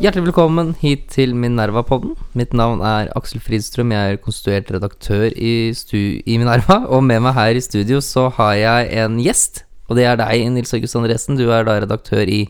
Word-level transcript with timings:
Hjertelig 0.00 0.26
velkommen 0.26 0.74
hit 0.76 1.06
til 1.08 1.32
Minerva-podden. 1.32 2.18
Mitt 2.36 2.52
navn 2.52 2.82
er 2.84 3.08
Aksel 3.16 3.40
Fridstrøm. 3.40 3.94
Jeg 3.96 4.12
er 4.12 4.20
konstituert 4.20 4.68
redaktør 4.68 5.32
i, 5.32 5.72
i 5.72 6.36
Minerva. 6.36 6.82
Og 6.92 7.00
med 7.06 7.24
meg 7.24 7.32
her 7.38 7.56
i 7.56 7.64
studio 7.64 8.02
så 8.04 8.26
har 8.36 8.58
jeg 8.60 8.92
en 9.00 9.16
gjest. 9.24 9.64
Og 9.88 9.96
det 9.96 10.04
er 10.04 10.20
deg, 10.20 10.44
Nils 10.52 10.76
August 10.76 11.00
Andresen. 11.00 11.40
Du 11.40 11.48
er 11.48 11.64
da 11.64 11.80
redaktør 11.80 12.28
i 12.28 12.42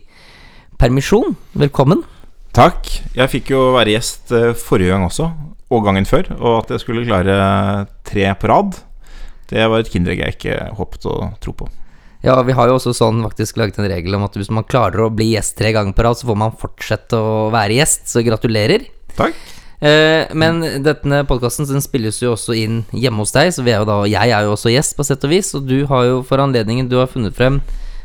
Permisjon. 0.82 1.38
Velkommen. 1.54 2.02
Takk. 2.50 2.90
Jeg 3.14 3.30
fikk 3.30 3.54
jo 3.54 3.68
være 3.78 3.94
gjest 3.94 4.34
eh, 4.34 4.58
forrige 4.58 4.90
gang 4.90 5.06
også, 5.06 5.30
og 5.70 5.86
gangen 5.86 6.02
før. 6.10 6.34
Og 6.40 6.64
at 6.64 6.74
jeg 6.74 6.82
skulle 6.82 7.06
klare 7.06 7.86
tre 8.02 8.26
på 8.34 8.50
rad, 8.50 8.74
det 9.54 9.70
var 9.70 9.78
et 9.78 9.92
kinderegg 9.94 10.26
jeg 10.26 10.34
ikke 10.34 10.58
håpet 10.82 11.06
å 11.06 11.30
tro 11.38 11.54
på. 11.62 11.70
Ja, 12.20 12.34
vi 12.44 12.52
har 12.52 12.68
jo 12.68 12.76
også 12.76 12.92
sånn 12.96 13.22
faktisk 13.24 13.56
laget 13.56 13.78
en 13.80 13.88
regel 13.88 14.16
om 14.18 14.26
at 14.26 14.34
hvis 14.36 14.50
man 14.52 14.66
klarer 14.68 15.06
å 15.06 15.12
bli 15.14 15.30
gjest 15.32 15.56
tre 15.56 15.72
ganger 15.72 15.96
på 15.96 16.04
rad, 16.04 16.18
så 16.20 16.28
får 16.28 16.38
man 16.42 16.58
fortsette 16.60 17.16
å 17.16 17.48
være 17.54 17.78
gjest. 17.78 18.10
Så 18.12 18.24
gratulerer. 18.26 18.84
Takk. 19.16 19.38
Eh, 19.80 20.28
men 20.36 20.60
denne 20.84 21.22
podkasten 21.24 21.64
den 21.64 21.80
spilles 21.80 22.18
jo 22.20 22.34
også 22.34 22.52
inn 22.60 22.82
hjemme 22.92 23.24
hos 23.24 23.32
deg, 23.32 23.48
så 23.56 23.64
vi 23.64 23.72
er 23.72 23.80
jo 23.80 23.88
da, 23.88 24.02
jeg 24.12 24.34
er 24.36 24.44
jo 24.44 24.52
også 24.52 24.72
gjest, 24.74 24.98
på 24.98 25.06
sett 25.08 25.24
og 25.24 25.32
vis. 25.32 25.54
Og 25.56 25.64
du 25.64 25.78
har 25.88 26.06
jo 26.10 26.22
for 26.28 26.42
anledningen 26.44 26.90
Du 26.90 26.98
har 27.00 27.08
funnet 27.08 27.36
frem 27.36 27.62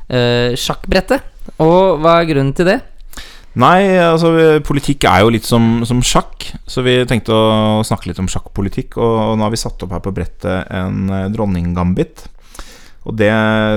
eh, 0.08 0.56
sjakkbrettet. 0.56 1.26
Og 1.60 2.00
hva 2.00 2.22
er 2.22 2.30
grunnen 2.32 2.56
til 2.56 2.72
det? 2.72 2.80
Nei, 3.56 3.96
altså 4.04 4.34
politikk 4.68 5.06
er 5.08 5.22
jo 5.24 5.32
litt 5.32 5.46
som, 5.48 5.86
som 5.88 6.02
sjakk, 6.04 6.44
så 6.68 6.84
vi 6.84 6.98
tenkte 7.08 7.32
å 7.32 7.84
snakke 7.88 8.10
litt 8.10 8.20
om 8.20 8.28
sjakkpolitikk. 8.32 8.98
Og 9.00 9.36
nå 9.36 9.44
har 9.44 9.52
vi 9.52 9.60
satt 9.60 9.84
opp 9.84 9.96
her 9.96 10.04
på 10.04 10.16
brettet 10.16 10.72
en 10.72 11.12
eh, 11.12 11.28
dronninggambit. 11.36 12.30
Og 13.06 13.14
det, 13.20 13.30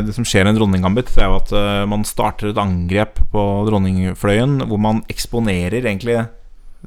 det 0.09 0.15
som 0.17 0.25
skjer 0.27 0.47
i 0.47 0.53
en 0.53 0.57
dronninggambit, 0.57 1.11
er 1.21 1.29
jo 1.29 1.37
at 1.37 1.53
uh, 1.53 1.85
man 1.89 2.07
starter 2.09 2.51
et 2.51 2.61
angrep 2.61 3.21
på 3.33 3.45
dronningfløyen 3.69 4.63
hvor 4.65 4.81
man 4.81 5.03
eksponerer 5.13 5.83
egentlig 5.83 6.23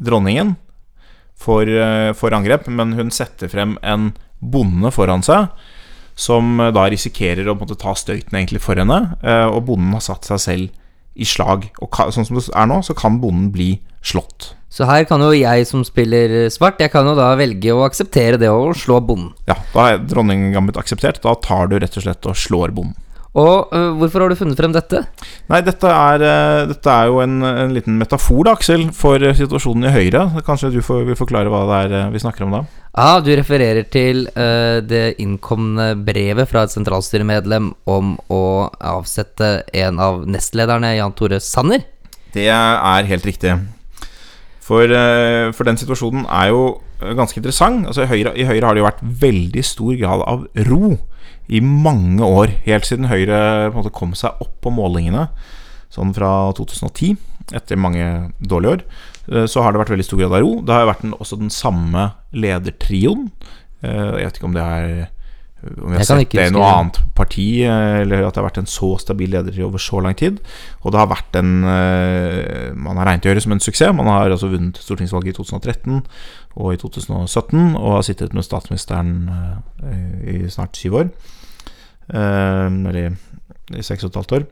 dronningen 0.02 0.56
for, 1.38 1.70
uh, 1.70 2.10
for 2.18 2.34
angrep, 2.34 2.66
men 2.72 2.96
hun 2.98 3.14
setter 3.14 3.52
frem 3.52 3.78
en 3.86 4.12
bonde 4.42 4.90
foran 4.94 5.26
seg. 5.26 5.52
Som 6.22 6.58
eh, 6.60 6.74
da 6.76 6.84
risikerer 6.92 7.48
å 7.48 7.54
måtte 7.56 7.78
ta 7.80 7.94
støyten 7.98 8.36
egentlig 8.36 8.60
for 8.62 8.78
henne, 8.78 8.98
og 9.24 9.62
bonden 9.66 9.94
har 9.96 10.04
satt 10.04 10.28
seg 10.28 10.42
selv 10.44 10.82
i 11.16 11.26
slag. 11.26 11.70
Og 11.82 11.98
sånn 12.14 12.28
som 12.28 12.38
det 12.38 12.44
er 12.52 12.68
nå, 12.70 12.82
så 12.84 12.94
kan 12.98 13.22
bonden 13.24 13.48
bli 13.54 13.70
slått. 14.02 14.56
Så 14.72 14.88
her 14.88 15.04
kan 15.04 15.20
jo 15.20 15.34
jeg 15.36 15.66
som 15.68 15.84
spiller 15.84 16.48
svart, 16.54 16.80
jeg 16.80 16.94
kan 16.94 17.04
jo 17.04 17.12
da 17.18 17.34
velge 17.36 17.74
å 17.76 17.84
akseptere 17.84 18.40
det 18.40 18.48
og 18.48 18.72
slå 18.80 19.02
bonden. 19.04 19.34
Ja, 19.50 19.58
da 19.74 19.90
er 19.92 20.04
dronninggambit 20.08 20.80
akseptert. 20.80 21.20
Da 21.26 21.36
tar 21.44 21.68
du 21.68 21.76
rett 21.82 21.98
og 22.00 22.06
slett 22.06 22.28
og 22.30 22.38
slår 22.40 22.72
bonden. 22.78 22.96
Og 23.32 23.72
uh, 23.72 23.94
hvorfor 23.96 24.24
har 24.24 24.32
du 24.32 24.36
funnet 24.36 24.60
frem 24.60 24.74
dette? 24.76 25.02
Nei, 25.48 25.60
dette 25.64 25.88
er, 25.88 26.24
uh, 26.24 26.64
dette 26.68 26.92
er 26.92 27.08
jo 27.08 27.20
en, 27.24 27.38
en 27.48 27.76
liten 27.76 27.96
metafor, 28.00 28.42
da, 28.48 28.56
Aksel, 28.58 28.90
for 28.96 29.24
situasjonen 29.38 29.88
i 29.88 29.92
Høyre. 29.94 30.24
Kanskje 30.48 30.72
du 30.74 30.80
får, 30.84 31.04
vil 31.08 31.20
forklare 31.20 31.52
hva 31.52 31.62
det 31.68 31.82
er 32.02 32.16
vi 32.16 32.24
snakker 32.24 32.48
om 32.48 32.58
da? 32.58 32.64
Ah, 32.92 33.20
du 33.24 33.32
refererer 33.32 33.88
til 33.88 34.26
det 34.36 35.04
innkomne 35.24 35.94
brevet 36.04 36.50
fra 36.52 36.66
et 36.68 36.74
sentralstyremedlem 36.74 37.70
om 37.88 38.18
å 38.28 38.44
avsette 38.76 39.54
en 39.80 40.04
av 40.04 40.26
nestlederne, 40.28 40.98
Jan 40.98 41.16
Tore 41.16 41.40
Sanner? 41.40 41.88
Det 42.36 42.50
er 42.52 43.08
helt 43.08 43.32
riktig. 43.32 43.56
For, 44.62 44.86
eh, 44.86 45.50
for 45.58 45.66
den 45.68 45.80
situasjonen 45.82 46.28
er 46.30 46.52
jo 46.52 46.62
eh, 47.02 47.14
ganske 47.18 47.40
interessant. 47.42 47.88
Altså, 47.90 48.06
i, 48.06 48.12
Høyre, 48.12 48.36
I 48.38 48.46
Høyre 48.46 48.68
har 48.68 48.78
det 48.78 48.84
jo 48.84 48.90
vært 48.90 49.06
veldig 49.24 49.64
stor 49.66 49.96
grad 50.00 50.26
av 50.30 50.44
ro 50.70 50.92
i 51.52 51.62
mange 51.66 52.22
år. 52.24 52.54
Helt 52.68 52.86
siden 52.88 53.10
Høyre 53.10 53.72
måte 53.74 53.92
kom 53.94 54.14
seg 54.18 54.38
opp 54.44 54.54
på 54.64 54.74
målingene, 54.74 55.28
sånn 55.92 56.14
fra 56.16 56.52
2010, 56.56 57.18
etter 57.58 57.80
mange 57.82 58.06
dårlige 58.40 58.78
år. 58.78 58.84
eh, 59.34 59.48
Så 59.50 59.64
har 59.66 59.74
det 59.74 59.82
vært 59.82 59.96
veldig 59.96 60.06
stor 60.08 60.22
grad 60.22 60.38
av 60.38 60.46
ro. 60.46 60.54
Det 60.62 60.76
har 60.76 60.86
jo 60.86 60.92
vært 60.94 61.02
den, 61.08 61.18
også 61.18 61.42
den 61.42 61.50
samme 61.54 62.12
ledertrioen. 62.32 63.32
Jeg 63.82 64.14
vet 64.28 64.36
ikke 64.38 64.46
om 64.46 64.54
det 64.54 64.62
er 64.62 65.08
om 65.62 65.92
vi 65.92 65.98
har 65.98 66.06
sett 66.08 66.32
det 66.34 66.48
i 66.50 66.54
noe 66.54 66.70
annet 66.74 66.98
parti, 67.18 67.46
eller 67.68 68.26
at 68.26 68.34
det 68.34 68.42
har 68.42 68.48
vært 68.48 68.62
en 68.64 68.70
så 68.70 68.96
stabil 69.02 69.30
leder 69.30 69.60
over 69.68 69.82
så 69.82 70.02
lang 70.02 70.16
tid. 70.18 70.40
Og 70.82 70.94
det 70.94 71.02
har 71.02 71.12
vært 71.12 71.38
en 71.38 71.52
eh, 71.70 72.72
Man 72.74 72.98
har 72.98 73.06
regnet 73.12 73.28
å 73.28 73.32
gjøre 73.32 73.44
som 73.46 73.54
en 73.54 73.62
suksess. 73.62 73.94
Man 73.94 74.10
har 74.10 74.34
altså 74.34 74.50
vunnet 74.50 74.82
stortingsvalget 74.82 75.36
i 75.36 75.38
2013 75.38 76.02
og 76.58 76.74
i 76.74 76.80
2017 76.82 77.78
og 77.78 77.94
har 77.94 78.08
sittet 78.08 78.34
med 78.34 78.48
statsministeren 78.48 79.14
eh, 79.30 80.34
i 80.34 80.38
snart 80.50 80.82
syv 80.82 80.98
år. 81.04 81.14
Eh, 82.10 82.68
Eller 82.92 83.14
i 83.78 83.86
seks 83.86 84.04
og 84.08 84.12
et 84.12 84.22
halvt 84.22 84.38
år. 84.40 84.50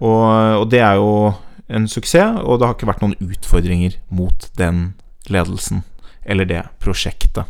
Og, 0.00 0.24
og 0.62 0.66
det 0.70 0.80
er 0.80 0.96
jo 0.96 1.34
en 1.70 1.86
suksess, 1.90 2.38
og 2.40 2.58
det 2.58 2.66
har 2.66 2.78
ikke 2.78 2.88
vært 2.88 3.02
noen 3.02 3.18
utfordringer 3.20 3.98
mot 4.14 4.46
den 4.58 4.92
ledelsen 5.30 5.82
eller 6.30 6.46
det 6.46 6.62
prosjektet. 6.82 7.48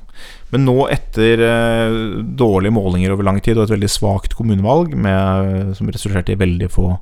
Men 0.51 0.67
nå, 0.67 0.77
etter 0.91 1.43
eh, 1.47 1.97
dårlige 2.39 2.75
målinger 2.75 3.15
over 3.15 3.27
lang 3.27 3.41
tid 3.45 3.59
og 3.59 3.69
et 3.69 3.75
veldig 3.77 3.91
svakt 3.91 4.37
kommunevalg, 4.39 4.97
med, 4.99 5.75
som 5.79 5.91
resulterte 5.91 6.35
i 6.35 6.41
veldig 6.41 6.71
få 6.75 6.93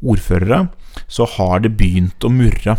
ordførere, 0.00 0.66
så 1.08 1.26
har 1.36 1.64
det 1.64 1.76
begynt 1.80 2.24
å 2.24 2.32
murre. 2.32 2.76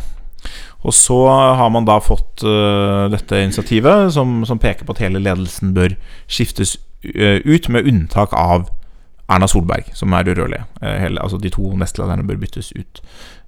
Og 0.82 0.94
så 0.98 1.18
har 1.30 1.70
man 1.70 1.86
da 1.86 2.00
fått 2.02 2.42
uh, 2.42 3.06
dette 3.14 3.38
initiativet, 3.44 4.10
som, 4.16 4.42
som 4.50 4.62
peker 4.62 4.88
på 4.88 4.96
at 4.96 5.04
hele 5.04 5.22
ledelsen 5.22 5.76
bør 5.78 5.94
skiftes 6.26 6.80
eh, 7.06 7.38
ut, 7.46 7.70
med 7.70 7.86
unntak 7.86 8.34
av 8.34 8.72
Erna 9.32 9.48
Solberg, 9.48 9.92
som 9.96 10.14
er 10.18 10.28
urørlig. 10.28 10.64
Eh, 10.82 10.98
hele, 11.04 11.22
altså 11.22 11.38
de 11.42 11.54
to 11.54 11.70
nestlederne 11.78 12.26
bør 12.28 12.42
byttes 12.42 12.74
ut. 12.74 13.04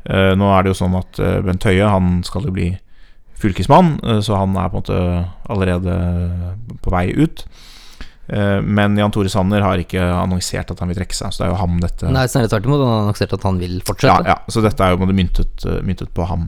Uh, 0.06 0.34
nå 0.38 0.50
er 0.52 0.64
det 0.64 0.74
jo 0.74 0.82
sånn 0.84 0.98
at 1.00 1.20
uh, 1.24 1.40
Bent 1.46 1.66
Høie 1.66 1.90
han 1.90 2.20
skal 2.28 2.46
jo 2.48 2.54
bli 2.54 2.74
fylkesmann, 3.44 3.96
eh, 4.04 4.20
så 4.26 4.40
han 4.40 4.56
er 4.58 4.72
på 4.72 4.80
en 4.80 4.84
måte 4.84 5.00
allerede 5.54 6.00
på 6.84 6.94
vei 6.94 7.08
ut. 7.14 7.46
Eh, 8.28 8.62
Men 8.64 8.96
Jan 8.98 9.12
Tore 9.12 9.30
Sanner 9.30 9.62
har 9.66 9.82
ikke 9.82 10.00
annonsert 10.00 10.72
at 10.72 10.80
han 10.80 10.88
vil 10.92 11.02
trekke 11.02 11.18
seg, 11.18 11.34
så 11.34 11.44
det 11.44 11.48
er 11.50 11.52
jo 11.52 11.60
ham 11.60 11.80
dette 11.84 12.08
Nei, 12.14 12.24
snarere 12.32 12.54
tvert 12.54 12.70
imot. 12.70 12.80
Han 12.80 12.94
har 12.94 13.02
annonsert 13.04 13.36
at 13.36 13.44
han 13.50 13.60
vil 13.60 13.82
fortsette. 13.84 14.32
ja, 14.32 14.38
så 14.48 14.64
dette 14.64 14.86
er 14.86 14.96
jo 14.96 15.12
myntet, 15.12 15.66
eh, 15.68 15.82
myntet 15.84 16.14
på 16.16 16.28
ham. 16.30 16.48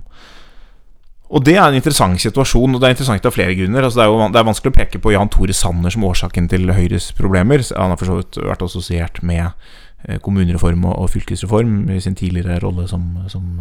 Og 1.36 1.44
det 1.44 1.56
er 1.58 1.68
en 1.68 1.76
interessant 1.76 2.22
situasjon, 2.22 2.76
og 2.76 2.80
det 2.80 2.88
er 2.88 2.94
interessant 2.96 3.26
av 3.26 3.34
flere 3.34 3.56
grunner. 3.58 3.84
Altså 3.84 4.00
det, 4.00 4.06
er 4.06 4.12
jo, 4.14 4.32
det 4.32 4.40
er 4.40 4.48
vanskelig 4.48 4.72
å 4.72 4.78
peke 4.78 5.02
på 5.02 5.12
Jan 5.12 5.32
Tore 5.34 5.56
Sanner 5.58 5.92
som 5.92 6.06
årsaken 6.06 6.48
til 6.48 6.70
Høyres 6.72 7.10
problemer. 7.18 7.66
Han 7.76 7.92
har 7.92 7.98
for 8.00 8.12
så 8.12 8.20
vidt 8.22 8.38
vært 8.46 8.62
assosiert 8.62 9.24
med 9.26 9.52
kommunereform 10.22 10.86
og, 10.86 11.00
og 11.02 11.10
fylkesreform 11.10 11.90
i 11.90 12.00
sin 12.00 12.16
tidligere 12.16 12.60
rolle 12.62 12.86
som, 12.88 13.26
som 13.28 13.58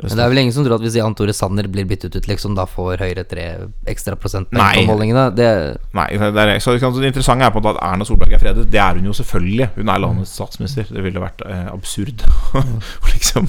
Men 0.00 0.16
det 0.18 0.24
er 0.24 0.30
vel 0.32 0.40
ingen 0.42 0.54
som 0.54 0.64
tror 0.66 0.74
at 0.76 0.82
hvis 0.82 0.96
Jan 0.98 1.14
Tore 1.14 1.32
Sanner 1.36 1.68
blir 1.70 1.86
byttet 1.86 2.16
ut, 2.16 2.26
liksom, 2.26 2.56
da 2.58 2.64
får 2.66 3.02
Høyre 3.04 3.24
tre 3.30 3.44
ekstra 3.90 4.16
prosentpoeng 4.18 4.58
Nei. 4.58 4.80
på 4.80 4.88
målingene? 4.90 5.28
Det, 5.36 5.48
Nei, 5.94 6.08
det, 6.18 6.30
er, 6.42 6.52
så 6.62 6.74
det 6.74 6.82
interessante 6.82 7.46
er 7.46 7.54
på 7.54 7.62
en 7.62 7.66
måte 7.68 7.78
at 7.78 7.92
Erna 7.92 8.08
Solberg 8.08 8.34
er 8.34 8.42
fredet. 8.42 8.66
Det 8.72 8.80
er 8.82 8.98
hun 8.98 9.06
jo 9.06 9.14
selvfølgelig. 9.14 9.70
Hun 9.76 9.92
er 9.94 10.02
landets 10.02 10.34
statsminister. 10.34 10.90
Det 10.90 11.04
ville 11.06 11.22
vært 11.22 11.44
eh, 11.46 11.68
absurd 11.70 12.26
å 12.58 13.12
liksom 13.12 13.46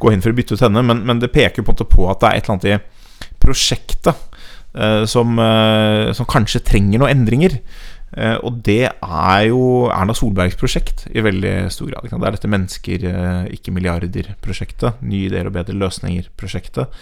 gå 0.00 0.14
inn 0.14 0.24
for 0.24 0.32
å 0.32 0.38
bytte 0.40 0.56
ut 0.56 0.64
henne. 0.64 0.84
Men, 0.88 1.04
men 1.04 1.20
det 1.20 1.32
peker 1.34 1.66
på 1.66 1.76
på 1.84 2.06
at 2.08 2.22
det 2.22 2.30
er 2.30 2.38
et 2.38 2.46
eller 2.48 2.56
annet 2.56 2.70
i 2.70 3.34
prosjektet 3.44 4.14
eh, 4.78 5.04
som, 5.10 5.36
eh, 5.38 6.12
som 6.16 6.28
kanskje 6.30 6.64
trenger 6.64 7.02
noen 7.02 7.12
endringer. 7.18 7.58
Eh, 8.14 8.36
og 8.46 8.60
det 8.66 8.86
er 8.86 9.40
jo 9.48 9.88
Erna 9.90 10.14
Solbergs 10.14 10.58
prosjekt 10.58 11.04
i 11.10 11.22
veldig 11.24 11.54
stor 11.74 11.90
grad. 11.90 12.06
Det 12.06 12.14
er 12.14 12.36
dette 12.36 12.50
mennesker, 12.50 13.06
eh, 13.10 13.46
ikke 13.56 13.74
milliarder-prosjektet. 13.74 15.02
Nye 15.02 15.30
ideer 15.30 15.50
og 15.50 15.56
bedre 15.56 15.74
løsninger-prosjektet. 15.74 16.92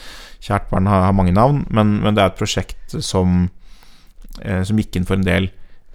Kjært 0.42 0.70
barn 0.70 0.88
har, 0.88 1.12
mange 1.12 1.34
navn, 1.36 1.66
men, 1.70 1.98
men 2.02 2.16
det 2.16 2.24
er 2.24 2.32
et 2.32 2.40
prosjekt 2.40 2.96
som 3.00 3.50
eh, 4.40 4.62
som 4.64 4.78
gikk 4.80 4.96
inn 4.96 5.08
for 5.08 5.20
en 5.20 5.26
del 5.28 5.50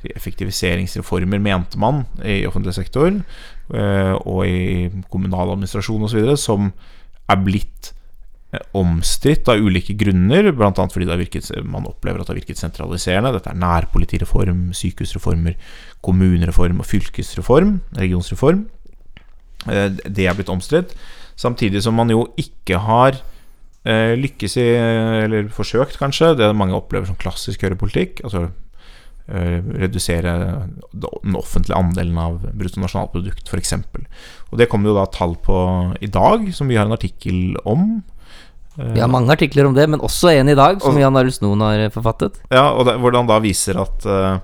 effektiviseringsreformer, 0.07 1.41
mente 1.41 1.79
man, 1.81 2.05
i 2.21 2.45
offentlig 2.45 2.75
sektor 2.77 3.09
og 3.73 4.41
i 4.45 4.87
kommunal 5.11 5.49
administrasjon 5.55 6.05
osv., 6.05 6.29
som 6.39 6.69
er 7.27 7.41
blitt 7.43 7.89
omstridt 8.77 9.49
av 9.51 9.61
ulike 9.61 9.95
grunner, 9.97 10.51
bl.a. 10.55 10.71
fordi 10.71 11.07
virket, 11.19 11.49
man 11.65 11.87
opplever 11.89 12.21
at 12.21 12.27
det 12.29 12.33
har 12.35 12.39
virket 12.41 12.61
sentraliserende. 12.61 13.33
Dette 13.35 13.51
er 13.53 13.61
nærpolitireform, 13.61 14.67
sykehusreformer, 14.77 15.57
kommunereform 16.05 16.81
og 16.83 16.89
fylkesreform, 16.89 17.77
regionsreform. 17.99 18.65
Eh, 19.67 19.89
Det 20.05 20.27
er 20.27 20.37
blitt 20.37 20.53
omstridt. 20.53 20.95
Samtidig 21.37 21.83
som 21.85 21.97
man 21.97 22.09
jo 22.09 22.27
ikke 22.39 22.79
har 22.81 23.19
eh, 23.85 24.15
lykkes 24.17 24.57
i, 24.57 24.69
eller 25.25 25.51
forsøkt 25.53 25.99
kanskje, 26.01 26.35
det 26.37 26.55
mange 26.55 26.77
opplever 26.77 27.07
som 27.09 27.19
klassisk 27.19 27.61
høyrepolitikk. 27.61 28.23
Altså 28.25 28.47
eh, 29.27 29.61
redusere 29.83 30.33
den 30.93 31.37
offentlige 31.37 31.77
andelen 31.77 32.17
av 32.17 32.41
bruttonasjonalprodukt, 32.57 33.49
f.eks. 33.49 33.73
Og 34.51 34.59
det 34.59 34.69
kommer 34.71 34.91
jo 34.91 34.97
da 34.97 35.07
tall 35.13 35.35
på 35.43 35.57
i 36.01 36.09
dag, 36.09 36.49
som 36.53 36.69
vi 36.69 36.79
har 36.79 36.87
en 36.87 36.97
artikkel 36.97 37.57
om. 37.65 38.01
Eh, 38.77 38.93
vi 38.93 39.01
har 39.01 39.09
mange 39.09 39.33
artikler 39.33 39.65
om 39.65 39.73
det, 39.73 39.87
men 39.89 40.03
også 40.03 40.31
en 40.35 40.49
i 40.49 40.55
dag, 40.55 40.81
som 40.81 40.95
Og- 40.95 41.01
Jan 41.01 41.15
Arild 41.17 41.33
Snoen 41.33 41.61
har 41.61 41.89
forfattet. 41.89 42.39
Ja, 42.51 42.71
og 42.73 42.85
det, 42.85 42.99
hvordan 42.99 43.27
da 43.27 43.39
viser 43.39 43.79
at 43.81 44.05
eh, 44.05 44.39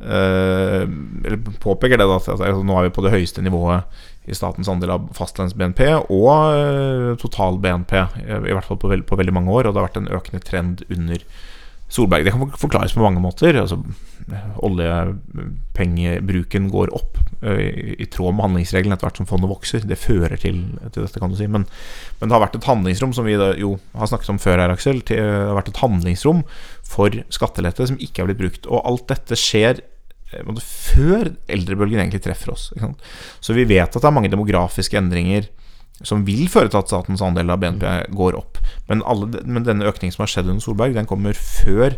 uh, 0.00 0.82
Eller 1.24 1.36
påpeker 1.60 1.96
det 1.96 2.08
da 2.08 2.16
at 2.16 2.28
altså, 2.28 2.64
nå 2.64 2.78
er 2.78 2.88
vi 2.88 2.94
på 2.96 3.04
det 3.04 3.12
høyeste 3.12 3.42
nivået 3.42 3.84
i 4.26 4.34
statens 4.34 4.68
andel 4.68 4.90
av 4.90 5.08
fastlands-BNP 5.12 6.10
og 6.10 6.30
uh, 6.32 7.16
total-BNP, 7.20 7.92
i 8.24 8.52
hvert 8.52 8.64
fall 8.64 8.80
på, 8.80 8.88
veld, 8.88 9.04
på, 9.06 9.16
veldig 9.16 9.34
mange 9.36 9.52
år. 9.52 9.66
Og 9.66 9.74
det 9.74 9.80
har 9.80 9.88
vært 9.90 10.00
en 10.00 10.08
økende 10.16 10.40
trend 10.40 10.82
under 10.88 11.18
Solberg. 11.88 12.24
Det 12.24 12.32
kan 12.32 12.50
forklares 12.56 12.96
på 12.96 13.04
mange 13.04 13.20
måter. 13.20 13.60
Altså, 13.60 13.76
oljepengebruken 14.64 16.70
går 16.72 16.92
opp 16.96 17.18
uh, 17.44 17.68
i 18.00 18.06
tråd 18.10 18.34
med 18.34 18.44
handlingsregelen 18.46 18.94
etter 18.94 19.06
hvert 19.08 19.20
som 19.20 19.28
fondet 19.28 19.50
vokser. 19.50 19.80
Det 19.88 19.98
fører 20.00 20.36
til, 20.40 20.56
til 20.94 21.04
dette, 21.04 21.20
kan 21.20 21.32
du 21.32 21.36
si. 21.38 21.48
Men, 21.50 21.62
men, 22.18 22.28
det 22.28 22.36
har 22.36 22.46
vært 22.46 22.58
et 22.58 22.70
handlingsrom, 22.70 23.12
som 23.16 23.24
vi 23.28 23.34
jo 23.36 23.70
har 23.94 24.10
snakket 24.10 24.34
om 24.34 24.42
før 24.42 24.58
her, 24.62 24.74
Aksel. 24.74 24.98
Til, 25.06 25.16
det 25.20 25.48
har 25.50 25.58
vært 25.58 25.72
et 25.74 25.82
handlingsrom 25.82 26.40
for 26.88 27.08
skattelette 27.34 27.90
som 27.90 28.00
ikke 28.00 28.20
har 28.22 28.28
blitt 28.30 28.44
brukt. 28.44 28.64
Og 28.70 28.78
alt 28.88 29.06
dette 29.12 29.34
skjer 29.38 29.74
eh, 30.32 30.44
før 30.64 31.24
eldrebølgen 31.52 32.00
egentlig 32.00 32.24
treffer 32.24 32.48
oss. 32.54 32.64
Så 33.44 33.50
vi 33.56 33.68
vet 33.68 33.90
at 33.90 34.00
det 34.00 34.08
er 34.08 34.16
mange 34.16 34.32
demografiske 34.32 34.98
endringer 35.00 35.42
som 36.02 36.24
vil 36.26 36.48
føre 36.50 36.72
til 36.72 36.80
at 36.80 36.90
statens 36.90 37.22
andel 37.22 37.52
av 37.54 37.60
BNP 37.62 37.84
går 38.18 38.32
opp. 38.38 38.58
Men, 38.88 39.04
alle, 39.06 39.26
men 39.46 39.66
denne 39.66 39.86
økningen 39.86 40.14
som 40.16 40.24
har 40.24 40.32
skjedd 40.32 40.50
under 40.50 40.64
Solberg, 40.64 40.96
den 40.96 41.08
kommer 41.08 41.38
før 41.38 41.94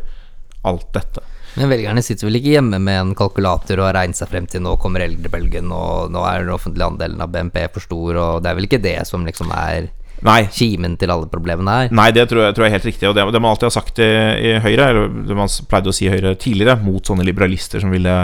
alt 0.66 0.90
dette. 0.96 1.22
Men 1.56 1.70
velgerne 1.72 2.02
sitter 2.04 2.28
vel 2.28 2.38
ikke 2.40 2.56
hjemme 2.56 2.80
med 2.82 3.00
en 3.00 3.12
kalkulator 3.16 3.80
og 3.80 3.88
har 3.88 3.96
regnet 4.02 4.18
seg 4.18 4.28
frem 4.28 4.48
til 4.50 4.64
nå 4.64 4.74
kommer 4.80 5.04
eldrebølgen, 5.06 5.70
og 5.72 6.10
nå 6.12 6.24
er 6.28 6.44
den 6.44 6.52
offentlige 6.52 6.90
andelen 6.90 7.22
av 7.24 7.32
BNP 7.32 7.62
for 7.72 7.84
stor, 7.84 8.18
og 8.20 8.42
det 8.44 8.50
er 8.50 8.58
vel 8.58 8.68
ikke 8.68 8.82
det 8.84 8.98
som 9.08 9.24
liksom 9.24 9.54
er 9.56 9.88
Nei. 10.24 10.46
kimen 10.52 10.94
til 11.00 11.12
alle 11.12 11.28
problemene 11.32 11.72
her? 11.78 11.90
Nei, 11.96 12.08
det 12.16 12.26
tror 12.30 12.46
jeg, 12.46 12.56
tror 12.56 12.66
jeg 12.66 12.72
er 12.72 12.76
helt 12.78 12.88
riktig. 12.88 13.08
Og 13.08 13.16
det, 13.16 13.24
det 13.34 13.40
man 13.42 13.52
alltid 13.52 13.68
har 13.68 13.74
sagt 13.74 14.00
i, 14.00 14.10
i 14.48 14.52
Høyre, 14.64 14.88
eller 14.88 15.10
det 15.28 15.36
man 15.36 15.52
pleide 15.70 15.92
å 15.92 15.96
si 15.96 16.06
i 16.08 16.12
Høyre 16.12 16.32
tidligere, 16.40 16.78
mot 16.84 17.08
sånne 17.08 17.26
liberalister 17.26 17.84
som 17.84 17.92
ville 17.92 18.14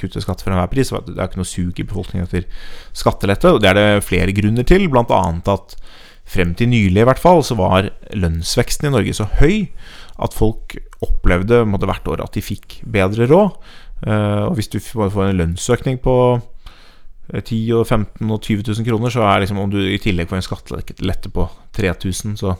kutte 0.00 0.22
skatt 0.24 0.44
for 0.44 0.54
enhver 0.54 0.72
pris, 0.72 0.92
var 0.92 1.04
at 1.04 1.12
det 1.12 1.18
er 1.18 1.28
ikke 1.28 1.42
noe 1.42 1.52
sug 1.52 1.80
i 1.80 1.88
befolkningen 1.88 2.28
etter 2.28 2.48
skattelette. 2.96 3.52
Og 3.52 3.60
det 3.64 3.72
er 3.72 3.80
det 3.80 4.06
flere 4.08 4.36
grunner 4.36 4.68
til, 4.68 4.88
bl.a. 4.92 5.22
at 5.56 5.76
frem 6.24 6.54
til 6.56 6.72
nylig 6.72 7.02
i 7.02 7.06
hvert 7.10 7.20
fall, 7.20 7.44
så 7.44 7.56
var 7.58 7.92
lønnsveksten 8.16 8.88
i 8.88 8.94
Norge 8.94 9.16
så 9.16 9.28
høy 9.40 9.66
at 10.24 10.36
folk 10.36 10.78
opplevde 11.04 11.62
måtte, 11.68 11.88
hvert 11.90 12.08
år 12.10 12.24
at 12.24 12.36
de 12.36 12.44
fikk 12.44 12.80
bedre 12.90 13.28
råd. 13.30 13.58
Uh, 14.04 14.50
og 14.50 14.58
hvis 14.58 14.68
du 14.72 14.80
får 14.82 15.22
en 15.24 15.38
lønnsøkning 15.38 16.00
på 16.04 16.16
10 17.32 17.38
eh, 17.40 17.76
og 17.78 17.86
15 17.86 18.28
og 18.28 18.40
20 18.42 18.66
000 18.66 18.88
kroner, 18.88 19.12
så 19.12 19.24
er 19.24 19.44
liksom 19.44 19.62
om 19.62 19.70
du 19.72 19.78
i 19.80 20.00
tillegg 20.02 20.28
får 20.28 20.42
en 20.42 20.44
skattelette 20.44 21.32
på 21.32 21.46
3000, 21.78 22.34
så, 22.36 22.52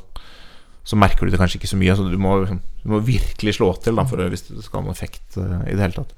så 0.85 0.97
merker 0.97 1.27
du 1.27 1.35
det 1.35 1.41
kanskje 1.43 1.61
ikke 1.61 1.73
så 1.75 1.81
mye. 1.81 1.97
Så 1.99 2.07
du 2.09 2.17
må, 2.21 2.39
du 2.49 2.89
må 2.95 3.03
virkelig 3.05 3.59
slå 3.59 3.75
til 3.85 4.01
da, 4.01 4.07
for, 4.09 4.25
hvis 4.33 4.47
det 4.49 4.65
skal 4.65 4.81
ha 4.81 4.87
noen 4.87 4.97
effekt 4.97 5.37
uh, 5.37 5.61
i 5.69 5.75
det 5.75 5.85
hele 5.85 5.99
tatt. 5.99 6.17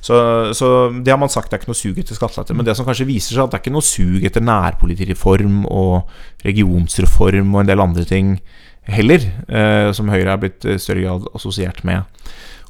Så, 0.00 0.14
så, 0.56 0.70
det 1.02 1.12
har 1.12 1.20
man 1.20 1.32
sagt 1.32 1.50
det 1.50 1.58
er 1.58 1.64
ikke 1.64 1.72
noe 1.72 1.82
sug 1.82 1.98
etter 1.98 2.18
skattelette. 2.20 2.54
Men 2.54 2.68
det 2.68 2.78
som 2.78 2.86
kanskje 2.86 3.10
viser 3.10 3.34
seg, 3.34 3.42
at 3.48 3.52
det 3.52 3.58
er 3.58 3.64
ikke 3.64 3.74
noe 3.74 3.90
sug 3.90 4.28
etter 4.28 4.44
nærpolitireform 4.46 5.64
og 5.66 6.46
regionsreform 6.46 7.56
og 7.56 7.64
en 7.64 7.74
del 7.74 7.88
andre 7.88 8.06
ting 8.06 8.36
heller, 8.90 9.26
eh, 9.48 9.90
som 9.96 10.10
Høyre 10.12 10.34
er 10.34 10.40
blitt 10.42 10.66
i 10.68 10.78
større 10.80 11.04
grad 11.04 11.28
assosiert 11.34 11.84
med. 11.86 12.02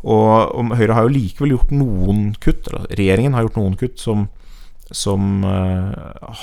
Og, 0.00 0.74
Høyre 0.76 0.96
har 0.96 1.06
jo 1.06 1.14
likevel 1.14 1.56
gjort 1.56 1.72
noen 1.74 2.30
kutt, 2.40 2.70
regjeringen 2.96 3.36
har 3.36 3.44
gjort 3.44 3.58
noen 3.60 3.76
kutt 3.80 4.00
som, 4.00 4.28
som 4.88 5.44
uh, 5.44 5.92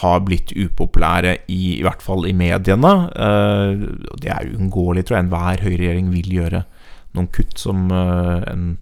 har 0.02 0.20
blitt 0.28 0.54
upopulære, 0.54 1.40
i, 1.50 1.80
i, 1.80 1.86
hvert 1.86 2.06
fall 2.06 2.28
i 2.30 2.36
mediene. 2.38 2.94
Det 4.22 4.30
er 4.30 4.52
uunngåelig, 4.52 5.08
tror 5.08 5.18
jeg. 5.18 5.26
Enhver 5.26 5.64
høyreregjering 5.66 6.12
vil 6.14 6.36
gjøre 6.38 6.62
noen 7.18 7.32
kutt 7.34 7.58
som 7.58 7.90
en 7.90 8.76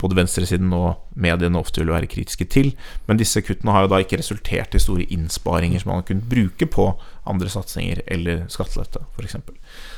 både 0.00 0.16
venstresiden 0.18 0.72
og 0.76 1.02
mediene 1.18 1.58
ofte 1.58 1.82
vil 1.82 1.92
være 1.94 2.08
kritiske 2.10 2.46
til. 2.52 2.72
Men 3.08 3.20
disse 3.20 3.42
kuttene 3.44 3.74
har 3.74 3.84
jo 3.84 3.92
da 3.92 4.00
ikke 4.02 4.20
resultert 4.20 4.76
i 4.76 4.82
store 4.82 5.06
innsparinger 5.12 5.82
som 5.82 5.92
man 5.92 6.02
har 6.02 6.08
kunnet 6.08 6.28
bruke 6.30 6.68
på 6.70 6.88
andre 7.26 7.50
satsinger 7.50 8.02
eller 8.06 8.44
skattelette, 8.52 9.02
f.eks. 9.16 9.38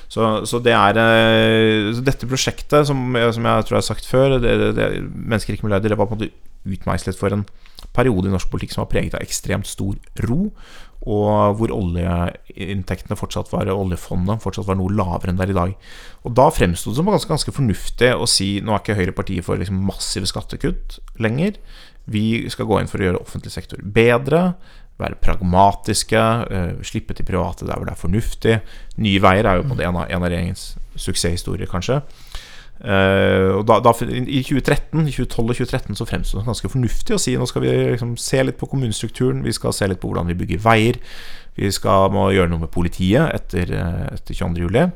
Så, 0.09 0.29
så 0.49 0.61
det 0.65 0.73
er 0.73 0.99
eh, 1.03 1.91
så 1.93 2.05
dette 2.05 2.29
prosjektet, 2.29 2.89
som, 2.89 2.97
som, 3.13 3.49
jeg 3.49 3.69
tror 3.69 3.77
jeg 3.77 3.83
har 3.83 3.89
sagt 3.91 4.09
før, 4.09 4.39
det, 4.41 4.55
det, 4.61 4.75
det, 4.79 4.91
Mennesker 5.13 5.55
ikke 5.55 5.69
milliarder, 5.69 5.93
det 5.93 5.99
var 6.01 6.09
på 6.09 6.17
en 6.17 6.23
måte 6.23 6.33
utmeislet 6.69 7.19
for 7.19 7.35
en 7.35 7.45
periode 7.95 8.29
i 8.29 8.33
norsk 8.33 8.51
politikk 8.51 8.75
som 8.75 8.85
var 8.85 8.93
preget 8.93 9.17
av 9.17 9.25
ekstremt 9.25 9.69
stor 9.69 9.99
ro, 10.25 10.49
og 11.09 11.57
hvor 11.57 11.73
oljeinntektene 11.73 13.17
fortsatt 13.17 13.49
var 13.53 13.71
oljefondet 13.73 14.43
fortsatt 14.45 14.69
var 14.69 14.77
noe 14.77 14.93
lavere 14.93 15.33
enn 15.33 15.39
det 15.41 15.47
er 15.47 15.55
i 15.55 15.57
dag. 15.57 15.77
Og 16.29 16.35
Da 16.37 16.49
fremsto 16.53 16.93
det 16.93 17.01
som 17.01 17.09
ganske, 17.09 17.31
ganske 17.31 17.55
fornuftig 17.55 18.11
å 18.13 18.29
si 18.29 18.59
nå 18.61 18.75
er 18.75 18.83
ikke 18.83 18.99
Høyre 18.99 19.17
partiet 19.17 19.47
for 19.47 19.61
liksom 19.61 19.81
massive 19.89 20.29
skattekutt 20.29 20.99
lenger. 21.23 21.57
Vi 22.09 22.45
skal 22.53 22.69
gå 22.69 22.81
inn 22.81 22.91
for 22.91 23.01
å 23.01 23.09
gjøre 23.09 23.23
offentlig 23.25 23.55
sektor 23.55 23.81
bedre, 23.81 24.53
være 24.99 25.21
pragmatiske, 25.23 26.23
uh, 26.51 26.85
slippe 26.85 27.15
til 27.17 27.29
private 27.29 27.65
der 27.69 27.79
hvor 27.79 27.89
det 27.89 27.95
er 27.95 28.03
fornuftig. 28.03 28.57
Nye 29.01 29.23
Veier 29.23 29.49
er 29.49 29.61
jo 29.61 29.69
på 29.69 29.79
en, 29.79 29.85
av, 29.95 30.09
en 30.09 30.21
av 30.21 30.29
regjeringens 30.29 30.73
suksesshistorier, 30.99 31.71
kanskje. 31.71 32.03
Uh, 32.79 33.59
og 33.59 33.65
da, 33.67 33.81
da, 33.83 33.91
I 34.07 34.39
2013, 34.47 35.09
2012 35.11 35.41
og 35.43 35.57
2013 35.59 35.99
så 35.99 36.07
fremsto 36.07 36.39
det 36.39 36.47
ganske 36.47 36.71
fornuftig 36.71 37.17
å 37.17 37.19
si 37.19 37.35
nå 37.35 37.49
skal 37.51 37.65
vi 37.65 37.73
liksom 37.97 38.13
se 38.23 38.45
litt 38.45 38.59
på 38.61 38.69
kommunestrukturen, 38.71 39.43
vi 39.43 39.55
skal 39.57 39.75
se 39.75 39.89
litt 39.91 39.99
på 39.99 40.13
hvordan 40.13 40.31
vi 40.31 40.39
bygger 40.39 40.63
veier, 40.63 41.01
vi 41.59 41.73
skal 41.75 42.13
må 42.15 42.29
gjøre 42.31 42.53
noe 42.53 42.63
med 42.63 42.71
politiet 42.71 43.33
etter, 43.35 43.73
eh, 43.75 44.05
etter 44.15 44.39
22.07. 44.45 44.93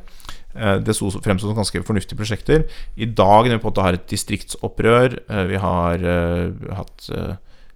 Uh, 0.53 0.77
det 0.85 0.95
fremsto 0.95 1.49
som 1.49 1.59
ganske 1.59 1.83
fornuftige 1.89 2.21
prosjekter. 2.21 2.69
I 2.95 3.09
dag 3.11 3.49
når 3.49 3.57
vi 3.57 3.63
på 3.65 3.67
en 3.67 3.73
måte 3.73 3.87
har 3.89 3.99
et 3.99 4.11
distriktsopprør, 4.15 5.19
uh, 5.27 5.43
vi 5.51 5.63
har 5.67 6.07
hatt 6.79 7.11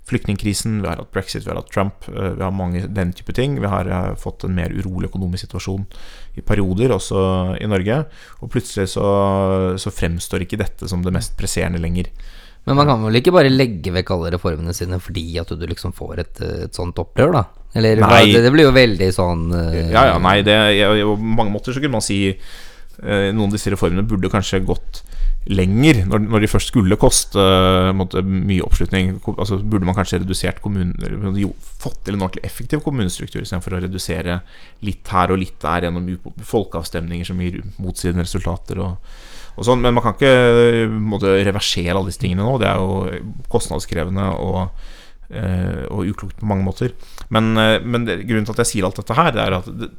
flyktningkrisen, 0.06 0.82
vi 0.82 0.88
har 0.88 1.00
hatt 1.00 1.10
brexit, 1.10 1.44
vi 1.44 1.50
har 1.50 1.58
hatt 1.58 1.72
Trump, 1.72 2.08
eh, 2.08 2.36
vi 2.38 2.42
har 2.42 2.54
mange 2.54 2.86
den 2.86 3.12
type 3.12 3.32
ting. 3.32 3.60
Vi 3.60 3.66
har 3.66 3.86
eh, 3.86 4.14
fått 4.14 4.44
en 4.44 4.54
mer 4.54 4.70
urolig 4.70 5.10
økonomisk 5.10 5.46
situasjon 5.46 5.86
i 6.36 6.44
perioder, 6.44 6.92
også 6.96 7.20
i 7.60 7.68
Norge. 7.70 8.02
Og 8.44 8.50
plutselig 8.52 8.90
så, 8.92 9.06
så 9.80 9.92
fremstår 9.94 10.44
ikke 10.44 10.60
dette 10.60 10.88
som 10.90 11.04
det 11.04 11.14
mest 11.16 11.36
presserende 11.38 11.80
lenger. 11.82 12.10
Men 12.66 12.80
man 12.80 12.88
kan 12.90 13.04
vel 13.06 13.20
ikke 13.20 13.34
bare 13.34 13.52
legge 13.52 13.92
vekk 13.94 14.10
alle 14.16 14.32
reformene 14.34 14.74
sine 14.74 14.98
fordi 14.98 15.38
at 15.38 15.52
du 15.54 15.66
liksom 15.70 15.94
får 15.94 16.22
et, 16.24 16.40
et 16.66 16.74
sånt 16.74 16.98
opprør, 16.98 17.30
da? 17.38 17.44
Eller. 17.76 18.00
Det, 18.00 18.40
det, 18.42 18.50
blir 18.54 18.66
jo 18.66 18.74
veldig 18.74 19.10
sånn 19.12 19.50
uh, 19.52 19.74
Ja, 19.92 20.06
ja, 20.08 20.16
nei, 20.22 20.40
det, 20.46 20.56
på 21.04 21.14
mange 21.20 21.52
måter 21.52 21.76
så 21.76 21.82
kunne 21.82 21.98
man 21.98 22.04
si 22.04 22.18
uh, 22.32 23.28
noen 23.30 23.46
av 23.50 23.54
disse 23.54 23.70
reformene 23.70 24.06
burde 24.08 24.32
kanskje 24.32 24.64
gått 24.66 25.04
lenger, 25.46 26.00
når, 26.10 26.24
når, 26.26 26.42
de 26.42 26.50
først 26.50 26.72
skulle 26.72 26.98
koste 26.98 27.38
uh, 27.38 27.92
måtte, 27.94 28.22
mye 28.24 28.64
oppslutning, 28.66 29.12
altså, 29.36 29.60
burde 29.62 29.86
man 29.86 29.94
kanskje 29.94 30.20
redusert 30.22 30.58
kommunen 30.64 31.38
jo, 31.38 31.52
fått 31.62 32.00
til 32.06 32.16
en 32.16 32.24
ordentlig 32.26 32.42
effektiv 32.48 32.82
kommunestruktur 32.84 33.44
istedenfor 33.44 33.76
å 33.76 33.82
redusere 33.84 34.40
litt 34.86 35.06
her 35.14 35.32
og 35.34 35.40
litt 35.42 35.56
der 35.62 35.86
gjennom 35.86 36.10
folkeavstemninger 36.50 37.30
som 37.30 37.42
gir 37.42 37.60
motsidende 37.78 38.26
resultater. 38.26 38.82
Og, 38.82 39.62
sånn. 39.62 39.84
Men 39.84 39.94
man 39.96 40.04
kan 40.04 40.18
ikke 40.18 40.90
måtte, 40.90 41.38
reversere 41.46 41.94
alle 41.94 42.10
disse 42.10 42.24
tingene 42.24 42.46
nå. 42.46 42.58
Det 42.62 42.70
er 42.72 42.82
jo 42.82 43.42
kostnadskrevende 43.52 44.26
og, 44.42 44.88
uh, 45.30 45.84
og 45.92 46.10
uklokt 46.10 46.42
på 46.42 46.50
mange 46.50 46.66
måter. 46.66 46.96
Men, 47.30 47.54
uh, 47.54 47.78
men 47.86 48.08
grunnen 48.08 48.48
til 48.48 48.56
at 48.56 48.64
jeg 48.64 48.74
sier 48.74 48.90
alt 48.90 48.98
dette 48.98 49.20
her, 49.20 49.30
det 49.36 49.46
er 49.46 49.60
at 49.60 49.70
det, 49.78 49.92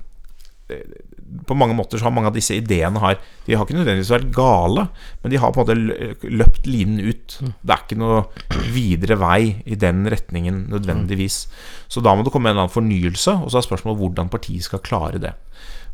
på 1.48 1.56
mange 1.58 1.76
måter 1.78 2.00
så 2.00 2.08
har 2.08 2.14
mange 2.16 2.32
av 2.32 2.36
disse 2.38 2.56
ideene 2.58 3.02
har, 3.04 3.18
De 3.46 3.56
har 3.56 3.66
ikke 3.66 3.78
nødvendigvis 3.78 4.12
vært 4.12 4.32
gale, 4.36 4.88
men 5.24 5.32
de 5.32 5.40
har 5.40 5.54
på 5.56 5.64
en 5.64 5.68
måte 5.68 6.28
løpt 6.28 6.68
linen 6.68 7.00
ut. 7.00 7.38
Mm. 7.42 7.54
Det 7.62 7.74
er 7.74 7.84
ikke 7.86 8.00
noe 8.02 8.22
videre 8.74 9.20
vei 9.22 9.42
i 9.66 9.80
den 9.80 10.04
retningen 10.12 10.66
nødvendigvis. 10.72 11.46
Så 11.88 12.04
da 12.04 12.16
må 12.16 12.26
det 12.26 12.34
komme 12.36 12.50
en 12.50 12.58
eller 12.58 12.68
annen 12.68 12.76
fornyelse, 12.76 13.38
og 13.40 13.52
så 13.52 13.62
er 13.62 13.68
spørsmålet 13.70 14.02
hvordan 14.02 14.32
partiet 14.34 14.68
skal 14.68 14.84
klare 14.84 15.22
det. 15.24 15.34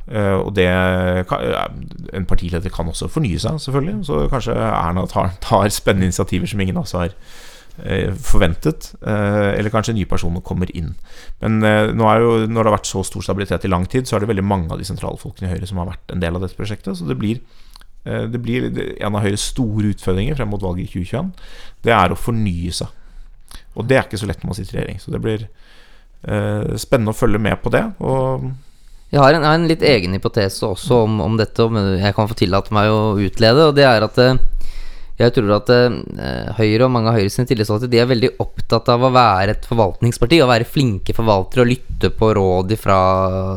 Uh, 0.03 0.41
og 0.43 0.49
det 0.57 0.67
En 0.67 2.25
partileder 2.27 2.69
kan 2.73 2.89
også 2.89 3.07
fornye 3.07 3.39
seg, 3.39 3.61
selvfølgelig. 3.61 4.05
Så 4.09 4.25
kanskje 4.33 4.57
Erna 4.57 5.05
tar, 5.07 5.31
tar 5.41 5.69
spennende 5.69 6.09
initiativer 6.09 6.49
som 6.49 6.59
ingen 6.59 6.77
av 6.81 6.87
oss 6.87 6.97
har 6.97 7.13
Eh, 7.13 7.52
forventet, 7.73 8.91
eh, 9.01 9.57
eller 9.57 9.73
kanskje 9.73 9.95
nye 9.97 10.05
personer 10.05 10.43
kommer 10.45 10.69
inn. 10.77 10.91
Men 11.41 11.63
eh, 11.65 11.89
nå 11.89 12.05
er 12.05 12.21
jo, 12.21 12.33
når 12.45 12.59
det 12.59 12.69
har 12.69 12.77
vært 12.77 12.89
så 12.91 13.01
stor 13.07 13.25
stabilitet 13.25 13.65
i 13.65 13.71
lang 13.71 13.87
tid, 13.89 14.05
så 14.05 14.15
er 14.15 14.23
det 14.23 14.29
veldig 14.29 14.45
mange 14.45 14.69
av 14.71 14.81
de 14.81 14.85
sentrale 14.85 15.17
folkene 15.17 15.49
i 15.49 15.55
Høyre 15.55 15.69
som 15.69 15.81
har 15.81 15.89
vært 15.89 16.13
en 16.13 16.21
del 16.21 16.37
av 16.37 16.45
dette 16.45 16.57
prosjektet. 16.57 16.99
Så 16.99 17.07
det 17.09 17.17
blir, 17.17 17.41
det 18.05 18.41
blir 18.43 18.67
en 18.69 19.15
av 19.17 19.23
Høyres 19.25 19.47
store 19.53 19.93
utfordringer 19.95 20.37
frem 20.37 20.53
mot 20.53 20.61
valget 20.61 20.85
i 20.85 21.01
2021. 21.01 21.33
Det 21.87 21.95
er 21.97 22.13
å 22.13 22.19
fornye 22.19 22.75
seg. 22.77 22.93
Og 23.73 23.89
det 23.89 23.97
er 23.97 24.05
ikke 24.05 24.21
så 24.21 24.29
lett 24.29 24.43
når 24.43 24.51
man 24.51 24.59
sitter 24.59 24.77
i 24.77 24.79
regjering. 24.81 25.01
Så 25.01 25.13
det 25.13 25.23
blir 25.23 25.47
spennende 26.79 27.11
å 27.11 27.17
følge 27.17 27.41
med 27.41 27.57
på 27.63 27.73
det. 27.73 27.83
Og 28.05 28.45
jeg 29.13 29.21
har 29.21 29.35
en, 29.35 29.43
en, 29.45 29.65
litt 29.69 29.83
egen 29.85 30.15
hypotese 30.15 30.65
også 30.65 31.03
om, 31.05 31.19
om, 31.21 31.35
dette, 31.37 31.65
om 31.65 31.75
jeg 31.77 32.15
kan 32.15 32.29
få 32.29 32.37
tillate 32.37 32.73
meg 32.73 32.89
å 32.93 33.17
utlede. 33.21 33.67
Og 33.69 33.75
det 33.77 33.85
er 33.89 34.05
at 34.05 34.17
jeg 35.19 35.33
tror 35.35 35.51
at 35.59 35.69
eh, 35.69 36.53
Høyre 36.57 36.87
og 36.87 36.93
mange 36.95 37.11
av 37.11 37.19
Høyres 37.19 37.37
tillitsvalgte 37.37 37.89
De 37.91 37.99
er 38.01 38.09
veldig 38.09 38.31
opptatt 38.41 38.89
av 38.89 39.03
å 39.05 39.11
være 39.13 39.53
et 39.53 39.67
forvaltningsparti. 39.69 40.39
Å 40.41 40.49
være 40.49 40.65
flinke 40.69 41.13
forvaltere 41.13 41.65
og 41.65 41.69
lytte 41.69 42.09
på 42.17 42.31
råd 42.33 42.73
fra 42.81 42.99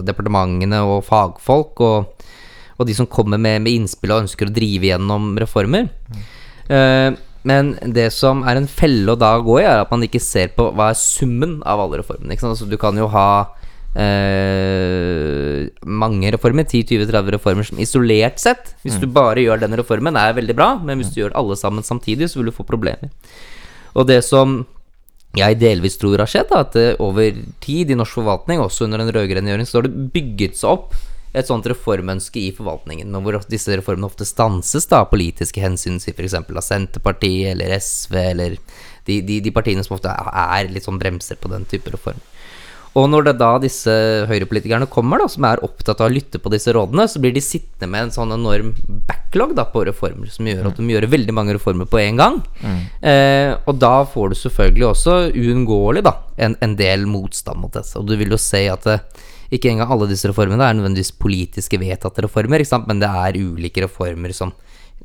departementene 0.05 0.83
og 0.85 1.01
fagfolk. 1.09 1.81
Og, 1.87 2.27
og 2.77 2.89
de 2.89 2.97
som 2.99 3.09
kommer 3.09 3.41
med, 3.41 3.65
med, 3.65 3.73
innspill 3.73 4.13
og 4.13 4.27
ønsker 4.27 4.51
å 4.51 4.57
drive 4.57 4.91
gjennom 4.93 5.33
reformer. 5.41 5.89
Mm. 6.13 6.27
Eh, 6.77 7.11
Men 7.47 7.77
det 7.95 8.09
som 8.11 8.41
er 8.43 8.59
en 8.59 8.67
felle 8.67 9.13
å 9.13 9.19
da 9.19 9.37
gå 9.39 9.61
i, 9.61 9.65
er 9.65 9.85
at 9.85 9.93
man 9.93 10.03
ikke 10.03 10.21
ser 10.21 10.51
på 10.57 10.65
hva 10.75 10.91
er 10.91 10.99
summen 10.99 11.61
av 11.63 11.79
alle 11.79 12.01
reformene. 12.03 12.35
Altså, 12.35 12.67
du 12.67 12.75
kan 12.77 12.99
jo 12.99 13.07
ha 13.13 13.29
eh, 13.97 15.67
mange 15.87 16.31
reformer, 16.35 16.67
10-20-30 16.69 17.35
reformer 17.37 17.69
som 17.69 17.81
isolert 17.83 18.41
sett, 18.43 18.75
hvis 18.85 19.01
du 19.01 19.09
bare 19.09 19.45
gjør 19.45 19.65
den 19.65 19.77
reformen, 19.81 20.19
er 20.21 20.37
veldig 20.37 20.57
bra, 20.57 20.71
men 20.83 21.01
hvis 21.01 21.13
du 21.15 21.23
gjør 21.23 21.37
alle 21.41 21.57
sammen 21.59 21.87
samtidig, 21.87 22.31
så 22.31 22.41
vil 22.41 22.51
du 22.51 22.57
få 22.57 22.67
problemer. 22.69 23.13
Og 23.97 24.09
det 24.09 24.23
som 24.27 24.63
jeg 25.37 25.59
delvis 25.61 25.99
tror 26.01 26.23
har 26.23 26.31
skjedd, 26.31 26.49
da, 26.53 26.63
at 26.65 27.01
over 27.03 27.43
tid 27.65 27.91
i 27.93 27.99
norsk 27.99 28.21
forvaltning, 28.21 28.63
også 28.63 28.87
under 28.87 29.03
den 29.03 29.13
rød-grønne 29.13 29.53
regjeringen, 29.53 29.69
så 29.69 29.81
har 29.81 29.89
det 29.89 30.09
bygget 30.15 30.57
seg 30.61 30.73
opp 30.73 30.97
et 31.37 31.49
sånt 31.49 31.67
reformønske 31.69 32.41
i 32.41 32.53
forvaltningen, 32.57 33.11
men 33.13 33.25
hvor 33.25 33.37
disse 33.51 33.75
reformene 33.77 34.09
ofte 34.09 34.25
stanses 34.29 34.89
da 34.89 35.03
av 35.05 35.11
politiske 35.11 35.61
hensyn, 35.61 35.99
si 36.01 36.15
f.eks. 36.15 36.39
av 36.39 36.63
Senterpartiet 36.65 37.53
eller 37.53 37.75
SV 37.77 38.17
eller 38.23 38.57
de, 39.07 39.21
de, 39.21 39.43
de, 39.45 39.53
partiene 39.55 39.85
som 39.85 39.99
ofte 39.99 40.11
er 40.11 40.71
litt 40.73 40.87
sånn 40.87 41.01
bremser 41.03 41.39
på 41.41 41.51
den 41.53 41.69
type 41.69 41.93
reform. 41.93 42.23
Og 42.97 43.11
når 43.13 43.27
det 43.27 43.35
da 43.43 43.51
disse 43.61 43.93
høyrepolitikerne 44.31 44.89
kommer, 44.89 45.21
da, 45.21 45.29
som 45.29 45.45
er 45.45 45.61
opptatt 45.67 46.01
av 46.01 46.09
å 46.09 46.15
lytte 46.15 46.41
på 46.41 46.53
disse 46.53 46.73
rådene, 46.73 47.05
så 47.11 47.21
blir 47.21 47.35
de 47.37 47.43
sittende 47.45 47.91
med 47.93 48.07
en 48.07 48.15
sånn 48.15 48.33
enorm 48.33 48.73
backlog 49.09 49.53
da, 49.59 49.67
på 49.69 49.85
reformer, 49.89 50.31
som 50.33 50.49
gjør 50.49 50.71
at 50.71 50.81
de 50.81 50.95
gjør 50.95 51.09
veldig 51.13 51.35
mange 51.37 51.57
reformer 51.59 51.89
på 51.93 52.01
en 52.01 52.23
gang. 52.23 52.39
Mm. 52.63 52.79
Eh, 53.11 53.53
og 53.69 53.77
da 53.83 53.99
får 54.09 54.33
du 54.33 54.39
selvfølgelig 54.41 54.89
også 54.89 55.17
uunngåelig 55.37 56.07
en, 56.09 56.57
en, 56.65 56.77
del 56.79 57.05
motstand 57.11 57.61
mot 57.61 57.75
dette. 57.77 57.93
Og 58.01 58.09
du 58.09 58.17
vil 58.17 58.33
jo 58.33 58.41
se 58.41 58.65
at 58.73 58.89
det, 58.89 59.01
eh, 59.03 59.33
ikke 59.57 59.71
engang 59.71 59.93
alle 59.95 60.09
disse 60.11 60.27
reformene 60.27 60.65
er 60.65 60.75
nødvendigvis 60.75 61.13
politiske 61.21 61.79
vedtatte 61.79 62.25
reformer, 62.25 62.65
men 62.89 62.99
det 62.99 63.07
er 63.07 63.37
ulike 63.39 63.85
reformer 63.85 64.33
som 64.35 64.51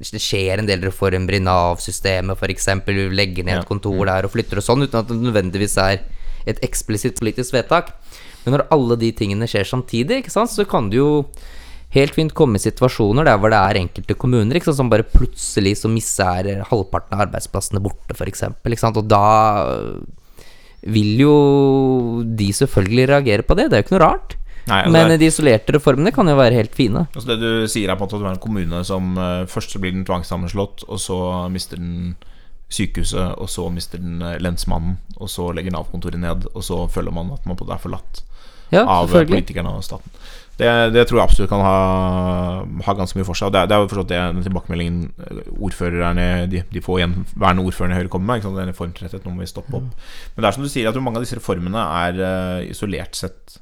det 0.01 0.17
skjer 0.17 0.57
en 0.57 0.65
del 0.65 0.81
reformer 0.81 1.35
i 1.37 1.43
Nav-systemet, 1.43 2.39
f.eks. 2.39 2.71
Legger 3.13 3.45
ned 3.45 3.59
et 3.59 3.69
kontor 3.69 3.99
der 4.09 4.25
og 4.25 4.33
flytter 4.33 4.57
og 4.57 4.65
sånn, 4.65 4.87
uten 4.87 4.97
at 4.97 5.11
det 5.11 5.19
nødvendigvis 5.19 5.77
er 5.83 5.99
et 6.49 6.61
eksplisitt 6.65 7.19
politisk 7.19 7.55
vedtak. 7.55 7.93
Men 8.45 8.57
når 8.57 8.67
alle 8.73 8.97
de 9.01 9.11
tingene 9.15 9.49
skjer 9.49 9.67
samtidig, 9.69 10.23
så 10.31 10.65
kan 10.69 10.89
det 10.89 11.01
jo 11.01 11.11
helt 11.91 12.15
fint 12.15 12.33
komme 12.33 12.57
i 12.57 12.63
situasjoner 12.63 13.27
der 13.27 13.39
hvor 13.39 13.51
det 13.51 13.59
er 13.59 13.81
enkelte 13.81 14.15
kommuner 14.15 14.61
sant, 14.63 14.77
som 14.79 14.89
bare 14.91 15.07
plutselig 15.07 15.77
så 15.81 15.91
misser 15.91 16.63
halvparten 16.69 17.17
av 17.17 17.25
arbeidsplassene 17.27 17.83
borte, 17.83 18.15
f.eks. 18.15 18.45
Og 18.91 19.03
da 19.11 19.25
vil 20.81 21.19
jo 21.21 21.33
de 22.25 22.49
selvfølgelig 22.57 23.09
reagere 23.11 23.45
på 23.45 23.57
det. 23.59 23.69
Det 23.69 23.77
er 23.77 23.83
jo 23.83 23.87
ikke 23.87 23.97
noe 23.97 24.05
rart. 24.07 24.37
Nei, 24.69 24.83
altså 24.85 24.93
Men 24.93 25.19
de 25.19 25.27
isolerte 25.27 25.73
reformene 25.75 26.13
kan 26.13 26.29
jo 26.29 26.37
være 26.37 26.57
helt 26.57 26.75
fine. 26.77 27.05
Altså 27.15 27.33
Det 27.33 27.39
du 27.41 27.67
sier, 27.69 27.89
er 27.89 27.97
på 27.97 28.05
en 28.05 28.07
måte 28.07 28.17
at 28.17 28.23
du 28.23 28.27
er 28.27 28.35
en 28.35 28.43
kommune 28.43 28.81
som 28.87 29.15
uh, 29.17 29.47
først 29.49 29.73
så 29.73 29.81
blir 29.81 29.93
den 29.95 30.05
tvangssammenslått, 30.07 30.85
og 30.87 31.01
så 31.01 31.17
mister 31.53 31.81
den 31.81 32.13
sykehuset, 32.71 33.35
og 33.37 33.49
så 33.51 33.67
mister 33.73 34.01
den 34.01 34.21
uh, 34.23 34.35
lensmannen, 34.41 34.97
og 35.17 35.29
så 35.31 35.51
legger 35.55 35.75
Nav-kontoret 35.75 36.19
ned, 36.21 36.47
og 36.53 36.63
så 36.65 36.85
føler 36.91 37.13
man 37.15 37.33
at 37.35 37.47
man 37.47 37.59
på 37.59 37.67
det 37.67 37.75
er 37.75 37.83
forlatt 37.83 38.23
ja, 38.71 38.85
av 38.87 39.11
politikerne 39.11 39.73
og 39.75 39.83
staten. 39.85 40.13
Det, 40.61 40.69
det, 40.93 41.07
tror 41.09 41.17
jeg 41.17 41.25
absolutt 41.25 41.49
kan 41.49 41.63
ha, 41.65 41.77
ha 42.85 42.93
ganske 42.93 43.17
mye 43.17 43.25
for 43.25 43.37
seg. 43.37 43.49
Det, 43.55 43.63
det 43.69 43.75
er 43.75 43.81
jo 43.81 43.89
forstått 43.89 44.11
det 44.11 44.19
den 44.19 44.43
tilbakemeldingen 44.45 44.99
eh, 45.25 45.39
ordførerne 45.57 46.27
de, 46.51 46.61
de 46.69 46.83
få 46.85 46.99
gjenværende 47.01 47.65
ordførerne 47.65 47.95
i 47.95 48.01
Høyre 48.03 48.11
kommer 48.13 48.29
med. 48.29 48.41
Ikke 48.41 48.51
sant? 48.51 48.69
Reformtretthet, 48.69 49.25
nå 49.25 49.33
må 49.33 49.41
vi 49.41 49.49
stoppe 49.49 49.79
opp. 49.79 49.87
Mm. 49.89 50.05
Men 50.35 50.43
det 50.43 50.51
er 50.51 50.57
som 50.57 50.67
du 50.67 50.69
sier, 50.69 50.91
at 50.91 51.01
mange 51.01 51.17
av 51.17 51.25
disse 51.25 51.39
reformene 51.39 51.87
er 52.03 52.21
isolert 52.69 53.17
sett 53.17 53.57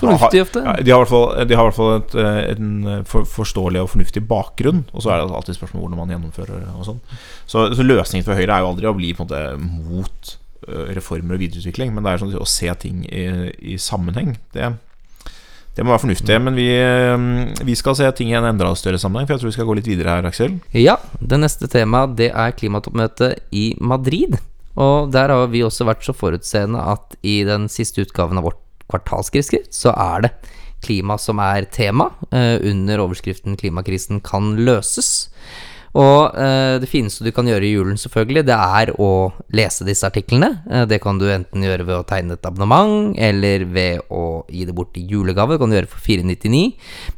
Fornuftig 0.00 0.42
ofte. 0.44 0.64
Ja, 0.66 0.74
de 0.80 0.94
har 0.94 1.06
i 1.06 1.54
hvert 1.54 1.76
fall, 1.76 1.96
et, 2.00 2.16
en 2.56 3.04
for, 3.08 3.28
forståelig 3.28 3.84
og 3.84 3.90
fornuftig 3.94 4.24
bakgrunn. 4.28 4.84
Og 4.92 5.04
så 5.04 5.14
er 5.14 5.22
det 5.22 5.38
alltid 5.38 5.58
spørsmål 5.58 5.86
hvordan 5.86 6.02
man 6.02 6.14
gjennomfører 6.14 6.68
og 6.74 6.84
sånn. 6.88 7.00
Så, 7.46 7.70
så 7.76 7.86
løsningen 7.86 8.26
for 8.26 8.38
Høyre 8.38 8.58
er 8.58 8.64
jo 8.64 8.70
aldri 8.74 8.90
å 8.90 8.96
bli 8.96 9.14
på 9.16 9.26
en 9.26 9.30
måte 9.30 9.42
mot 9.64 10.36
reformer 10.94 11.34
og 11.34 11.42
videreutvikling, 11.42 11.94
men 11.94 12.04
det 12.04 12.12
er 12.12 12.20
sånn 12.20 12.36
å 12.36 12.46
se 12.48 12.70
ting 12.82 13.02
i, 13.08 13.26
i 13.72 13.78
sammenheng. 13.80 14.36
Det 14.54 14.74
det 15.76 15.84
må 15.86 15.94
være 15.94 16.02
fornuftig. 16.02 16.38
Men 16.42 16.56
vi, 16.58 16.68
eh, 16.76 17.64
vi, 17.64 17.76
skal 17.78 17.96
se 17.96 18.08
ting 18.18 18.32
i 18.32 18.36
en 18.38 18.48
enda 18.48 18.72
større 18.76 18.98
sammenheng, 19.00 19.28
for 19.28 19.36
jeg 19.36 19.42
tror 19.42 19.52
vi 19.52 19.56
skal 19.58 19.68
gå 19.68 19.76
litt 19.78 19.90
videre 19.90 20.16
her, 20.16 20.26
Aksel. 20.28 20.58
Ja, 20.76 20.98
det 21.20 21.38
neste 21.40 21.70
temaet 21.70 22.16
det 22.18 22.32
er 22.34 22.56
klimatoppmøtet 22.56 23.46
i 23.54 23.70
Madrid. 23.78 24.36
Og 24.80 25.10
der 25.14 25.32
har 25.32 25.46
vi 25.52 25.62
også 25.66 25.86
vært 25.88 26.04
så 26.06 26.14
forutseende 26.16 26.82
at 26.92 27.16
i 27.26 27.40
den 27.46 27.68
siste 27.72 28.04
utgaven 28.04 28.38
av 28.38 28.50
vårt 28.50 28.60
kvartalskriskrift, 28.90 29.72
så 29.74 29.94
er 29.94 30.26
det 30.26 30.34
klima 30.84 31.18
som 31.20 31.40
er 31.44 31.68
tema, 31.72 32.10
eh, 32.32 32.56
under 32.70 33.04
overskriften 33.06 33.56
'Klimakrisen 33.56 34.22
kan 34.24 34.56
løses'. 34.56 35.28
Og 35.98 36.36
eh, 36.38 36.78
det 36.78 36.86
fineste 36.86 37.24
du 37.26 37.32
kan 37.34 37.48
gjøre 37.50 37.66
i 37.66 37.72
julen, 37.74 37.98
selvfølgelig, 37.98 38.44
det 38.46 38.54
er 38.54 38.92
å 39.02 39.32
lese 39.58 39.86
disse 39.86 40.06
artiklene. 40.06 40.62
Eh, 40.70 40.84
det 40.86 41.00
kan 41.02 41.18
du 41.18 41.26
enten 41.26 41.64
gjøre 41.66 41.86
ved 41.88 41.96
å 41.96 42.06
tegne 42.06 42.36
et 42.36 42.46
abonnement, 42.46 43.16
eller 43.18 43.64
ved 43.66 44.04
å 44.14 44.44
gi 44.46 44.64
det 44.68 44.76
bort 44.76 44.94
i 45.00 45.06
julegave. 45.10 45.56
Det 45.56 45.62
kan 45.62 45.72
du 45.72 45.78
gjøre 45.80 45.90
for 45.90 46.04
499. 46.04 46.62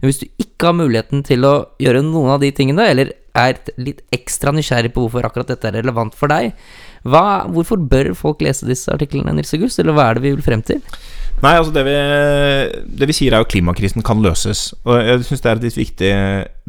Men 0.01 0.09
hvis 0.09 0.23
du 0.23 0.27
ikke 0.41 0.71
har 0.71 0.79
muligheten 0.79 1.25
til 1.29 1.45
å 1.45 1.55
gjøre 1.83 2.05
noen 2.07 2.33
av 2.33 2.41
de 2.41 2.53
tingene, 2.57 2.89
eller 2.89 3.13
er 3.37 3.61
litt 3.81 4.01
ekstra 4.13 4.53
nysgjerrig 4.57 4.93
på 4.93 5.05
hvorfor 5.05 5.29
akkurat 5.29 5.53
dette 5.53 5.69
er 5.69 5.77
relevant 5.81 6.17
for 6.17 6.33
deg, 6.33 6.57
hva, 7.03 7.49
hvorfor 7.51 7.81
bør 7.91 8.13
folk 8.19 8.45
lese 8.45 8.69
disse 8.69 8.91
artiklene, 8.93 9.35
Nils 9.35 9.55
August, 9.57 9.81
eller 9.83 9.97
hva 9.97 10.11
er 10.11 10.19
det 10.19 10.27
vi 10.27 10.35
vil 10.37 10.45
frem 10.47 10.63
til? 10.67 10.83
Nei, 11.43 11.57
altså 11.59 11.73
det 11.75 11.83
vi, 11.89 11.95
det 13.01 13.07
vi 13.11 13.15
sier 13.17 13.35
er 13.35 13.43
jo 13.43 13.49
klimakrisen 13.51 14.05
kan 14.07 14.21
løses. 14.23 14.69
Og 14.87 15.01
jeg 15.03 15.25
syns 15.27 15.41
det 15.43 15.51
er 15.51 15.59
et 15.59 15.65
litt 15.67 15.79
viktig 15.81 16.11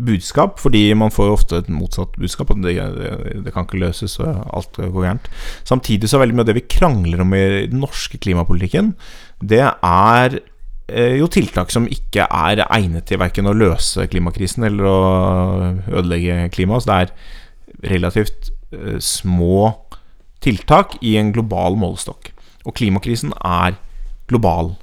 budskap, 0.08 0.56
fordi 0.63 0.82
man 0.98 1.13
får 1.13 1.30
jo 1.30 1.36
ofte 1.36 1.60
et 1.62 1.70
motsatt 1.70 2.16
budskap. 2.18 2.56
At 2.56 2.63
det, 2.63 2.74
det, 2.96 3.12
det, 3.46 3.54
kan 3.54 3.68
ikke 3.68 3.84
løses, 3.84 4.18
og 4.24 4.32
alt 4.58 4.80
går 4.82 5.06
gærent. 5.06 5.30
Samtidig 5.70 6.10
så 6.10 6.18
er 6.18 6.24
veldig 6.24 6.40
mye 6.40 6.48
av 6.48 6.50
det 6.50 6.58
vi 6.58 6.66
krangler 6.74 7.22
om 7.22 7.38
i 7.38 7.44
den 7.70 7.84
norske 7.84 8.18
klimapolitikken, 8.24 8.96
det 9.44 9.62
er 9.62 10.40
eh, 10.40 11.16
jo 11.20 11.30
tiltak 11.30 11.70
som 11.74 11.86
ikke 11.92 12.25
er 12.25 12.66
egnet 12.66 13.06
til 13.12 13.22
verken 13.22 13.52
å 13.52 13.56
løse 13.58 14.08
klimakrisen 14.10 14.66
eller 14.72 14.90
å 14.90 15.00
ødelegge 16.00 16.48
klimaet. 16.56 16.88
Så 16.88 16.90
det 16.90 17.00
er 17.04 17.94
relativt 17.94 18.50
eh, 18.74 18.98
små 18.98 19.68
tiltak 20.44 20.98
i 21.02 21.16
en 21.20 21.34
global 21.36 21.78
målestokk. 21.80 22.32
Og 22.64 22.76
klimakrisen 22.78 23.34
er 23.40 23.78
global. 24.32 24.74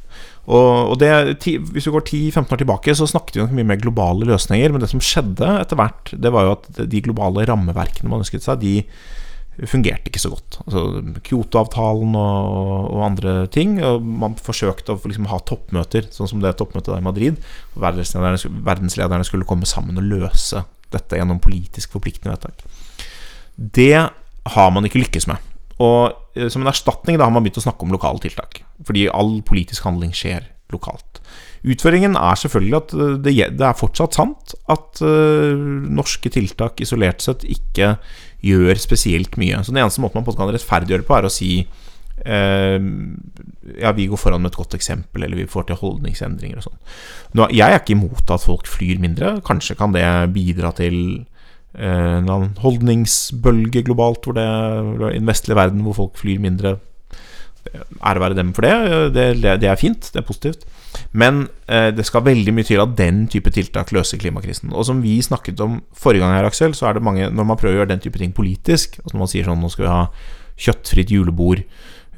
Og, 0.51 0.97
det, 0.99 1.11
Hvis 1.45 1.87
vi 1.87 1.95
går 1.95 2.05
10-15 2.09 2.53
år 2.53 2.61
tilbake, 2.61 2.95
så 2.97 3.07
snakket 3.07 3.37
vi 3.37 3.43
nok 3.45 3.55
mye 3.55 3.71
mer 3.71 3.81
globale 3.81 4.27
løsninger. 4.27 4.73
Men 4.73 4.83
det 4.83 4.91
som 4.91 5.03
skjedde 5.03 5.47
etter 5.61 5.79
hvert, 5.79 6.11
det 6.11 6.33
var 6.35 6.47
jo 6.47 6.55
at 6.57 6.85
de 6.91 7.03
globale 7.05 7.47
rammeverkene 7.49 8.11
man 8.11 8.25
ønsket 8.25 8.47
seg, 8.47 8.65
de 8.65 9.67
fungerte 9.69 10.09
ikke 10.09 10.23
så 10.23 10.31
godt. 10.33 10.59
Altså 10.65 10.83
Kyoto-avtalen 11.27 12.15
og, 12.17 12.89
og, 12.89 13.03
andre 13.05 13.35
ting. 13.53 13.77
Og 13.85 14.03
man 14.03 14.37
forsøkte 14.41 14.97
å 14.97 15.01
liksom 15.05 15.29
ha 15.31 15.41
toppmøter, 15.47 16.09
sånn 16.15 16.31
som 16.33 16.43
det 16.43 16.57
toppmøtet 16.59 16.95
der 16.95 17.03
i 17.03 17.07
Madrid. 17.07 17.41
Verdenslederne, 17.79 18.41
verdenslederne 18.67 19.29
skulle 19.29 19.49
komme 19.49 19.69
sammen 19.69 20.01
og 20.01 20.09
løse 20.09 20.65
dette 20.91 21.21
gjennom 21.21 21.39
politisk 21.43 21.93
forpliktende 21.95 22.35
vedtak. 22.35 22.65
Det 23.55 23.95
har 24.57 24.71
man 24.75 24.89
ikke 24.89 25.05
lykkes 25.05 25.29
med. 25.31 25.50
Og 25.81 26.13
eh, 26.37 26.49
som 26.53 26.65
en 26.65 26.71
erstatning 26.71 27.19
da 27.19 27.27
har 27.27 27.35
man 27.35 27.45
begynt 27.45 27.61
å 27.61 27.67
snakke 27.67 27.87
om 27.87 27.95
lokale 27.95 28.23
tiltak. 28.23 28.63
Fordi 28.87 29.09
all 29.13 29.39
politisk 29.47 29.87
handling 29.89 30.13
skjer 30.17 30.49
lokalt. 30.71 31.21
Utføringen 31.61 32.17
er 32.17 32.39
selvfølgelig 32.41 32.79
at 32.79 32.95
eh, 32.97 33.15
det, 33.27 33.37
det 33.59 33.69
er 33.69 33.79
fortsatt 33.79 34.17
sant 34.17 34.55
at 34.73 35.03
uh, 35.05 35.53
norske 36.01 36.33
tiltak 36.33 36.81
isolert 36.85 37.25
sett 37.25 37.45
ikke 37.49 37.95
gjør 38.47 38.81
spesielt 38.81 39.37
mye. 39.41 39.61
Så 39.65 39.75
den 39.75 39.83
eneste 39.83 40.05
måten 40.05 40.25
man 40.25 40.37
kan 40.37 40.53
rettferdiggjøre 40.53 41.07
på, 41.09 41.17
er 41.17 41.29
å 41.29 41.33
si 41.33 41.51
uh, 41.61 42.79
ja, 43.77 43.93
vi 43.97 44.09
går 44.09 44.21
foran 44.21 44.45
med 44.45 44.55
et 44.55 44.61
godt 44.61 44.77
eksempel, 44.79 45.27
eller 45.27 45.43
vi 45.43 45.51
får 45.51 45.69
til 45.69 45.81
holdningsendringer 45.83 46.63
og 46.63 46.69
sånn. 46.71 46.81
Jeg 47.53 47.67
er 47.69 47.81
ikke 47.81 47.97
imot 47.97 48.33
at 48.33 48.45
folk 48.45 48.69
flyr 48.69 49.03
mindre. 49.03 49.37
Kanskje 49.47 49.77
kan 49.79 49.93
det 49.97 50.07
bidra 50.35 50.73
til 50.77 50.97
Eh, 51.71 52.19
annen 52.19 52.55
holdningsbølge 52.59 53.85
globalt 53.87 54.25
hvor 54.27 54.35
det 54.35 54.43
er 54.43 55.13
den 55.15 55.29
vestlige 55.29 55.59
verden 55.59 55.85
hvor 55.87 55.95
folk 56.01 56.19
flyr 56.19 56.41
mindre. 56.43 56.79
Ære 57.71 58.23
være 58.23 58.35
dem 58.39 58.53
for 58.57 58.67
det. 58.67 59.15
det. 59.15 59.61
Det, 59.61 59.69
er 59.69 59.79
fint, 59.79 60.11
det 60.13 60.23
er 60.23 60.27
positivt. 60.27 60.65
Men 61.13 61.47
eh, 61.69 61.91
det 61.95 62.07
skal 62.09 62.25
veldig 62.27 62.55
mye 62.57 62.67
til 62.67 62.83
at 62.83 62.97
den 62.99 63.27
type 63.31 63.53
tiltak 63.55 63.93
løser 63.95 64.19
klimakrisen. 64.19 64.73
Og 64.73 64.89
som 64.89 65.03
vi 65.05 65.21
snakket 65.23 65.61
om 65.61 65.81
forrige 65.93 66.25
gang 66.25 66.35
her, 66.35 66.49
Aksel, 66.49 66.75
så 66.75 66.89
er 66.89 66.99
det 66.99 67.07
mange 67.07 67.31
Når 67.31 67.45
man 67.47 67.57
prøver 67.57 67.77
å 67.77 67.83
gjøre 67.83 67.95
den 67.95 68.03
type 68.03 68.19
ting 68.19 68.35
politisk, 68.35 68.99
altså 69.05 69.15
når 69.15 69.25
man 69.25 69.33
sier 69.33 69.47
sånn 69.47 69.61
nå 69.61 69.71
skal 69.71 69.87
vi 69.87 69.95
ha 69.95 70.05
kjøttfritt 70.61 71.13
julebord 71.15 71.63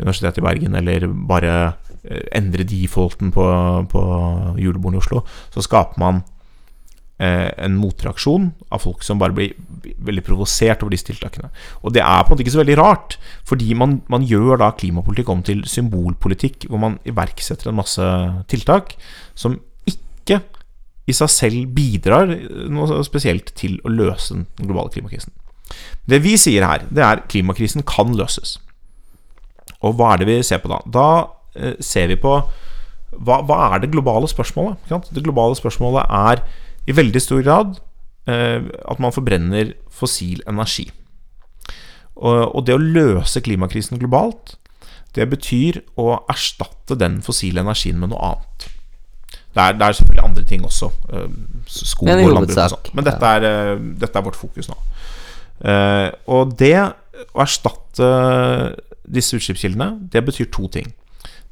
Universitetet 0.01 0.41
i 0.41 0.47
Bergen, 0.47 0.75
eller 0.75 1.05
bare 1.29 1.53
eh, 2.09 2.25
endre 2.39 2.65
defaulten 2.65 3.31
på, 3.35 3.45
på 3.93 4.03
julebordene 4.59 4.99
i 4.99 5.03
Oslo, 5.03 5.23
så 5.53 5.63
skaper 5.63 6.01
man 6.01 6.23
en 7.23 7.77
motreaksjon 7.79 8.49
av 8.75 8.83
folk 8.83 9.05
som 9.07 9.21
bare 9.21 9.35
blir 9.37 9.53
veldig 10.03 10.25
provosert 10.27 10.81
over 10.83 10.95
disse 10.95 11.07
tiltakene. 11.07 11.53
Og 11.83 11.95
det 11.95 12.03
er 12.03 12.23
på 12.23 12.33
en 12.33 12.35
måte 12.35 12.43
ikke 12.43 12.55
så 12.57 12.63
veldig 12.63 12.79
rart, 12.81 13.19
fordi 13.47 13.77
man, 13.79 14.01
man 14.11 14.25
gjør 14.27 14.59
da 14.63 14.73
klimapolitikk 14.75 15.31
om 15.31 15.45
til 15.47 15.61
symbolpolitikk, 15.71 16.67
hvor 16.71 16.83
man 16.83 16.99
iverksetter 17.07 17.71
en 17.71 17.79
masse 17.79 18.09
tiltak 18.51 18.97
som 19.39 19.61
ikke 19.87 20.41
i 21.11 21.15
seg 21.17 21.31
selv 21.35 21.71
bidrar 21.77 22.31
noe 22.71 23.03
spesielt 23.07 23.55
til 23.59 23.79
å 23.87 23.93
løse 23.93 24.35
den 24.39 24.67
globale 24.67 24.93
klimakrisen. 24.95 25.35
Det 26.07 26.21
vi 26.25 26.37
sier 26.41 26.67
her, 26.67 26.85
det 26.91 27.05
er 27.07 27.25
klimakrisen 27.31 27.85
kan 27.87 28.15
løses. 28.19 28.57
Og 29.83 29.97
hva 29.99 30.13
er 30.13 30.23
det 30.23 30.29
vi 30.31 30.43
ser 30.47 30.63
på 30.63 30.71
da? 30.71 30.81
Da 30.87 31.07
eh, 31.59 31.79
ser 31.83 32.11
vi 32.13 32.19
på 32.21 32.37
hva, 33.13 33.43
hva, 33.45 33.59
er 33.75 33.83
det 33.83 33.93
globale 33.93 34.29
spørsmålet? 34.31 34.79
Det 35.13 35.25
globale 35.25 35.57
spørsmålet 35.59 36.07
er 36.09 36.45
i 36.87 36.97
veldig 36.97 37.23
stor 37.23 37.43
grad 37.45 37.79
eh, 38.31 38.61
at 38.63 39.03
man 39.03 39.15
forbrenner 39.15 39.75
fossil 39.93 40.43
energi. 40.51 40.89
Og, 42.23 42.61
det 42.67 42.75
å 42.77 42.83
løse 42.83 43.41
klimakrisen 43.43 43.99
globalt, 43.99 44.57
det 45.17 45.25
betyr 45.33 45.81
å 45.99 46.21
erstatte 46.31 46.95
den 47.01 47.19
fossile 47.25 47.65
energien 47.65 47.99
med 47.99 48.13
noe 48.13 48.33
annet. 48.33 48.69
Det 49.53 49.61
er, 49.61 49.75
det 49.77 49.85
er 49.85 49.97
selvfølgelig 49.99 50.25
andre 50.25 50.45
ting 50.49 50.65
også. 50.69 50.89
Eh, 51.13 51.27
skog 51.67 52.13
og 52.13 52.23
landbruk 52.37 52.57
og 52.57 52.75
sånn. 52.77 52.93
Men 52.97 53.09
dette 53.09 53.35
er, 53.37 53.49
eh, 53.49 53.75
dette 54.05 54.19
er, 54.19 54.27
vårt 54.29 54.39
fokus 54.39 54.71
nå. 54.71 54.79
Og 56.33 56.55
det 56.59 56.77
å 56.83 57.43
erstatte 57.45 58.09
disse 59.03 59.37
utslippskildene, 59.37 60.09
det 60.11 60.23
betyr 60.25 60.49
to 60.55 60.67
ting. 60.73 60.89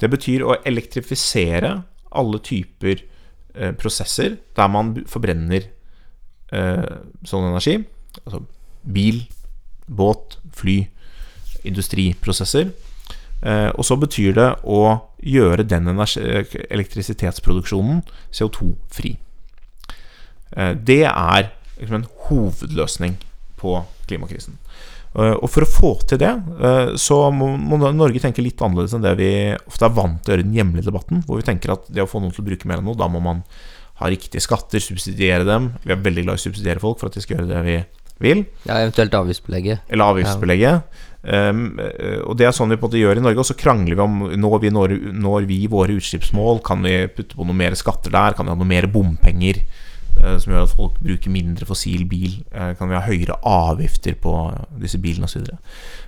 Det 0.01 0.09
betyr 0.11 0.47
å 0.47 0.57
elektrifisere 0.67 1.75
alle 2.17 2.41
typer 2.43 3.05
prosesser 3.79 4.39
der 4.57 4.69
man 4.73 4.95
forbrenner 5.11 5.67
uh, 6.55 6.97
sånn 7.27 7.51
energi. 7.51 7.77
Altså 8.25 8.45
bil, 8.81 9.27
båt, 9.87 10.39
fly, 10.57 10.79
industriprosesser. 11.69 12.71
og 13.77 13.85
så 13.85 13.97
betyr 13.97 14.33
det 14.37 14.49
å 14.65 14.99
gjøre 15.25 15.63
den 15.69 15.89
elektrisitetsproduksjonen 15.89 18.03
CO2-fri. 18.33 19.17
det 20.89 21.05
er 21.05 21.51
liksom 21.79 21.97
en 22.01 22.09
hovedløsning 22.29 23.19
på 23.61 23.85
klimakrisen. 24.09 24.57
Eh, 25.11 25.35
og 25.35 25.49
For 25.51 25.67
å 25.67 25.71
få 25.71 25.93
til 26.07 26.21
det, 26.23 26.31
eh, 26.63 26.95
så 27.01 27.19
må, 27.35 27.53
Norge 27.81 28.23
tenke 28.23 28.45
litt 28.45 28.61
annerledes 28.63 28.95
enn 28.95 29.05
det 29.05 29.17
vi 29.19 29.33
ofte 29.59 29.89
er 29.89 29.97
vant 29.97 30.23
til 30.23 30.33
å 30.33 30.37
gjøre 30.37 30.47
i 30.47 30.49
den 30.49 30.59
hjemlige 30.61 30.91
debatten. 30.91 31.25
Hvor 31.27 31.41
vi 31.41 31.47
tenker 31.47 31.75
at 31.75 31.91
det 31.91 32.05
å 32.05 32.11
få 32.11 32.23
noen 32.23 32.35
til 32.35 32.45
å 32.45 32.51
bruke 32.51 32.71
mer 32.71 32.79
enn 32.79 32.87
noe, 32.87 32.99
da 32.99 33.11
må 33.11 33.23
man 33.25 33.43
ha 34.01 34.09
riktige 34.09 34.43
skatter, 34.45 34.81
subsidiere 34.81 35.45
dem. 35.45 35.73
Vi 35.85 35.93
er 35.93 36.01
veldig 36.01 36.25
glad 36.25 36.39
i 36.39 36.41
å 36.41 36.47
subsidiere 36.47 36.83
folk 36.83 37.01
for 37.01 37.11
at 37.11 37.19
de 37.19 37.25
skal 37.25 37.41
gjøre 37.41 37.51
det 37.51 37.65
vi 37.67 37.79
vil. 38.21 38.45
Ja, 38.69 38.79
Eventuelt 38.85 39.17
avgiftsbelegge. 39.17 39.81
Eller 39.91 40.15
avgiftsbelegge. 40.15 40.73
Ja. 40.79 41.07
Um, 41.21 41.77
og 42.25 42.39
Det 42.41 42.47
er 42.49 42.55
sånn 42.57 42.71
vi 42.73 42.79
på 42.81 42.87
en 42.87 42.93
måte 42.95 43.01
gjør 43.01 43.21
i 43.21 43.25
Norge. 43.25 43.43
Og 43.43 43.49
så 43.51 43.57
krangler 43.61 43.99
vi 43.99 44.05
om 44.05 44.23
når 44.41 44.57
vi 44.63 44.73
når, 44.73 44.95
når 45.13 45.49
vi 45.49 45.61
våre 45.69 45.97
utslippsmål. 46.01 46.63
Kan 46.65 46.85
vi 46.87 46.95
putte 47.13 47.37
på 47.37 47.45
noe 47.49 47.57
mer 47.57 47.77
skatter 47.77 48.15
der? 48.15 48.37
Kan 48.37 48.49
vi 48.49 48.55
ha 48.55 48.61
noe 48.61 48.69
mer 48.69 48.89
bompenger? 48.93 49.61
Eh, 50.21 50.37
som 50.41 50.53
gjør 50.53 50.67
at 50.67 50.73
folk 50.77 50.97
bruker 51.01 51.33
mindre 51.33 51.67
fossil 51.69 52.05
bil. 52.09 52.41
Eh, 52.53 52.73
kan 52.77 52.91
vi 52.91 52.97
ha 52.97 53.05
høyere 53.07 53.39
avgifter 53.47 54.17
på 54.21 54.35
disse 54.81 55.01
bilene 55.01 55.29
osv. 55.29 55.47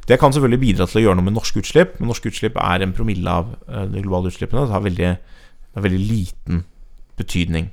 Det 0.08 0.18
kan 0.20 0.34
selvfølgelig 0.34 0.64
bidra 0.66 0.88
til 0.88 1.00
å 1.00 1.04
gjøre 1.06 1.20
noe 1.20 1.28
med 1.30 1.36
norske 1.38 1.62
utslipp, 1.62 1.98
men 1.98 2.10
norske 2.12 2.28
utslipp 2.28 2.58
er 2.60 2.84
en 2.84 2.96
promille 2.96 3.36
av 3.40 3.54
eh, 3.68 3.86
de 3.92 4.02
globale 4.04 4.32
utslippene. 4.32 4.66
Det 4.68 4.76
har 4.76 4.84
veldig, 4.84 5.12
det 5.14 5.80
har 5.80 5.86
veldig 5.86 6.02
liten 6.02 6.64
betydning. 7.20 7.70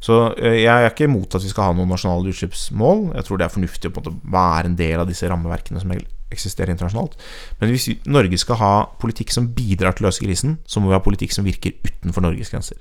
Så 0.00 0.14
jeg 0.40 0.64
er 0.64 0.86
ikke 0.88 1.04
imot 1.04 1.34
at 1.36 1.44
vi 1.44 1.50
skal 1.50 1.66
ha 1.68 1.72
noen 1.76 1.90
nasjonale 1.92 2.32
utslippsmål. 2.32 3.10
Jeg 3.18 3.26
tror 3.26 3.36
det 3.36 3.44
er 3.44 3.52
fornuftig 3.52 3.90
å 3.90 3.92
på 3.92 4.00
en 4.00 4.06
måte 4.06 4.32
være 4.32 4.70
en 4.70 4.78
del 4.78 5.02
av 5.02 5.10
disse 5.10 5.28
rammeverkene 5.28 5.82
som 5.82 5.92
eksisterer 5.92 6.72
internasjonalt. 6.72 7.18
Men 7.60 7.74
hvis 7.74 7.90
Norge 8.08 8.38
skal 8.40 8.56
ha 8.62 8.72
politikk 9.02 9.34
som 9.34 9.50
bidrar 9.52 9.92
til 9.92 10.06
å 10.06 10.08
løse 10.08 10.24
krisen, 10.24 10.56
så 10.64 10.80
må 10.80 10.88
vi 10.88 10.96
ha 10.96 11.04
politikk 11.04 11.36
som 11.36 11.44
virker 11.44 11.76
utenfor 11.84 12.24
Norges 12.24 12.48
grenser. 12.48 12.80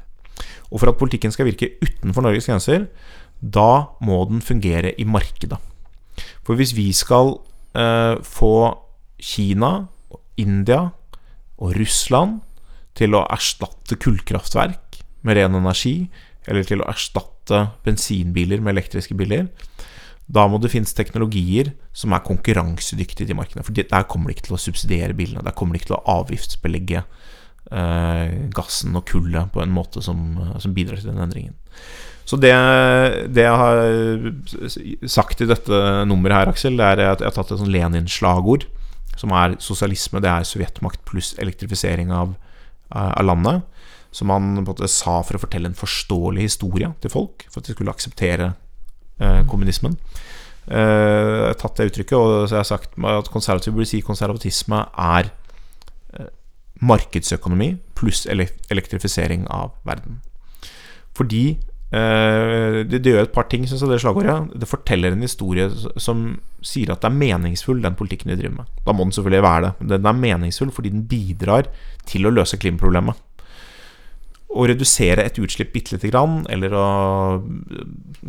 Og 0.69 0.81
for 0.81 0.91
at 0.91 1.00
politikken 1.00 1.34
skal 1.34 1.50
virke 1.50 1.74
utenfor 1.84 2.25
Norges 2.25 2.50
grenser, 2.50 2.88
da 3.39 3.96
må 4.03 4.22
den 4.29 4.43
fungere 4.43 4.93
i 5.00 5.08
markedet. 5.08 5.60
For 6.43 6.60
hvis 6.60 6.75
vi 6.75 6.89
skal 6.96 7.38
eh, 7.77 8.19
få 8.25 8.53
Kina, 9.19 9.88
India 10.39 10.89
og 11.60 11.75
Russland 11.75 12.39
til 12.98 13.15
å 13.15 13.25
erstatte 13.31 14.00
kullkraftverk 14.00 15.00
med 15.27 15.39
ren 15.39 15.58
energi, 15.60 16.10
eller 16.50 16.65
til 16.67 16.81
å 16.81 16.89
erstatte 16.89 17.68
bensinbiler 17.85 18.63
med 18.63 18.75
elektriske 18.75 19.16
biler, 19.20 19.48
da 20.29 20.46
må 20.46 20.59
det 20.61 20.70
finnes 20.70 20.94
teknologier 20.94 21.72
som 21.96 22.13
er 22.13 22.25
konkurransedyktige 22.25 23.31
til 23.31 23.37
markedet. 23.37 23.66
For 23.66 23.74
der 23.74 24.05
kommer 24.09 24.29
de 24.29 24.37
ikke 24.37 24.50
til 24.50 24.59
å 24.59 24.61
subsidiere 24.61 25.18
bilene. 25.18 25.42
Der 25.46 25.55
kommer 25.57 25.74
de 25.74 25.81
ikke 25.81 25.90
til 25.90 25.98
å 25.98 26.20
avgiftsbelegge 26.20 27.01
gassen 27.70 28.98
og 28.98 29.03
kullet 29.05 29.51
på 29.53 29.62
en 29.62 29.70
måte 29.70 30.01
som, 30.01 30.40
som, 30.58 30.74
bidrar 30.74 30.98
til 30.98 31.12
den 31.12 31.22
endringen. 31.22 31.53
Så 32.25 32.38
det, 32.42 32.53
det, 33.34 33.44
jeg 33.46 33.60
har 33.62 35.05
sagt 35.10 35.42
i 35.42 35.48
dette 35.50 35.82
nummeret 36.10 36.38
her, 36.38 36.51
Aksel, 36.51 36.77
det 36.77 36.88
er 36.88 37.03
at 37.12 37.22
jeg 37.22 37.29
har 37.29 37.36
tatt 37.38 37.53
et 37.53 37.62
sånn 37.62 37.74
Lenin-slagord, 37.74 38.68
som 39.20 39.34
er 39.36 39.58
sosialisme, 39.64 40.22
det 40.24 40.32
er 40.32 40.48
sovjetmakt 40.48 41.01
pluss 41.10 41.34
elektrifisering 41.42 42.14
av, 42.16 42.36
av 42.94 43.25
landet. 43.25 43.66
Som 44.16 44.32
han 44.34 44.55
på 44.55 44.62
en 44.62 44.68
måte 44.72 44.90
sa 44.90 45.20
for 45.25 45.38
å 45.38 45.42
fortelle 45.42 45.70
en 45.70 45.77
forståelig 45.77 46.48
historie 46.48 46.90
til 47.03 47.14
folk, 47.14 47.46
for 47.50 47.62
at 47.62 47.70
de 47.70 47.75
skulle 47.75 47.94
akseptere 47.94 48.53
eh, 49.22 49.42
kommunismen. 49.50 49.98
Eh, 50.70 50.77
jeg 50.79 51.51
har 51.51 51.60
tatt 51.62 51.82
det 51.82 51.90
uttrykket, 51.92 52.16
og 52.18 52.48
så 52.48 52.58
jeg 52.58 52.64
har 52.64 52.70
sagt 52.72 52.98
at 53.12 53.29
konservativ 53.34 53.75
burde 53.75 53.90
si 53.90 54.01
konservatisme 54.05 54.82
er 54.94 55.29
markedsøkonomi 56.79 57.74
pluss 58.00 58.25
elektrifisering 58.29 59.46
av 59.51 59.74
verden. 59.87 60.20
Fordi 61.18 61.44
eh, 61.92 62.79
det, 62.87 63.01
gjør 63.03 63.25
et 63.25 63.33
par 63.35 63.50
ting, 63.51 63.65
syns 63.68 63.83
jeg, 63.83 63.92
det 63.92 64.01
slagordet. 64.03 64.37
Det 64.61 64.70
forteller 64.70 65.15
en 65.15 65.25
historie 65.25 65.68
som 66.00 66.27
sier 66.65 66.94
at 66.94 67.03
det 67.03 67.09
er 67.11 67.20
meningsfull, 67.20 67.81
den 67.83 67.98
politikken 68.00 68.31
vi 68.31 68.39
driver 68.39 68.61
med. 68.61 68.77
Da 68.85 68.96
må 68.96 69.07
den 69.07 69.15
selvfølgelig 69.15 69.48
være 69.48 69.65
det. 69.65 69.89
Den 69.96 70.11
er 70.11 70.22
meningsfull 70.22 70.72
fordi 70.75 70.94
den 70.96 71.07
bidrar 71.11 71.72
til 72.09 72.27
å 72.27 72.33
løse 72.33 72.59
klimaproblemet. 72.61 73.25
Å 74.50 74.65
redusere 74.65 75.27
et 75.27 75.37
utslipp 75.37 75.75
bitte 75.75 75.94
lite 75.94 76.09
grann, 76.09 76.42
eller 76.50 76.74
å 76.74 76.87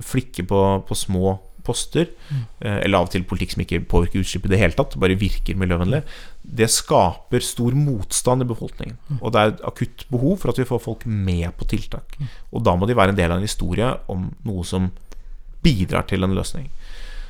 flikke 0.04 0.44
på, 0.50 0.64
på 0.84 0.98
små 0.98 1.38
poster, 1.70 2.10
mm. 2.28 2.44
eller 2.66 2.98
av 2.98 3.08
og 3.08 3.14
til 3.14 3.24
politikk 3.30 3.54
som 3.54 3.64
ikke 3.64 3.82
påvirker 3.90 4.24
utslippet 4.24 4.50
i 4.50 4.54
det 4.56 4.62
hele 4.64 4.76
tatt, 4.76 4.98
bare 5.00 5.18
virker 5.20 5.58
miljøvennlig, 5.60 6.02
det 6.42 6.70
skaper 6.72 7.44
stor 7.44 7.76
motstand 7.78 8.44
i 8.44 8.48
befolkningen. 8.50 8.96
Mm. 9.08 9.20
Og 9.20 9.32
det 9.32 9.40
er 9.40 9.52
et 9.52 9.62
akutt 9.70 10.06
behov 10.10 10.40
for 10.42 10.52
at 10.52 10.60
vi 10.60 10.68
får 10.68 10.82
folk 10.82 11.06
med 11.06 11.46
på 11.58 11.68
tiltak. 11.70 12.18
Mm. 12.18 12.32
Og 12.50 12.66
da 12.66 12.74
må 12.76 12.88
de 12.90 12.98
være 12.98 13.14
en 13.14 13.20
del 13.20 13.30
av 13.30 13.38
en 13.38 13.46
historie 13.46 13.92
om 14.10 14.28
noe 14.48 14.66
som 14.66 14.90
bidrar 15.64 16.06
til 16.08 16.24
en 16.24 16.34
løsning. 16.36 16.70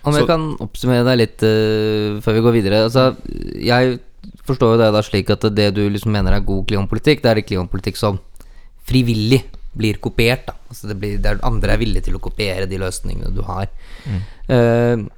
Om 0.00 0.16
jeg 0.16 0.24
Så, 0.24 0.30
kan 0.30 0.46
oppsummere 0.64 1.04
deg 1.10 1.18
litt 1.20 1.42
uh, 1.44 2.20
før 2.24 2.38
vi 2.38 2.44
går 2.46 2.56
videre. 2.56 2.84
Altså, 2.86 3.10
jeg 3.60 3.98
forstår 4.48 4.74
jo 4.74 4.80
det 4.80 4.90
da 4.94 5.02
slik 5.04 5.32
at 5.32 5.44
det 5.52 5.70
du 5.76 5.82
liksom 5.88 6.14
mener 6.14 6.36
er 6.36 6.46
god 6.46 6.66
klimapolitikk, 6.70 7.22
det 7.22 7.30
er 7.30 7.40
det 7.40 7.48
klimapolitikk 7.50 8.00
som 8.00 8.20
frivillig 8.88 9.42
blir 9.72 10.00
kopiert. 10.02 10.46
Da. 10.48 10.56
Altså 10.68 10.90
det 10.90 10.98
blir, 11.00 11.18
der 11.22 11.40
andre 11.46 11.74
er 11.74 11.82
villige 11.82 12.08
til 12.08 12.18
å 12.18 12.22
kopiere 12.22 12.68
de 12.70 12.80
løsningene 12.80 13.32
du 13.34 13.42
har. 13.46 13.70
Mm. 14.06 14.20
Uh, 14.50 15.08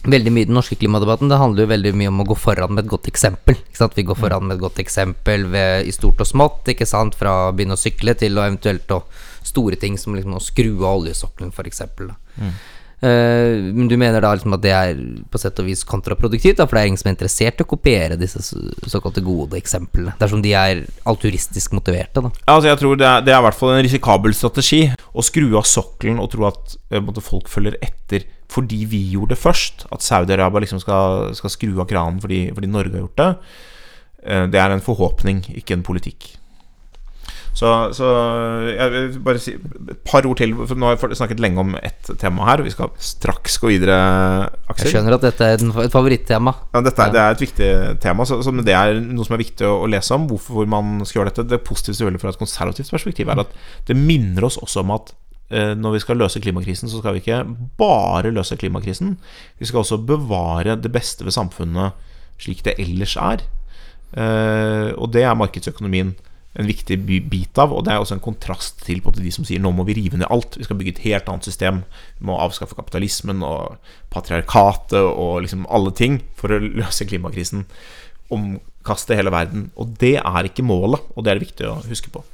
veldig 0.00 0.32
mye 0.32 0.46
i 0.46 0.48
den 0.48 0.56
norske 0.56 0.76
klimadebatten 0.80 1.28
Det 1.28 1.36
handler 1.36 1.66
jo 1.66 1.70
veldig 1.74 1.90
mye 1.98 2.08
om 2.08 2.22
å 2.22 2.24
gå 2.30 2.36
foran 2.38 2.72
med 2.72 2.86
et 2.86 2.92
godt 2.92 3.10
eksempel. 3.10 3.58
Vi 3.96 4.06
går 4.08 4.16
foran 4.16 4.46
med 4.46 4.56
et 4.56 4.62
godt 4.62 4.80
eksempel 4.80 5.44
ved, 5.52 5.86
i 5.86 5.92
stort 5.92 6.22
og 6.24 6.28
smått. 6.28 6.70
Ikke 6.72 6.88
sant? 6.88 7.18
Fra 7.18 7.34
å 7.48 7.54
begynne 7.56 7.76
å 7.76 7.80
sykle 7.80 8.16
til 8.18 8.38
å 8.38 8.46
eventuelt 8.46 8.96
å 8.96 9.02
store 9.44 9.76
ting 9.80 9.98
som 9.98 10.16
liksom 10.16 10.36
å 10.36 10.42
skru 10.44 10.72
av 10.84 11.00
oljesokkelen, 11.00 11.52
f.eks. 11.52 11.82
Mm. 12.40 12.54
Uh, 13.00 13.72
men 13.72 13.88
du 13.88 13.94
mener 13.96 14.20
da 14.20 14.34
liksom 14.36 14.52
at 14.52 14.64
det 14.64 14.72
er 14.76 14.98
på 15.32 15.40
sett 15.40 15.60
og 15.62 15.68
vis 15.70 15.86
kontraproduktivt, 15.88 16.58
da, 16.58 16.66
for 16.68 16.76
det 16.76 16.82
er 16.82 16.90
ingen 16.90 17.00
som 17.00 17.08
er 17.08 17.14
interessert 17.16 17.62
i 17.62 17.64
å 17.64 17.70
kopiere 17.70 18.18
disse 18.20 18.42
såkalte 18.44 19.24
gode 19.24 19.56
eksemplene, 19.56 20.12
dersom 20.20 20.42
de 20.44 20.52
er 20.56 20.82
alturistisk 21.08 21.72
motiverte? 21.76 22.20
Da. 22.26 22.32
Altså 22.52 22.68
jeg 22.68 22.80
tror 22.82 23.00
det 23.00 23.08
er, 23.08 23.24
det 23.24 23.32
er 23.32 23.40
i 23.40 23.46
hvert 23.48 23.56
fall 23.56 23.72
en 23.76 23.86
risikabel 23.86 24.36
strategi 24.36 24.82
å 25.16 25.24
skru 25.24 25.48
av 25.56 25.64
sokkelen 25.68 26.20
og 26.20 26.28
tro 26.34 26.44
at 26.50 26.76
måtte, 27.00 27.24
folk 27.24 27.48
følger 27.48 27.78
etter 27.80 28.28
fordi 28.50 28.82
vi 28.90 29.00
gjorde 29.14 29.36
det 29.36 29.40
først. 29.40 29.86
At 29.94 30.02
Saudi-Arabia 30.02 30.64
liksom 30.64 30.80
skal, 30.82 31.30
skal, 31.38 31.52
skru 31.54 31.78
av 31.78 31.88
kranen 31.90 32.20
fordi, 32.22 32.48
fordi 32.54 32.70
Norge 32.70 32.96
har 32.96 33.04
gjort 33.04 33.20
det. 33.22 33.30
Uh, 34.26 34.44
det 34.50 34.60
er 34.60 34.74
en 34.74 34.84
forhåpning, 34.84 35.44
ikke 35.62 35.78
en 35.78 35.86
politikk. 35.86 36.32
Så, 37.60 37.70
så, 37.92 38.10
jeg 38.72 38.92
vil 38.94 39.16
bare 39.20 39.40
si 39.42 39.52
et 39.52 39.98
par 40.08 40.24
ord 40.24 40.38
til. 40.40 40.54
For 40.56 40.78
nå 40.80 40.88
har 40.88 40.96
jeg 40.96 41.18
snakket 41.18 41.42
lenge 41.44 41.60
om 41.60 41.74
ett 41.76 42.08
tema 42.20 42.46
her. 42.48 42.62
Vi 42.64 42.72
skal 42.72 42.88
straks 43.04 43.58
gå 43.60 43.74
videre, 43.74 43.96
Aksel. 44.64 44.86
Jeg 44.86 44.94
skjønner 44.94 45.16
at 45.18 45.26
dette 45.26 45.48
er 45.48 45.60
et 45.60 45.92
favorittema. 45.92 46.54
Ja, 46.72 46.80
dette 46.86 47.04
er, 47.04 47.12
det 47.12 47.20
er 47.20 47.36
et 47.36 47.44
viktig 47.44 47.68
tema. 48.00 48.24
Så, 48.28 48.38
så 48.46 48.54
det 48.64 48.76
er 48.76 48.96
noe 49.04 49.28
som 49.28 49.36
er 49.36 49.42
viktig 49.42 49.68
å, 49.68 49.74
å 49.84 49.90
lese 49.92 50.16
om. 50.16 50.24
Hvorfor 50.30 50.70
man 50.72 51.02
skal 51.04 51.20
gjøre 51.20 51.34
dette. 51.34 51.44
Det 51.50 51.60
positive 51.66 51.98
selvfølgelig 51.98 52.22
fra 52.22 52.32
et 52.32 52.40
konservativt 52.40 52.94
perspektiv 52.96 53.34
er 53.34 53.44
at 53.44 53.52
det 53.90 53.98
minner 53.98 54.48
oss 54.48 54.56
også 54.64 54.80
om 54.80 54.94
at 54.96 55.12
eh, 55.52 55.74
når 55.76 55.98
vi 55.98 56.02
skal 56.06 56.20
løse 56.22 56.40
klimakrisen, 56.40 56.88
så 56.88 57.02
skal 57.02 57.18
vi 57.18 57.24
ikke 57.26 57.42
bare 57.80 58.32
løse 58.32 58.56
klimakrisen. 58.56 59.18
Vi 59.60 59.68
skal 59.68 59.84
også 59.84 60.00
bevare 60.08 60.80
det 60.80 60.94
beste 60.96 61.28
ved 61.28 61.36
samfunnet 61.36 62.08
slik 62.40 62.64
det 62.64 62.78
ellers 62.80 63.18
er. 63.20 63.44
Eh, 64.16 64.90
og 64.96 65.12
det 65.12 65.28
er 65.28 65.36
markedsøkonomien 65.36 66.16
en 66.58 66.66
viktig 66.66 66.98
bit 67.30 67.60
av. 67.62 67.74
Og 67.74 67.84
det 67.86 67.94
er 67.94 68.02
også 68.02 68.16
en 68.18 68.24
kontrast 68.24 68.82
til 68.86 69.02
på 69.04 69.12
de 69.16 69.32
som 69.34 69.46
sier 69.46 69.62
nå 69.62 69.72
må 69.74 69.86
vi 69.88 69.98
rive 70.00 70.20
ned 70.20 70.30
alt. 70.32 70.58
Vi 70.58 70.66
skal 70.66 70.78
bygge 70.80 70.96
et 70.96 71.04
helt 71.06 71.30
annet 71.30 71.46
system. 71.46 71.84
Vi 72.18 72.26
må 72.30 72.38
avskaffe 72.40 72.78
kapitalismen 72.78 73.44
og 73.46 73.78
patriarkatet 74.14 75.00
og 75.00 75.44
liksom 75.44 75.68
alle 75.70 75.94
ting 75.96 76.20
for 76.38 76.56
å 76.56 76.60
løse 76.64 77.06
klimakrisen. 77.08 77.66
Omkaste 78.34 79.18
hele 79.18 79.32
verden. 79.34 79.70
Og 79.78 79.94
det 80.02 80.16
er 80.20 80.50
ikke 80.50 80.66
målet, 80.66 81.02
og 81.14 81.24
det 81.24 81.32
er 81.32 81.40
det 81.40 81.48
viktig 81.48 81.70
å 81.70 81.80
huske 81.86 82.12
på. 82.14 82.24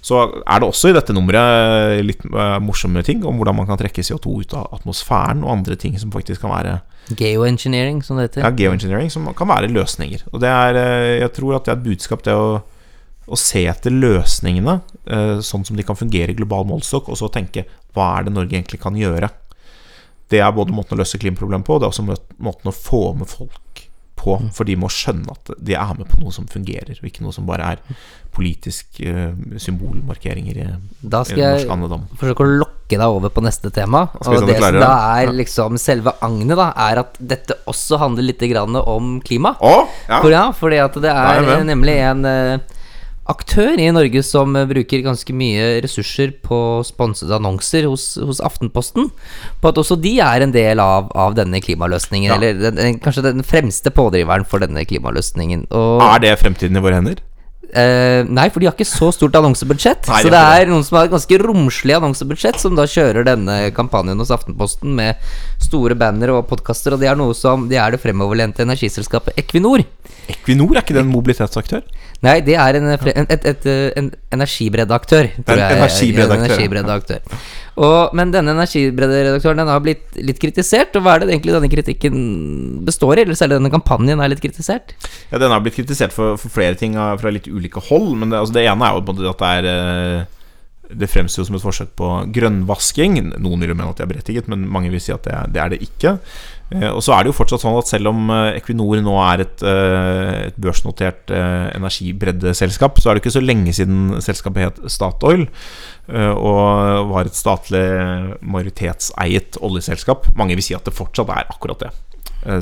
Så 0.00 0.16
er 0.16 0.60
det 0.62 0.64
også 0.64 0.88
i 0.88 0.94
dette 0.96 1.12
nummeret 1.12 1.98
litt 2.06 2.22
eh, 2.24 2.54
morsomme 2.64 3.02
ting 3.04 3.20
om 3.28 3.36
hvordan 3.36 3.58
man 3.58 3.66
kan 3.68 3.76
trekke 3.76 4.00
CO2 4.00 4.38
ut 4.40 4.54
av 4.56 4.78
atmosfæren, 4.78 5.42
og 5.44 5.58
andre 5.58 5.76
ting 5.76 5.98
som 6.00 6.12
faktisk 6.14 6.40
kan 6.46 6.54
være 6.54 6.78
Geoengineering, 7.18 8.04
som 8.06 8.16
det 8.16 8.28
heter. 8.28 8.44
ja, 8.44 8.50
geoengineering, 8.54 9.10
som 9.10 9.26
kan 9.34 9.48
være 9.50 9.68
løsninger. 9.72 10.22
Og 10.32 10.40
det 10.40 10.48
er, 10.48 10.76
eh, 10.78 11.20
jeg 11.20 11.32
tror 11.36 11.56
at 11.56 11.66
det 11.66 11.72
er 11.72 11.76
et 11.76 11.84
budskap, 11.88 12.22
det 12.24 12.32
å, 12.32 12.62
å 13.30 13.38
se 13.38 13.62
etter 13.70 13.94
løsningene, 13.94 14.80
eh, 15.06 15.36
sånn 15.46 15.64
som 15.66 15.78
de 15.78 15.86
kan 15.86 15.98
fungere 15.98 16.34
i 16.34 16.38
global 16.38 16.66
målestokk, 16.68 17.08
og 17.12 17.20
så 17.20 17.30
tenke 17.32 17.66
hva 17.94 18.18
er 18.18 18.26
det 18.26 18.34
Norge 18.34 18.56
egentlig 18.56 18.80
kan 18.82 18.98
gjøre? 18.98 19.30
Det 20.30 20.38
er 20.42 20.54
både 20.54 20.74
måten 20.74 20.94
å 20.94 21.00
løse 21.00 21.18
klimaproblemet 21.18 21.66
på, 21.66 21.74
og 21.76 21.82
det 21.82 21.88
er 21.88 21.94
også 21.94 22.06
måten 22.38 22.70
å 22.70 22.76
få 22.76 23.02
med 23.18 23.30
folk 23.30 23.86
på. 24.20 24.36
For 24.54 24.68
de 24.68 24.76
må 24.78 24.90
skjønne 24.92 25.32
at 25.32 25.52
de 25.58 25.76
er 25.78 25.94
med 25.98 26.08
på 26.10 26.20
noe 26.20 26.34
som 26.34 26.46
fungerer, 26.50 26.98
og 26.98 27.08
ikke 27.08 27.24
noe 27.24 27.34
som 27.34 27.46
bare 27.48 27.72
er 27.74 28.00
politisk 28.34 29.00
eh, 29.02 29.32
symbolmarkeringer 29.58 30.60
i, 30.60 30.66
Da 31.00 31.22
i 31.24 31.30
skal 31.32 31.56
norsk 31.56 31.70
jeg 31.72 32.18
forsøke 32.20 32.44
å 32.44 32.58
lokke 32.60 32.98
deg 32.98 33.06
over 33.06 33.32
på 33.34 33.42
neste 33.42 33.72
tema. 33.74 34.04
Og 34.20 34.46
det 34.46 34.58
som 34.60 34.78
da 34.78 34.92
er 35.18 35.32
liksom 35.34 35.78
selve 35.82 36.14
agnet, 36.22 36.56
da, 36.60 36.70
er 36.90 37.02
at 37.04 37.18
dette 37.18 37.58
også 37.70 37.98
handler 38.02 38.28
litt 38.30 38.44
grann 38.52 38.76
om 38.82 39.16
klima. 39.24 39.56
Å! 39.58 39.74
Ja. 40.06 40.20
For 40.20 40.34
ja, 40.34 40.44
fordi 40.56 40.82
at 40.84 41.00
det 41.02 41.14
er 41.14 41.42
er 41.56 41.66
nemlig 41.66 41.96
en 42.04 42.28
eh, 42.28 42.78
aktør 43.30 43.78
i 43.80 43.88
Norge 43.94 44.22
som 44.26 44.56
eh, 44.58 44.68
bruker 44.68 45.04
ganske 45.06 45.34
mye 45.36 45.78
ressurser 45.84 46.34
på 46.44 46.58
sponsede 46.86 47.36
annonser 47.36 47.88
hos, 47.88 48.12
hos 48.18 48.42
Aftenposten. 48.44 49.10
På 49.62 49.72
at 49.72 49.80
også 49.80 49.98
de 50.00 50.16
er 50.24 50.44
en 50.44 50.54
del 50.54 50.82
av, 50.82 51.10
av 51.14 51.38
denne 51.38 51.62
klimaløsningen. 51.64 52.30
Ja. 52.32 52.38
Eller 52.38 52.60
den, 52.60 52.78
den, 52.78 53.00
kanskje 53.02 53.26
den 53.30 53.46
fremste 53.46 53.92
pådriveren 53.94 54.46
for 54.48 54.62
denne 54.62 54.84
klimaløsningen. 54.88 55.68
Og, 55.70 56.06
Er 56.10 56.24
det 56.26 56.38
fremtiden 56.42 56.78
i 56.78 56.84
våre 56.84 57.00
hender? 57.00 57.24
Uh, 57.70 58.26
nei, 58.26 58.48
for 58.50 58.58
de 58.58 58.66
har 58.66 58.74
ikke 58.74 58.88
så 58.88 59.12
stort 59.14 59.36
annonsebudsjett. 59.38 60.08
Nei, 60.10 60.22
så 60.24 60.32
det 60.32 60.38
er 60.40 60.70
noen 60.70 60.82
som 60.86 60.98
har 60.98 61.06
et 61.06 61.12
ganske 61.12 61.38
romslig 61.38 61.94
annonsebudsjett, 61.94 62.58
som 62.58 62.74
da 62.74 62.86
kjører 62.90 63.28
denne 63.28 63.58
kampanjen 63.76 64.18
hos 64.18 64.32
Aftenposten 64.34 64.96
med 64.98 65.20
store 65.62 65.94
banner 65.98 66.34
og 66.34 66.48
podkaster. 66.50 66.96
Og 66.96 67.02
det 67.02 67.10
er 67.12 67.20
noe 67.20 67.36
som 67.36 67.68
Det 67.70 67.78
er 67.78 67.94
det 67.94 68.02
fremoverlente 68.02 68.66
energiselskapet 68.66 69.38
Equinor. 69.38 69.84
Equinor, 70.30 70.76
er 70.76 70.84
ikke 70.84 70.94
det 70.96 71.02
en 71.04 71.10
mobilitetsaktør? 71.12 71.82
Nei, 72.24 72.36
det 72.44 72.54
er 72.60 72.76
en, 72.76 72.86
en, 72.92 73.26
et, 73.32 73.44
et, 73.48 73.66
en 73.96 74.10
energibreddeaktør. 74.36 75.30
tror 75.46 75.60
En 75.62 75.62
energibreddeaktør, 76.50 77.22
ja. 77.30 77.40
Og, 77.80 78.10
men 78.18 78.32
denne 78.34 78.52
energibredderedaktøren 78.52 79.60
Den 79.62 79.70
har 79.72 79.80
blitt 79.80 80.18
litt 80.20 80.40
kritisert. 80.42 80.96
Og 80.98 81.04
hva 81.06 81.14
er 81.16 81.22
det 81.24 81.30
egentlig 81.32 81.54
denne 81.54 81.70
kritikken 81.72 82.18
består 82.84 83.16
i? 83.20 83.24
Eller 83.24 83.38
særlig 83.38 83.56
denne 83.60 83.72
kampanjen 83.72 84.20
er 84.20 84.32
litt 84.32 84.42
kritisert? 84.42 84.92
Ja, 85.30 85.38
Den 85.40 85.54
har 85.54 85.62
blitt 85.64 85.78
kritisert 85.78 86.12
for, 86.12 86.36
for 86.40 86.52
flere 86.52 86.76
ting 86.76 86.98
fra 86.98 87.32
litt 87.32 87.48
ulike 87.48 87.80
hold. 87.88 88.12
Men 88.20 88.34
det, 88.34 88.42
altså 88.42 88.58
det 88.58 88.66
ene 88.68 88.84
er 88.90 88.98
jo 88.98 89.30
at 89.32 89.40
det 89.40 89.50
er 89.54 89.70
eh, 89.72 90.28
Det 91.00 91.08
fremstår 91.08 91.46
som 91.48 91.56
et 91.56 91.62
forsøk 91.64 91.94
på 91.96 92.10
grønnvasking. 92.36 93.20
Noen 93.38 93.62
vil 93.64 93.72
jo 93.72 93.78
mene 93.78 93.92
at 93.94 94.00
det 94.02 94.08
er 94.08 94.12
berettiget, 94.12 94.48
men 94.50 94.68
mange 94.68 94.90
vil 94.92 95.00
si 95.00 95.14
at 95.14 95.24
det, 95.24 95.32
er- 95.38 95.48
det 95.54 95.62
er 95.64 95.72
det 95.76 95.80
ikke. 95.86 96.18
Eh, 96.70 96.90
Og 96.90 97.02
så 97.02 97.14
er 97.14 97.24
det 97.24 97.32
jo 97.32 97.38
fortsatt 97.38 97.64
sånn 97.64 97.78
at 97.80 97.90
selv 97.90 98.12
om 98.12 98.30
eh, 98.30 98.58
Equinor 98.60 99.00
nå 99.02 99.14
er 99.24 99.44
et, 99.46 99.64
eh, 99.66 100.34
et 100.50 100.60
børsnotert 100.60 101.30
energibreddeselskap, 101.30 103.00
så 103.00 103.10
er 103.10 103.18
det 103.18 103.24
ikke 103.24 103.34
så 103.38 103.42
lenge 103.44 103.74
siden 103.76 104.20
selskapet 104.22 104.68
het 104.68 104.84
Statoil 104.90 105.48
og 106.10 107.10
var 107.12 107.28
et 107.28 107.36
statlig 107.38 107.82
majoritetseiet 108.42 109.60
oljeselskap. 109.62 110.24
Mange 110.34 110.56
vil 110.58 110.64
si 110.66 110.74
at 110.74 110.88
det 110.88 110.94
fortsatt 110.96 111.30
er 111.30 111.46
akkurat 111.52 111.84
det. 111.84 111.90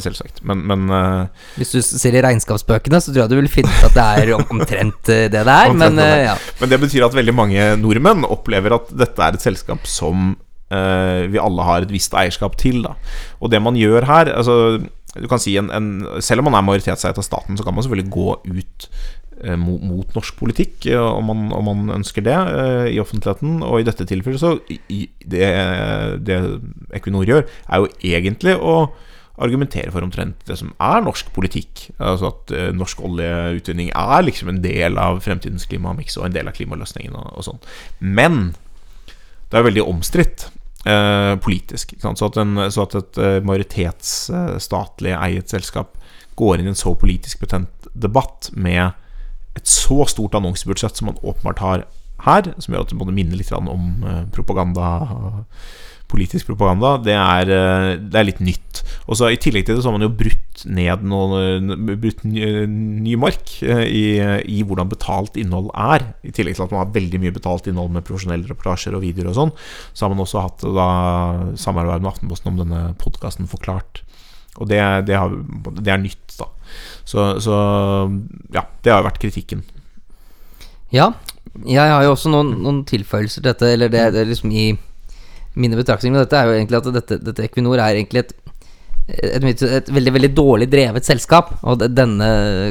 Selvsagt. 0.05 0.42
Men, 0.44 0.66
men 0.68 1.31
Hvis 1.57 1.73
du 1.73 1.79
ser 1.81 2.18
i 2.18 2.23
regnskapsbøkene, 2.27 3.01
så 3.01 3.14
tror 3.14 3.23
jeg 3.23 3.33
du 3.33 3.38
vil 3.38 3.49
finne 3.49 3.73
ut 3.73 3.87
at 3.88 3.97
det 3.97 4.05
er 4.05 4.35
omtrent 4.37 5.01
det 5.09 5.31
det 5.33 5.40
er. 5.47 5.71
Omtrent 5.71 5.81
Men 5.81 5.97
det 6.03 6.11
ja. 6.27 6.35
Men 6.61 6.75
det 6.75 6.81
betyr 6.85 7.07
at 7.09 7.16
veldig 7.16 7.37
mange 7.38 7.71
nordmenn 7.81 8.29
opplever 8.29 8.77
at 8.77 8.92
dette 8.92 9.25
er 9.25 9.38
et 9.38 9.49
selskap 9.49 9.88
som 9.88 10.35
vi 10.68 11.40
alle 11.40 11.64
har 11.64 11.85
et 11.85 11.92
visst 11.92 12.12
eierskap 12.12 12.59
til. 12.61 12.83
Da. 12.85 12.92
Og 13.40 13.48
det 13.48 13.62
man 13.64 13.76
gjør 13.78 14.04
her 14.04 14.28
altså, 14.35 14.78
du 15.16 15.28
kan 15.31 15.40
si 15.40 15.57
en, 15.59 15.70
en, 15.74 15.88
Selv 16.24 16.42
om 16.42 16.50
man 16.50 16.59
er 16.59 16.66
majoritetseier 16.66 17.16
av 17.16 17.26
staten, 17.26 17.57
så 17.59 17.64
kan 17.66 17.74
man 17.76 17.85
selvfølgelig 17.85 18.12
gå 18.12 18.28
ut 18.44 18.88
eh, 19.42 19.57
mot, 19.57 19.83
mot 19.83 20.16
norsk 20.16 20.38
politikk 20.38 20.88
eh, 20.92 21.00
om, 21.00 21.31
man, 21.31 21.48
om 21.57 21.68
man 21.70 21.96
ønsker 21.98 22.24
det 22.26 22.37
eh, 22.37 22.87
i 22.94 23.00
offentligheten. 23.02 23.62
Og 23.66 23.81
i 23.81 23.88
dette 23.88 24.07
tilfellet 24.09 24.42
så 24.42 24.54
i, 24.68 25.07
det, 25.24 25.48
det 26.28 26.40
Equinor 26.98 27.28
gjør, 27.28 27.46
er 27.48 27.85
jo 27.85 27.92
egentlig 28.12 28.59
å 28.59 28.81
argumentere 29.38 29.92
for 29.94 30.02
omtrent 30.02 30.40
det 30.48 30.57
som 30.59 30.72
er 30.83 31.02
norsk 31.07 31.31
politikk. 31.35 31.88
Altså 31.96 32.33
at 32.33 32.54
eh, 32.54 32.70
norsk 32.76 33.02
oljeutvinning 33.09 33.92
er 33.94 34.24
liksom 34.26 34.52
en 34.52 34.62
del 34.64 35.00
av 35.00 35.22
fremtidens 35.24 35.68
klimamiks 35.70 36.18
og 36.18 36.28
en 36.28 36.37
del 36.37 36.50
av 36.50 36.59
klimaløsningen 36.59 37.16
og, 37.16 37.33
og 37.38 37.48
sånn. 37.48 37.62
Men 38.02 38.50
det 39.48 39.61
er 39.61 39.64
veldig 39.70 39.87
omstridt 39.88 40.48
eh, 40.48 40.58
politisk. 40.85 41.93
Ikke 41.93 42.07
sant? 42.07 42.21
Så, 42.21 42.29
at 42.31 42.38
en, 42.41 42.55
så 42.71 42.85
at 42.87 42.95
et 42.99 43.19
eh, 43.19 43.38
majoritetsstatlig 43.45 45.14
eiet 45.17 45.51
selskap 45.51 45.97
går 46.38 46.61
inn 46.61 46.71
i 46.71 46.73
en 46.73 46.79
så 46.79 46.95
politisk 46.95 47.43
betent 47.43 47.88
debatt 47.99 48.51
med 48.55 48.93
et 49.59 49.67
så 49.67 50.05
stort 50.07 50.37
annonsebudsjett 50.38 51.01
som 51.01 51.11
man 51.11 51.19
åpenbart 51.23 51.64
har 51.64 51.85
her, 52.27 52.53
som 52.59 52.75
gjør 52.75 52.87
at 52.87 52.93
det 52.93 52.99
både 53.01 53.14
minner 53.14 53.38
litt 53.38 53.53
om 53.55 54.07
eh, 54.07 54.25
propaganda 54.35 54.88
politisk 56.09 56.49
propaganda, 56.49 56.97
det 57.05 57.14
er, 57.14 57.51
eh, 57.53 57.91
det 58.01 58.19
er 58.19 58.29
litt 58.29 58.41
nytt. 58.41 58.67
Og 59.06 59.18
så 59.18 59.30
I 59.32 59.38
tillegg 59.40 59.66
til 59.68 59.78
det 59.78 59.84
så 59.84 59.90
har 59.90 59.96
man 59.96 60.06
jo 60.06 60.16
brutt 60.18 60.64
ned 60.68 61.04
noen 61.06 61.70
Brutt 62.02 62.24
ny, 62.26 63.14
mark 63.20 63.54
eh, 63.64 63.84
i, 63.87 64.02
i 64.50 64.58
hvordan 64.66 64.90
betalt 64.90 65.38
innhold 65.40 65.70
er. 65.72 66.08
I 66.26 66.34
tillegg 66.34 66.58
til 66.58 66.66
at 66.66 66.74
man 66.74 66.82
har 66.82 66.92
veldig 66.96 67.22
mye 67.22 67.37
betalt 67.37 67.70
innhold 67.70 67.94
med 67.94 68.06
profesjonelle 68.08 68.50
reportasjer 68.50 68.96
og 68.96 69.04
videoer 69.06 69.30
og 69.32 69.38
sånn, 69.38 69.54
så 69.92 70.06
har 70.06 70.14
man 70.14 70.24
også 70.24 70.44
hatt 70.44 70.66
da 70.66 70.90
samarbeid 71.61 72.04
med 72.04 72.12
Aftenposten 72.12 72.52
om 72.52 72.61
denne 72.64 72.82
podkasten 73.00 73.48
Forklart. 73.50 74.02
Og 74.58 74.66
det, 74.70 74.80
det, 75.06 75.14
har, 75.14 75.32
det 75.78 75.92
er 75.94 76.02
nytt, 76.02 76.34
da. 76.40 76.48
Så, 77.06 77.30
så 77.42 77.54
ja, 78.54 78.64
det 78.82 78.92
har 78.92 79.02
jo 79.02 79.08
vært 79.11 79.22
kritikken. 79.22 79.64
ja. 80.94 81.12
Jeg 81.66 81.90
har 81.90 82.04
jo 82.04 82.12
også 82.12 82.30
noen, 82.30 82.52
noen 82.62 82.82
tilføyelser 82.87 83.40
til 83.40 83.48
dette, 83.48 83.70
eller 83.72 83.90
det, 83.90 84.02
det 84.14 84.20
er 84.20 84.28
liksom 84.28 84.52
i 84.54 84.68
mine 85.58 85.78
betraktninger 85.78 86.14
med 86.14 86.26
dette, 86.26 86.38
er 86.38 86.46
jo 86.46 86.58
egentlig 86.58 86.78
at 86.78 86.90
dette, 86.94 87.18
dette 87.24 87.46
Equinor 87.48 87.80
er 87.80 87.96
egentlig 87.96 88.22
et 88.22 88.34
et, 89.09 89.44
et, 89.44 89.62
et 89.79 89.90
veldig 89.92 90.12
veldig 90.18 90.31
dårlig 90.37 90.68
drevet 90.71 91.07
selskap. 91.09 91.55
Og 91.64 91.81
denne 91.81 92.29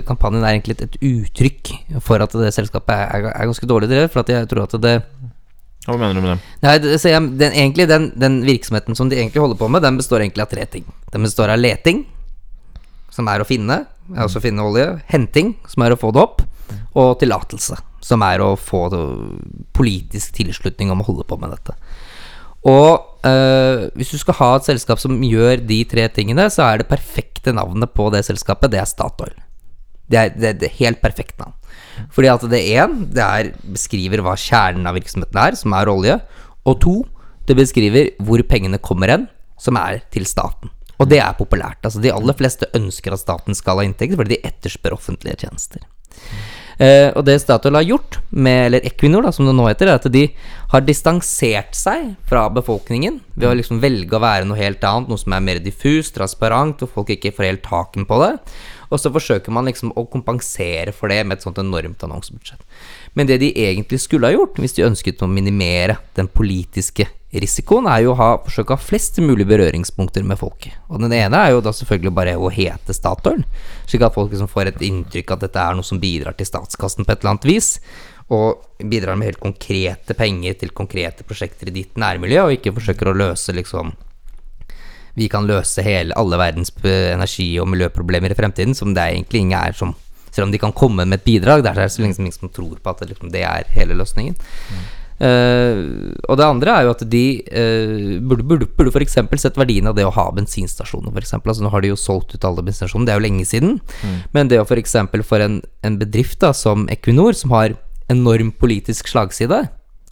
kampanjen 0.08 0.46
er 0.46 0.54
egentlig 0.54 0.78
et, 0.84 1.00
uttrykk 1.02 1.74
for 2.06 2.22
at 2.24 2.36
det 2.38 2.54
selskapet 2.56 2.94
er, 2.94 3.32
er 3.32 3.50
ganske 3.50 3.70
dårlig 3.70 3.90
drevet. 3.92 4.14
For 4.14 4.22
at 4.22 4.34
jeg 4.34 4.50
tror 4.52 4.68
at 4.68 4.78
det 4.84 4.98
Hva 5.88 5.98
mener 5.98 6.20
du 6.20 6.26
med 6.26 6.36
det? 6.36 6.40
Nei, 6.66 6.76
det, 6.84 7.00
jeg, 7.02 7.26
den, 7.42 7.56
egentlig 7.64 7.88
den, 7.90 8.12
den 8.20 8.42
virksomheten 8.46 8.98
som 8.98 9.10
de 9.10 9.18
egentlig 9.18 9.42
holder 9.44 9.60
på 9.60 9.70
med, 9.72 9.86
den 9.86 9.98
består 10.00 10.22
egentlig 10.22 10.46
av 10.46 10.52
tre 10.54 10.68
ting. 10.70 10.86
Den 11.14 11.26
består 11.26 11.54
av 11.54 11.62
leting, 11.62 12.06
som 13.14 13.30
er 13.32 13.42
å 13.42 13.48
finne, 13.48 13.86
er 14.14 14.26
også 14.28 14.42
å 14.42 14.46
finne 14.46 14.66
olje. 14.68 14.92
Henting, 15.10 15.56
som 15.72 15.86
er 15.86 15.96
å 15.96 16.00
få 16.00 16.14
det 16.14 16.22
opp. 16.22 16.44
Og 16.98 17.14
tillatelse, 17.22 17.78
som 18.04 18.24
er 18.26 18.42
å 18.44 18.56
få 18.60 18.88
politisk 19.78 20.36
tilslutning 20.36 20.92
om 20.92 21.02
å 21.02 21.08
holde 21.08 21.26
på 21.28 21.38
med 21.40 21.54
dette. 21.56 21.76
Og 22.68 23.28
øh, 23.28 23.88
hvis 23.96 24.12
du 24.12 24.20
skal 24.20 24.38
ha 24.42 24.50
et 24.58 24.68
selskap 24.68 25.02
som 25.02 25.20
gjør 25.24 25.62
de 25.68 25.82
tre 25.90 26.08
tingene, 26.14 26.50
så 26.52 26.68
er 26.68 26.82
det 26.82 26.90
perfekte 26.92 27.54
navnet 27.56 27.94
på 27.96 28.10
det 28.14 28.26
selskapet, 28.28 28.74
det 28.74 28.82
er 28.82 28.90
Statoil. 28.90 29.36
Det 30.08 30.20
er, 30.20 30.56
det 30.56 30.72
helt 30.80 31.02
perfekt 31.04 31.40
navn. 31.40 31.56
Fordi 32.16 32.30
at 32.32 32.44
det 32.52 32.64
én, 32.64 33.00
det 33.12 33.24
er 33.24 33.52
beskriver 33.66 34.22
hva 34.24 34.38
kjernen 34.40 34.88
av 34.88 34.96
virksomheten 34.96 35.40
er, 35.42 35.58
som 35.60 35.76
er 35.76 35.92
olje. 35.92 36.16
Og 36.68 36.80
to, 36.84 36.96
det 37.48 37.58
beskriver 37.60 38.14
hvor 38.24 38.44
pengene 38.48 38.80
kommer 38.80 39.12
hen, 39.12 39.28
som 39.60 39.80
er 39.80 40.04
til 40.14 40.28
staten. 40.30 40.72
Og 40.98 41.10
det 41.12 41.20
er 41.22 41.36
populært. 41.38 41.82
Altså 41.84 42.02
De 42.02 42.14
aller 42.14 42.38
fleste 42.38 42.70
ønsker 42.78 43.14
at 43.14 43.22
staten 43.22 43.58
skal 43.58 43.82
ha 43.82 43.88
inntekter, 43.88 44.20
fordi 44.20 44.38
de 44.38 44.48
etterspør 44.48 44.96
offentlige 44.98 45.44
tjenester. 45.44 45.84
Eh, 46.78 47.10
og 47.18 47.24
det 47.26 47.40
Statoil 47.42 47.78
har 47.80 47.86
gjort, 47.88 48.20
med, 48.30 48.68
eller 48.68 48.86
Equinor 48.86 49.26
da, 49.26 49.32
som 49.34 49.48
det 49.48 49.56
nå 49.58 49.66
heter, 49.66 49.90
er 49.90 49.98
at 49.98 50.08
de 50.14 50.28
har 50.74 50.84
distansert 50.86 51.78
seg 51.78 52.12
fra 52.30 52.46
befolkningen 52.54 53.22
ved 53.34 53.50
å 53.50 53.56
liksom 53.58 53.82
velge 53.82 54.18
å 54.18 54.22
være 54.22 54.46
noe 54.46 54.60
helt 54.60 54.84
annet, 54.86 55.10
noe 55.10 55.22
som 55.22 55.34
er 55.34 55.46
mer 55.46 55.62
diffust, 55.64 56.14
transparent, 56.18 56.84
og 56.86 56.94
folk 56.94 57.14
ikke 57.16 57.34
får 57.34 57.50
helt 57.50 57.66
taken 57.66 58.06
på 58.10 58.22
det. 58.22 58.34
Og 58.90 59.02
så 59.02 59.12
forsøker 59.14 59.54
man 59.54 59.68
liksom 59.68 59.92
å 59.98 60.06
kompensere 60.12 60.94
for 60.96 61.12
det 61.12 61.24
med 61.26 61.38
et 61.38 61.46
sånt 61.46 61.60
enormt 61.62 62.04
annonsebudsjett. 62.08 62.64
Men 63.18 63.30
det 63.30 63.40
de 63.44 63.52
egentlig 63.68 64.00
skulle 64.04 64.30
ha 64.30 64.36
gjort, 64.36 64.60
hvis 64.62 64.78
de 64.78 64.88
ønsket 64.88 65.24
å 65.24 65.32
minimere 65.32 65.98
den 66.18 66.30
politiske 66.32 67.10
risikoen, 67.34 67.90
er 67.92 68.06
jo 68.06 68.14
å 68.14 68.18
ha, 68.20 68.30
forsøke 68.46 68.72
å 68.74 68.78
ha 68.78 68.84
flest 68.84 69.20
mulig 69.20 69.48
berøringspunkter 69.50 70.24
med 70.28 70.40
folket. 70.40 70.78
Og 70.88 71.02
den 71.04 71.16
ene 71.18 71.42
er 71.44 71.56
jo 71.56 71.64
da 71.66 71.74
selvfølgelig 71.76 72.14
bare 72.16 72.38
å 72.40 72.52
hete 72.54 72.96
Statoil, 72.96 73.44
slik 73.90 74.06
at 74.08 74.16
folk 74.16 74.32
liksom 74.32 74.52
får 74.52 74.72
et 74.72 74.86
inntrykk 74.88 75.36
at 75.36 75.48
dette 75.48 75.64
er 75.64 75.76
noe 75.76 75.88
som 75.88 76.00
bidrar 76.02 76.38
til 76.38 76.48
statskassen 76.48 77.04
på 77.04 77.14
et 77.14 77.20
eller 77.20 77.36
annet 77.36 77.50
vis. 77.50 77.78
og 78.28 78.60
bidrar 78.84 79.16
med 79.16 79.30
helt 79.30 79.40
konkrete 79.40 80.12
penger 80.20 80.58
til 80.60 80.74
konkrete 80.76 81.24
prosjekter 81.24 81.70
i 81.70 81.72
ditt 81.78 81.94
nærmiljø, 81.96 82.42
og 82.44 82.58
ikke 82.58 82.74
forsøker 82.76 83.08
å 83.08 83.14
løse 83.16 83.56
liksom 83.56 83.94
Vi 85.18 85.30
kan 85.32 85.48
løse 85.50 85.82
hele, 85.86 86.16
alle 86.20 86.38
verdens 86.40 86.74
energi- 86.84 87.58
og 87.62 87.70
miljøproblemer 87.72 88.34
i 88.34 88.38
fremtiden, 88.38 88.76
som 88.78 88.94
det 88.94 89.08
egentlig 89.08 89.46
ingen 89.46 89.60
er 89.60 89.74
som 89.78 89.96
Selv 90.38 90.44
om 90.44 90.52
de 90.52 90.60
kan 90.60 90.74
komme 90.76 91.06
med 91.08 91.18
et 91.18 91.24
bidrag, 91.26 91.64
det 91.64 91.72
er 91.72 91.88
så 91.90 92.02
lenge 92.04 92.14
som 92.14 92.26
ingen 92.26 92.36
som 92.36 92.50
tror 92.54 92.76
på 92.84 92.90
at 92.92 93.00
det, 93.00 93.08
liksom, 93.10 93.32
det 93.32 93.42
er 93.42 93.64
hele 93.74 93.96
løsningen. 93.98 94.36
Uh, 95.18 96.14
og 96.30 96.38
det 96.38 96.46
andre 96.46 96.76
er 96.76 96.84
jo 96.86 96.92
at 96.94 97.02
de 97.10 97.24
uh, 97.48 98.20
burde, 98.22 98.46
burde, 98.46 98.68
burde 98.78 98.92
f.eks. 98.94 99.16
sett 99.42 99.58
verdien 99.58 99.90
av 99.90 99.96
det 99.98 100.06
å 100.06 100.14
ha 100.14 100.28
bensinstasjoner, 100.36 101.10
f.eks. 101.10 101.34
Altså, 101.40 101.64
nå 101.66 101.72
har 101.74 101.82
de 101.82 101.90
jo 101.90 101.98
solgt 101.98 102.36
ut 102.36 102.46
alle 102.46 102.62
bensinstasjonene, 102.62 103.08
det 103.08 103.16
er 103.16 103.18
jo 103.18 103.26
lenge 103.26 103.48
siden. 103.50 103.80
Men 104.36 104.52
det 104.52 104.62
å 104.62 104.68
f.eks. 104.68 104.94
For, 105.10 105.26
for 105.32 105.48
en, 105.48 105.58
en 105.88 105.98
bedrift 105.98 106.44
da, 106.44 106.54
som 106.54 106.86
Equinor, 106.94 107.34
som 107.40 107.56
har 107.56 107.74
enorm 108.14 108.54
politisk 108.62 109.10
slagside 109.10 109.64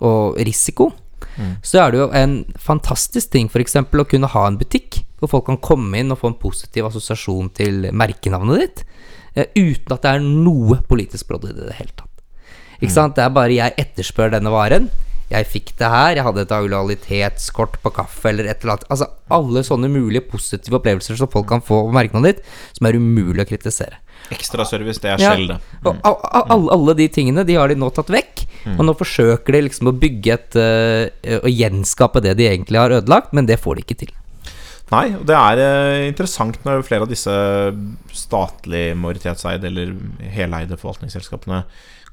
og 0.02 0.40
risiko, 0.42 0.90
så 1.64 1.82
er 1.86 1.92
det 1.92 2.00
jo 2.00 2.10
en 2.16 2.36
fantastisk 2.58 3.32
ting 3.32 3.50
f.eks. 3.52 3.76
å 3.76 4.06
kunne 4.08 4.28
ha 4.32 4.48
en 4.48 4.58
butikk 4.58 5.02
hvor 5.20 5.30
folk 5.32 5.46
kan 5.48 5.58
komme 5.64 5.98
inn 6.00 6.12
og 6.12 6.20
få 6.22 6.28
en 6.34 6.40
positiv 6.40 6.86
assosiasjon 6.90 7.50
til 7.56 7.88
merkenavnet 7.92 8.60
ditt, 8.62 8.84
eh, 9.36 9.48
uten 9.56 9.96
at 9.96 10.02
det 10.04 10.12
er 10.16 10.20
noe 10.26 10.82
politisk 10.88 11.28
brodd 11.28 11.46
i 11.50 11.54
det 11.54 11.64
i 11.64 11.70
det 11.72 11.78
hele 11.80 11.96
tatt. 11.96 12.12
Ikke 12.82 12.92
sant? 12.92 13.16
Det 13.16 13.24
er 13.24 13.30
bare 13.36 13.56
jeg 13.56 13.74
etterspør 13.80 14.32
denne 14.36 14.52
varen. 14.52 14.90
Jeg 15.32 15.48
fikk 15.50 15.72
det 15.80 15.88
her, 15.90 16.16
jeg 16.20 16.24
hadde 16.28 16.44
et 16.44 16.52
lojalitetskort 16.70 17.80
på 17.82 17.92
kaffe 17.96 18.30
eller 18.30 18.46
et 18.52 18.62
eller 18.62 18.76
annet. 18.76 18.88
Altså 18.94 19.08
alle 19.34 19.64
sånne 19.66 19.90
mulige 19.90 20.22
positive 20.30 20.78
opplevelser 20.80 21.18
som 21.18 21.32
folk 21.32 21.48
kan 21.50 21.64
få 21.66 21.80
på 21.88 21.94
merkenavnet 21.96 22.36
ditt, 22.36 22.46
som 22.78 22.86
er 22.90 22.98
umulig 23.00 23.42
å 23.46 23.50
kritisere. 23.50 23.98
Ekstraservice, 24.34 25.02
det 25.02 25.12
er 25.16 25.24
Ja, 25.24 25.32
skjell, 25.34 25.48
det. 25.48 25.58
Og 25.86 25.98
a- 26.04 26.44
alle, 26.54 26.70
alle 26.76 26.94
de 26.96 27.08
tingene, 27.10 27.46
de 27.46 27.56
har 27.58 27.68
de 27.70 27.76
nå 27.76 27.90
tatt 27.94 28.08
vekk. 28.14 28.46
Og 28.74 28.86
nå 28.88 28.96
forsøker 28.98 29.56
de 29.56 29.64
liksom 29.68 29.92
å 29.92 29.96
bygge 30.02 30.36
et 30.36 30.60
eh, 30.60 31.40
Å 31.40 31.52
gjenskape 31.52 32.24
det 32.26 32.36
de 32.40 32.48
egentlig 32.50 32.82
har 32.82 32.96
ødelagt, 32.98 33.34
men 33.38 33.50
det 33.50 33.60
får 33.62 33.78
de 33.78 33.86
ikke 33.86 34.00
til. 34.06 34.14
Nei, 34.92 35.08
og 35.18 35.26
det 35.26 35.38
er 35.38 35.62
eh, 35.64 36.08
interessant 36.12 36.60
når 36.66 36.86
flere 36.86 37.08
av 37.08 37.12
disse 37.12 37.34
statlig 38.14 38.88
majoritetseide 39.02 39.70
eller 39.72 39.96
heleide 40.36 40.78
forvaltningsselskapene 40.78 41.64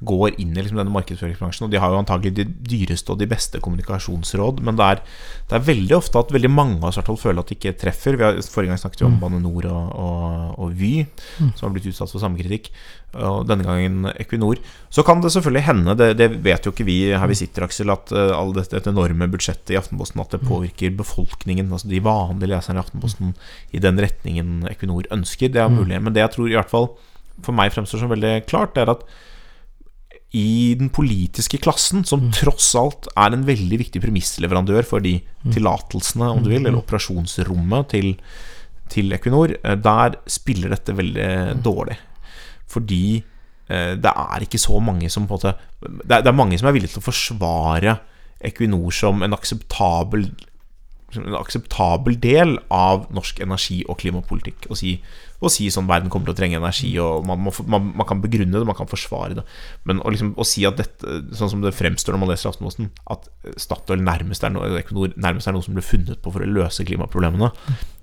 går 0.05 0.39
inn 0.43 0.55
i 0.55 0.63
liksom 0.63 0.81
denne 0.81 0.95
markedsføringsbransjen. 0.95 1.67
Og 1.67 1.73
de 1.73 1.81
har 1.83 1.93
jo 1.93 2.01
antagelig 2.01 2.35
de 2.37 2.47
dyreste 2.47 3.13
og 3.15 3.21
de 3.21 3.29
beste 3.31 3.61
kommunikasjonsråd, 3.63 4.63
men 4.67 4.79
det 4.79 4.89
er, 4.89 5.03
det 5.51 5.59
er 5.59 5.69
veldig 5.69 5.97
ofte 5.99 6.23
at 6.23 6.33
veldig 6.35 6.51
mange 6.53 6.81
av 6.81 6.91
oss 6.91 7.21
føler 7.23 7.43
at 7.43 7.53
de 7.53 7.59
ikke 7.59 7.77
treffer. 7.81 8.19
Vi 8.19 8.27
har, 8.27 8.41
forrige 8.43 8.73
gang 8.73 8.81
snakket 8.83 9.05
vi 9.05 9.09
om 9.09 9.21
Bane 9.21 9.43
NOR 9.43 9.69
og, 9.71 9.95
og, 10.05 10.59
og 10.65 10.75
Vy, 10.79 10.95
som 11.39 11.69
har 11.69 11.77
blitt 11.77 11.89
utsatt 11.93 12.13
for 12.13 12.23
samme 12.23 12.41
kritikk. 12.41 12.73
Og 13.13 13.43
denne 13.45 13.67
gangen 13.67 14.09
Equinor. 14.17 14.57
Så 14.89 15.05
kan 15.05 15.21
det 15.21 15.35
selvfølgelig 15.35 15.67
hende, 15.67 15.95
det, 16.01 16.07
det 16.17 16.31
vet 16.47 16.65
jo 16.65 16.73
ikke 16.73 16.87
vi 16.89 16.97
her 17.13 17.29
vi 17.29 17.37
sitter, 17.37 17.67
Aksel, 17.67 17.93
at 17.93 18.09
uh, 18.17 18.33
all 18.33 18.55
dette, 18.57 18.73
dette 18.73 18.89
enorme 18.89 19.29
budsjettet 19.29 19.75
i 19.75 19.77
Aftenposten 19.77 20.23
at 20.25 20.33
det 20.33 20.41
påvirker 20.49 20.95
befolkningen, 20.97 21.69
altså 21.69 21.91
de 21.93 22.01
vanlige 22.05 22.55
leserne 22.55 22.81
i 22.81 22.85
Aftenposten, 22.87 23.35
i 23.77 23.83
den 23.85 24.01
retningen 24.01 24.65
Equinor 24.73 25.11
ønsker. 25.13 25.53
Det 25.53 25.61
er 25.61 25.73
mulig. 25.73 26.01
Men 26.01 26.17
det 26.17 26.25
jeg 26.25 26.35
tror 26.39 26.49
i 26.49 26.57
hvert 26.57 26.73
fall 26.73 26.89
for 27.45 27.57
meg 27.57 27.73
fremstår 27.75 28.03
som 28.03 28.13
veldig 28.13 28.43
klart, 28.49 28.75
det 28.77 28.87
er 28.87 28.95
at 28.95 29.05
i 30.33 30.73
den 30.81 30.89
politiske 30.89 31.59
klassen, 31.61 32.07
som 32.09 32.31
tross 32.33 32.71
alt 32.79 33.09
er 33.13 33.35
en 33.35 33.45
veldig 33.45 33.79
viktig 33.83 34.01
premissleverandør 34.01 34.87
for 34.89 35.05
de 35.05 35.19
tillatelsene, 35.53 36.31
om 36.33 36.41
du 36.41 36.49
vil, 36.55 36.63
eller 36.65 36.81
operasjonsrommet 36.81 37.91
til, 37.93 38.15
til 38.93 39.13
Equinor, 39.13 39.53
eh, 39.61 39.77
der 39.77 40.17
spiller 40.31 40.73
dette 40.73 40.97
veldig 40.97 41.61
dårlig. 41.65 41.99
Fordi 42.73 43.05
eh, 43.21 43.93
det 44.01 44.15
er 44.15 44.47
ikke 44.47 44.63
så 44.63 44.81
mange 44.81 45.11
som 45.13 45.29
på 45.29 45.37
en 45.37 45.43
måte 45.43 45.53
Det 45.83 46.17
er, 46.17 46.25
det 46.25 46.33
er 46.33 46.41
mange 46.41 46.57
som 46.59 46.71
er 46.71 46.77
villige 46.79 46.95
til 46.95 47.03
å 47.05 47.11
forsvare 47.11 47.99
Equinor 48.43 48.89
som 48.97 49.21
en 49.23 49.37
akseptabel 49.37 50.31
en 51.13 51.37
akseptabel 51.37 52.17
del 52.21 52.55
av 52.73 53.05
norsk 53.13 53.43
energi- 53.45 53.83
og 53.85 53.99
klimapolitikk. 54.01 54.71
Og 54.71 54.79
si, 54.81 54.95
å 55.43 55.51
si 55.51 55.67
sånn 55.75 55.89
verden 55.91 56.11
kommer 56.13 56.29
til 56.31 56.37
å 56.37 56.39
trenge 56.39 56.59
energi, 56.61 56.91
og 57.03 57.27
man, 57.27 57.41
må, 57.43 57.53
man, 57.67 57.91
man 57.99 58.09
kan 58.09 58.23
begrunne 58.23 58.55
det, 58.55 58.69
man 58.69 58.79
kan 58.79 58.91
forsvare 58.91 59.41
det. 59.41 59.45
Men 59.89 60.03
å, 60.03 60.13
liksom, 60.15 60.35
å 60.39 60.47
si 60.47 60.65
at 60.69 60.79
dette, 60.79 61.17
sånn 61.37 61.51
som 61.51 61.65
det 61.65 61.75
fremstår 61.75 62.15
når 62.15 62.23
man 62.23 62.31
leser 62.33 62.53
Aftenposten, 62.53 62.93
at 63.13 63.27
Statoil 63.61 64.05
nærmest 64.07 64.47
er, 64.47 64.55
noe, 64.55 64.71
Equinor 64.79 65.17
nærmest 65.21 65.51
er 65.51 65.57
noe 65.57 65.67
som 65.67 65.75
ble 65.77 65.85
funnet 65.87 66.23
på 66.23 66.35
for 66.35 66.45
å 66.45 66.51
løse 66.51 66.87
klimaproblemene, 66.87 67.51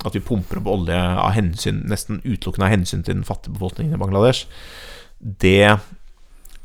at 0.04 0.16
vi 0.16 0.24
pumper 0.24 0.60
opp 0.62 0.74
olje 0.74 1.00
av 1.00 1.32
hensyn, 1.38 1.86
nesten 1.90 2.20
utelukkende 2.26 2.68
av 2.68 2.76
hensyn 2.76 3.06
til 3.06 3.20
den 3.20 3.28
fattige 3.28 3.56
befolkningen 3.56 3.96
i 3.96 4.02
Bangladesh, 4.02 4.46
det 5.20 5.72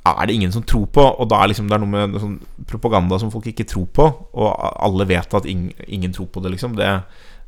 er 0.05 0.27
det 0.29 0.35
ingen 0.35 0.53
som 0.53 0.65
tror 0.69 0.89
på, 0.93 1.03
og 1.03 1.29
da 1.33 1.41
er 1.41 1.51
liksom 1.51 1.69
det 1.71 1.79
er 1.79 1.83
noe 1.83 1.93
med 1.93 2.19
sånn 2.21 2.37
propaganda 2.69 3.17
som 3.21 3.31
folk 3.33 3.47
ikke 3.49 3.67
tror 3.71 3.87
på, 3.97 4.09
og 4.37 4.51
alle 4.85 5.07
vet 5.09 5.37
at 5.39 5.49
ingen, 5.49 5.73
ingen 5.89 6.13
tror 6.13 6.29
på 6.33 6.43
det, 6.45 6.53
liksom. 6.53 6.77
Det, 6.77 6.91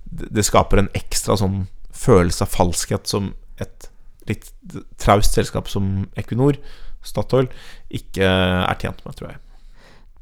det 0.06 0.44
skaper 0.46 0.80
en 0.80 0.92
ekstra 0.96 1.36
sånn 1.36 1.66
følelse 1.96 2.44
av 2.44 2.52
falskhet 2.52 3.08
som 3.10 3.32
et 3.62 3.90
litt 4.26 4.50
traust 5.00 5.36
selskap 5.36 5.70
som 5.70 6.06
Equinor, 6.18 6.58
Statoil, 7.06 7.48
ikke 7.94 8.26
er 8.26 8.78
tjent 8.82 9.02
med, 9.06 9.14
tror 9.18 9.30
jeg. 9.30 9.40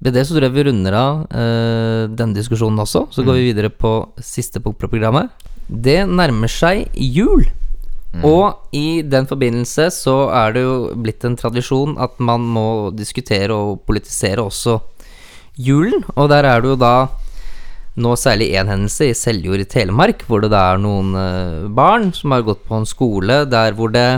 Med 0.04 0.12
det 0.12 0.26
så 0.26 0.36
tror 0.36 0.48
jeg 0.48 0.56
vi 0.56 0.66
runder 0.66 0.96
av 0.98 1.20
uh, 1.32 2.04
denne 2.12 2.36
diskusjonen 2.36 2.82
også. 2.82 3.06
Så 3.14 3.24
går 3.24 3.38
vi 3.38 3.48
videre 3.48 3.70
på 3.72 3.96
siste 4.20 4.60
punkt 4.60 4.82
på 4.82 4.90
programmet. 4.92 5.32
Det 5.64 6.02
nærmer 6.10 6.50
seg 6.52 6.90
jul. 6.92 7.46
Og 8.22 8.76
i 8.76 9.02
den 9.02 9.26
forbindelse 9.26 9.88
så 9.90 10.28
er 10.30 10.52
det 10.54 10.62
jo 10.62 10.74
blitt 11.02 11.24
en 11.26 11.34
tradisjon 11.38 11.96
at 11.98 12.20
man 12.22 12.44
må 12.46 12.66
diskutere 12.94 13.50
og 13.56 13.80
politisere 13.88 14.44
også 14.44 14.76
julen. 15.58 16.04
Og 16.14 16.28
der 16.30 16.46
er 16.46 16.62
det 16.62 16.74
jo 16.74 16.78
da 16.78 16.94
nå 17.94 18.14
særlig 18.18 18.50
én 18.58 18.70
hendelse 18.70 19.10
i 19.10 19.16
Seljord 19.16 19.62
i 19.62 19.68
Telemark, 19.70 20.24
hvor 20.26 20.42
det 20.42 20.50
da 20.54 20.64
er 20.72 20.80
noen 20.82 21.14
eh, 21.18 21.66
barn 21.70 22.10
som 22.16 22.34
har 22.34 22.46
gått 22.46 22.64
på 22.66 22.80
en 22.80 22.88
skole 22.88 23.44
der 23.50 23.76
hvor 23.78 23.92
det 23.94 24.08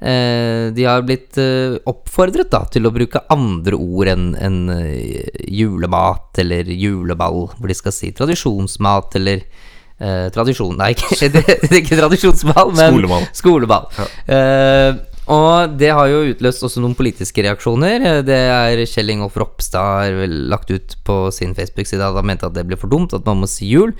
eh, 0.00 0.68
De 0.76 0.84
har 0.84 1.06
blitt 1.06 1.38
eh, 1.40 1.78
oppfordret 1.88 2.52
da 2.52 2.64
til 2.68 2.88
å 2.88 2.92
bruke 2.92 3.24
andre 3.32 3.78
ord 3.80 4.12
enn 4.12 4.68
eh, 4.76 5.24
julemat 5.48 6.42
eller 6.44 6.68
juleball, 6.68 7.46
hvor 7.56 7.72
de 7.72 7.78
skal 7.78 7.96
si 7.96 8.12
tradisjonsmat 8.12 9.16
eller 9.22 9.40
eh, 9.40 10.28
tradisjon 10.36 10.76
Nei, 10.76 10.92
ikke, 10.92 11.32
det, 11.32 11.44
det 11.64 11.72
er 11.72 11.82
ikke 11.82 12.00
tradisjonsball, 12.04 12.76
men 12.76 12.92
Skoleball. 12.92 13.28
Skoleball. 13.40 13.92
Eh, 14.28 15.15
og 15.26 15.72
det 15.80 15.88
har 15.90 16.06
jo 16.06 16.20
utløst 16.30 16.62
også 16.62 16.82
noen 16.82 16.94
politiske 16.94 17.42
reaksjoner. 17.42 18.22
Det 18.26 18.36
er 18.36 18.82
Kjell 18.86 19.10
Ingolf 19.10 19.34
Ropstad 19.40 19.88
har 20.04 20.18
vel 20.20 20.36
lagt 20.52 20.70
ut 20.70 20.94
på 21.06 21.16
sin 21.34 21.56
Facebook-side 21.56 22.04
at 22.06 22.14
han 22.14 22.28
mente 22.30 22.46
at 22.46 22.54
det 22.54 22.66
blir 22.68 22.78
for 22.78 22.92
dumt, 22.92 23.14
at 23.16 23.26
man 23.26 23.42
må 23.42 23.50
si 23.50 23.66
jul. 23.72 23.96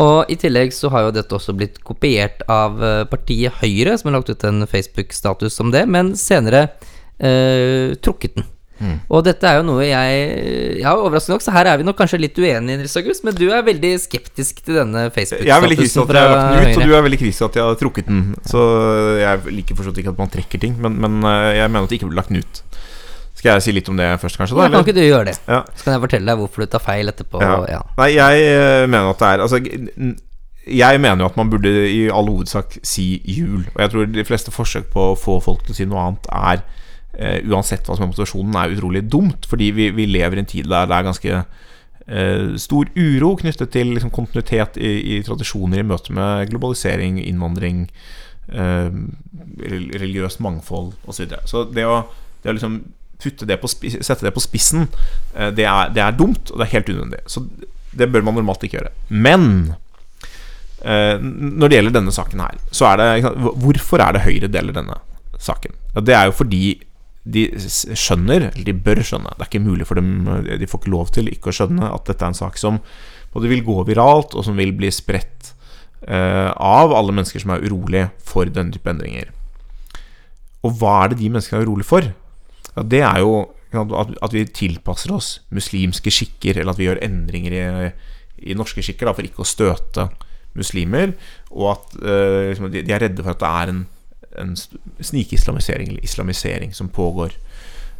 Og 0.00 0.32
i 0.32 0.38
tillegg 0.40 0.72
så 0.72 0.88
har 0.94 1.06
jo 1.06 1.12
dette 1.18 1.36
også 1.36 1.52
blitt 1.58 1.82
kopiert 1.84 2.40
av 2.48 2.80
eh, 2.80 3.02
partiet 3.10 3.60
Høyre, 3.60 3.98
som 4.00 4.08
har 4.08 4.20
lagt 4.20 4.32
ut 4.32 4.48
en 4.48 4.64
Facebook-status 4.64 5.60
om 5.60 5.74
det, 5.74 5.84
men 5.92 6.14
senere 6.16 6.70
eh, 7.20 7.92
trukket 8.00 8.40
den. 8.40 8.48
Og 9.12 9.24
dette 9.26 9.48
er 9.48 9.60
jo 9.60 9.66
noe 9.66 9.84
jeg 9.86 10.80
Ja, 10.82 10.94
overraskende 10.96 11.36
nok, 11.36 11.44
så 11.44 11.54
her 11.54 11.70
er 11.70 11.80
vi 11.80 11.86
nok 11.86 11.98
kanskje 12.00 12.20
litt 12.22 12.38
uenige, 12.38 12.78
Nils 12.80 12.96
August, 13.00 13.24
men 13.26 13.36
du 13.38 13.46
er 13.50 13.64
veldig 13.66 13.92
skeptisk 14.02 14.62
til 14.64 14.80
denne 14.80 15.06
Jeg 15.08 15.52
er 15.52 15.64
veldig 15.64 15.78
kritisk 15.78 16.00
Facebook-statusen 16.00 16.08
til 16.08 16.16
at 16.16 16.22
jeg 16.22 16.28
har 16.28 16.36
lagt 16.36 16.48
den 16.52 16.72
ut, 16.72 16.82
og 16.82 16.88
du 16.88 16.96
er 16.96 17.06
veldig 17.06 17.20
kritisk 17.20 17.42
til 17.42 17.50
at 17.50 17.60
jeg 17.60 17.68
har 17.68 17.78
trukket 17.82 18.08
den. 18.08 18.24
Så 18.48 18.64
jeg 19.20 19.54
liker 19.60 19.78
forstått 19.78 20.02
ikke 20.02 20.14
at 20.14 20.24
man 20.24 20.32
trekker 20.32 20.62
ting, 20.62 20.74
men, 20.82 20.98
men 21.02 21.22
eh, 21.28 21.60
jeg 21.60 21.70
mener 21.70 21.86
at 21.86 21.92
det 21.92 22.00
ikke 22.00 22.10
burde 22.10 22.20
lagt 22.22 22.32
den 22.32 22.42
ut. 22.42 22.62
Skal 23.42 23.56
jeg 23.56 23.64
si 23.64 23.72
litt 23.74 23.88
om 23.90 23.96
det 23.98 24.08
først, 24.22 24.38
kanskje? 24.38 24.58
da? 24.58 24.68
Ja, 24.68 24.74
kan 24.76 24.84
ikke 24.86 24.98
du 24.98 25.02
gjøre 25.02 25.30
det? 25.30 25.38
Ja. 25.48 25.62
Så 25.74 25.86
kan 25.86 25.96
jeg 25.96 26.04
fortelle 26.04 26.30
deg 26.30 26.42
hvorfor 26.42 26.62
du 26.62 26.70
tar 26.70 26.84
feil 26.84 27.10
etterpå. 27.10 27.40
Ja. 27.42 27.56
Ja. 27.70 27.80
Nei, 27.98 28.12
jeg 28.14 28.44
eh, 28.52 28.84
mener 28.86 29.10
at 29.10 29.22
det 29.22 29.30
er 29.32 29.42
Altså, 29.42 29.58
jeg 30.62 31.00
mener 31.02 31.24
jo 31.24 31.30
at 31.30 31.38
man 31.40 31.50
burde 31.50 31.72
i 31.90 32.04
all 32.06 32.28
hovedsak 32.30 32.78
si 32.86 33.06
jul. 33.26 33.64
Og 33.74 33.80
jeg 33.82 33.90
tror 33.94 34.12
de 34.14 34.24
fleste 34.28 34.54
forsøk 34.54 34.92
på 34.92 35.08
å 35.10 35.18
få 35.18 35.40
folk 35.42 35.64
til 35.66 35.74
å 35.74 35.78
si 35.80 35.88
noe 35.90 36.04
annet 36.06 36.30
er 36.38 36.62
eh, 37.18 37.42
Uansett 37.48 37.86
hva 37.86 37.96
som 37.96 38.06
er 38.06 38.12
motivasjonen, 38.12 38.56
er 38.56 38.74
utrolig 38.76 39.04
dumt. 39.10 39.46
Fordi 39.48 39.70
vi, 39.76 39.90
vi 39.94 40.08
lever 40.10 40.38
i 40.38 40.44
en 40.44 40.50
tid 40.52 40.70
der 40.70 40.88
det 40.88 40.96
er 40.96 41.08
ganske 41.08 41.42
eh, 41.42 42.46
stor 42.62 42.90
uro 42.96 43.34
knyttet 43.40 43.72
til 43.74 43.94
liksom, 43.96 44.14
kontinuitet 44.14 44.80
i, 44.80 44.94
i 45.16 45.20
tradisjoner 45.26 45.82
i 45.82 45.86
møte 45.86 46.14
med 46.16 46.48
globalisering, 46.52 47.20
innvandring, 47.24 47.84
eh, 48.52 48.88
religiøst 49.62 50.42
mangfold 50.44 50.94
osv. 51.04 51.12
Så, 51.12 51.22
videre. 51.24 51.46
så 51.48 51.64
det 51.68 51.86
å, 51.88 52.02
det 52.42 52.52
å 52.52 52.58
liksom 52.58 52.82
det 53.22 53.54
på 53.62 53.68
sette 53.70 54.24
det 54.26 54.32
på 54.34 54.42
spissen, 54.42 54.88
det 55.54 55.62
er, 55.62 55.92
det 55.94 56.00
er 56.02 56.14
dumt, 56.18 56.48
og 56.50 56.58
det 56.58 56.64
er 56.64 56.72
helt 56.72 56.88
unødvendig. 56.90 57.20
Så 57.30 57.44
det 57.94 58.08
bør 58.10 58.24
man 58.26 58.34
normalt 58.34 58.64
ikke 58.66 58.80
gjøre. 58.80 58.90
Men 59.14 59.44
når 60.82 61.70
det 61.70 61.78
gjelder 61.78 61.94
denne 61.94 62.14
saken 62.16 62.42
her, 62.42 62.58
så 62.74 62.88
er 62.88 62.98
det 62.98 63.30
Hvorfor 63.62 64.02
er 64.02 64.16
det 64.16 64.24
Høyre 64.24 64.50
deler 64.50 64.74
denne 64.74 64.96
saken? 65.38 65.76
Det 66.02 66.16
er 66.18 66.32
jo 66.32 66.34
fordi 66.40 66.64
de 67.22 67.44
skjønner, 67.54 68.48
eller 68.50 68.66
de 68.66 68.74
bør 68.74 68.98
skjønne 69.06 69.30
Det 69.36 69.44
er 69.44 69.50
ikke 69.50 69.62
mulig 69.62 69.86
for 69.86 70.00
dem, 70.00 70.24
de 70.58 70.66
får 70.66 70.80
ikke 70.82 70.94
lov 70.94 71.12
til 71.14 71.30
ikke 71.30 71.52
å 71.52 71.54
skjønne 71.54 71.90
at 71.94 72.08
dette 72.08 72.24
er 72.24 72.32
en 72.32 72.38
sak 72.38 72.58
som 72.58 72.80
både 73.32 73.50
vil 73.52 73.62
gå 73.64 73.76
viralt, 73.88 74.34
og 74.34 74.44
som 74.44 74.58
vil 74.58 74.74
bli 74.76 74.90
spredt 74.92 75.52
eh, 76.08 76.50
av 76.50 76.92
alle 76.92 77.14
mennesker 77.14 77.42
som 77.42 77.54
er 77.54 77.62
urolige 77.64 78.10
for 78.26 78.50
denne 78.50 78.74
type 78.74 78.90
endringer. 78.90 79.30
Og 80.66 80.74
hva 80.78 81.04
er 81.04 81.12
det 81.12 81.22
de 81.22 81.30
menneskene 81.30 81.62
er 81.62 81.70
urolige 81.70 81.88
for? 81.88 82.10
Ja, 82.72 82.82
det 82.82 83.02
er 83.06 83.22
jo 83.22 83.34
at, 83.72 84.34
vi 84.34 84.44
tilpasser 84.52 85.14
oss 85.14 85.38
muslimske 85.54 86.12
skikker, 86.12 86.58
eller 86.60 86.74
at 86.74 86.80
vi 86.80 86.90
gjør 86.90 87.00
endringer 87.06 87.54
i, 87.56 87.88
i 88.50 88.58
norske 88.58 88.84
skikker 88.84 89.08
da, 89.08 89.14
for 89.16 89.26
ikke 89.26 89.46
å 89.46 89.48
støte 89.48 90.10
muslimer, 90.58 91.14
og 91.54 91.70
at 91.72 91.96
eh, 92.02 92.50
liksom, 92.50 92.68
de, 92.74 92.84
er 92.84 93.00
redde 93.06 93.24
for 93.24 93.32
at 93.32 93.40
det 93.40 93.52
er 93.62 93.72
en, 93.72 93.82
en 94.38 94.56
snikislamisering 95.00 95.88
eller 95.88 96.04
islamisering 96.04 96.74
som 96.74 96.88
pågår 96.88 97.32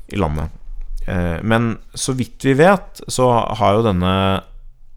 i 0.09 0.17
landet. 0.17 0.51
Uh, 1.09 1.43
men 1.43 1.79
så 1.95 2.13
vidt 2.13 2.45
vi 2.45 2.55
vet, 2.55 3.01
så 3.09 3.31
har 3.33 3.75
jo 3.75 3.87
denne 3.87 4.15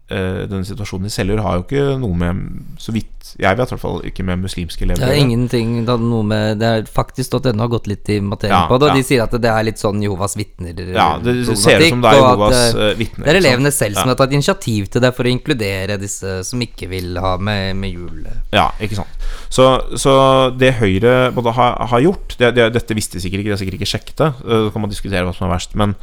denne 0.06 0.62
situasjonen 0.62 1.08
i 1.08 1.10
Seljord 1.10 1.40
har 1.42 1.56
jo 1.58 1.62
ikke 1.64 1.84
noe 1.98 2.14
med 2.14 2.42
Så 2.78 2.92
vidt 2.94 3.16
jeg 3.34 3.58
vet 3.58 3.68
i 3.68 3.74
hvert 3.74 3.82
fall 3.82 3.98
ikke 4.06 4.24
med 4.26 4.40
muslimske 4.44 4.84
elever. 4.86 5.02
Det 5.02 5.08
er 5.10 5.18
ingenting 5.20 5.72
det 5.86 5.92
er 5.92 6.02
noe 6.02 6.24
med 6.26 6.60
Det 6.60 6.68
er 6.68 6.86
faktisk.no 6.88 7.54
har 7.58 7.70
gått 7.72 7.88
litt 7.90 8.08
i 8.12 8.18
materien 8.22 8.54
ja, 8.54 8.62
på 8.70 8.78
det, 8.78 8.88
og 8.88 8.94
ja. 8.94 9.00
de 9.00 9.06
sier 9.08 9.24
at 9.24 9.34
det 9.42 9.50
er 9.50 9.66
litt 9.66 9.82
sånn 9.82 10.02
Jehovas 10.04 10.36
vitner 10.38 10.78
Ja, 10.94 11.08
det 11.22 11.34
ser 11.48 11.82
ut 11.82 11.90
som 11.90 12.04
det 12.04 12.12
er 12.12 12.20
Jehovas 12.20 12.60
uh, 12.76 12.84
vitner. 12.98 13.26
Det 13.26 13.34
er 13.34 13.40
elevene 13.40 13.72
selv 13.74 13.98
som 13.98 14.06
ja. 14.06 14.14
har 14.14 14.20
tatt 14.20 14.36
initiativ 14.36 14.88
til 14.92 15.04
det 15.04 15.12
for 15.16 15.28
å 15.28 15.32
inkludere 15.32 15.98
disse 16.00 16.38
som 16.46 16.62
ikke 16.62 16.90
vil 16.92 17.18
ha 17.22 17.34
med, 17.42 17.74
med 17.80 17.96
jul. 17.96 18.24
Ja, 18.54 18.68
ikke 18.82 19.00
sant. 19.00 19.28
Så, 19.52 19.68
så 19.98 20.14
det 20.56 20.76
Høyre 20.80 21.32
både 21.34 21.54
har, 21.56 21.78
har 21.90 22.04
gjort 22.04 22.36
det, 22.40 22.52
det, 22.56 22.70
Dette 22.76 22.96
visste 22.96 23.22
sikkert 23.22 23.42
ikke, 23.42 23.50
de 23.50 23.56
har 23.56 23.62
sikkert 23.62 23.80
ikke 23.80 23.90
sjekket 23.90 24.22
det. 24.22 24.32
Så 24.46 24.74
kan 24.74 24.84
man 24.84 24.92
diskutere 24.92 25.26
hva 25.26 25.34
som 25.36 25.48
er 25.48 25.56
verst. 25.56 25.76
Men, 25.78 25.96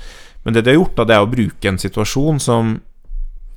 men 0.43 0.55
det 0.55 0.65
de 0.65 0.73
har 0.73 0.81
gjort, 0.81 0.97
da, 0.99 1.07
det 1.07 1.17
er 1.17 1.25
å 1.25 1.31
bruke 1.31 1.71
en 1.71 1.81
situasjon 1.81 2.41
som 2.43 2.75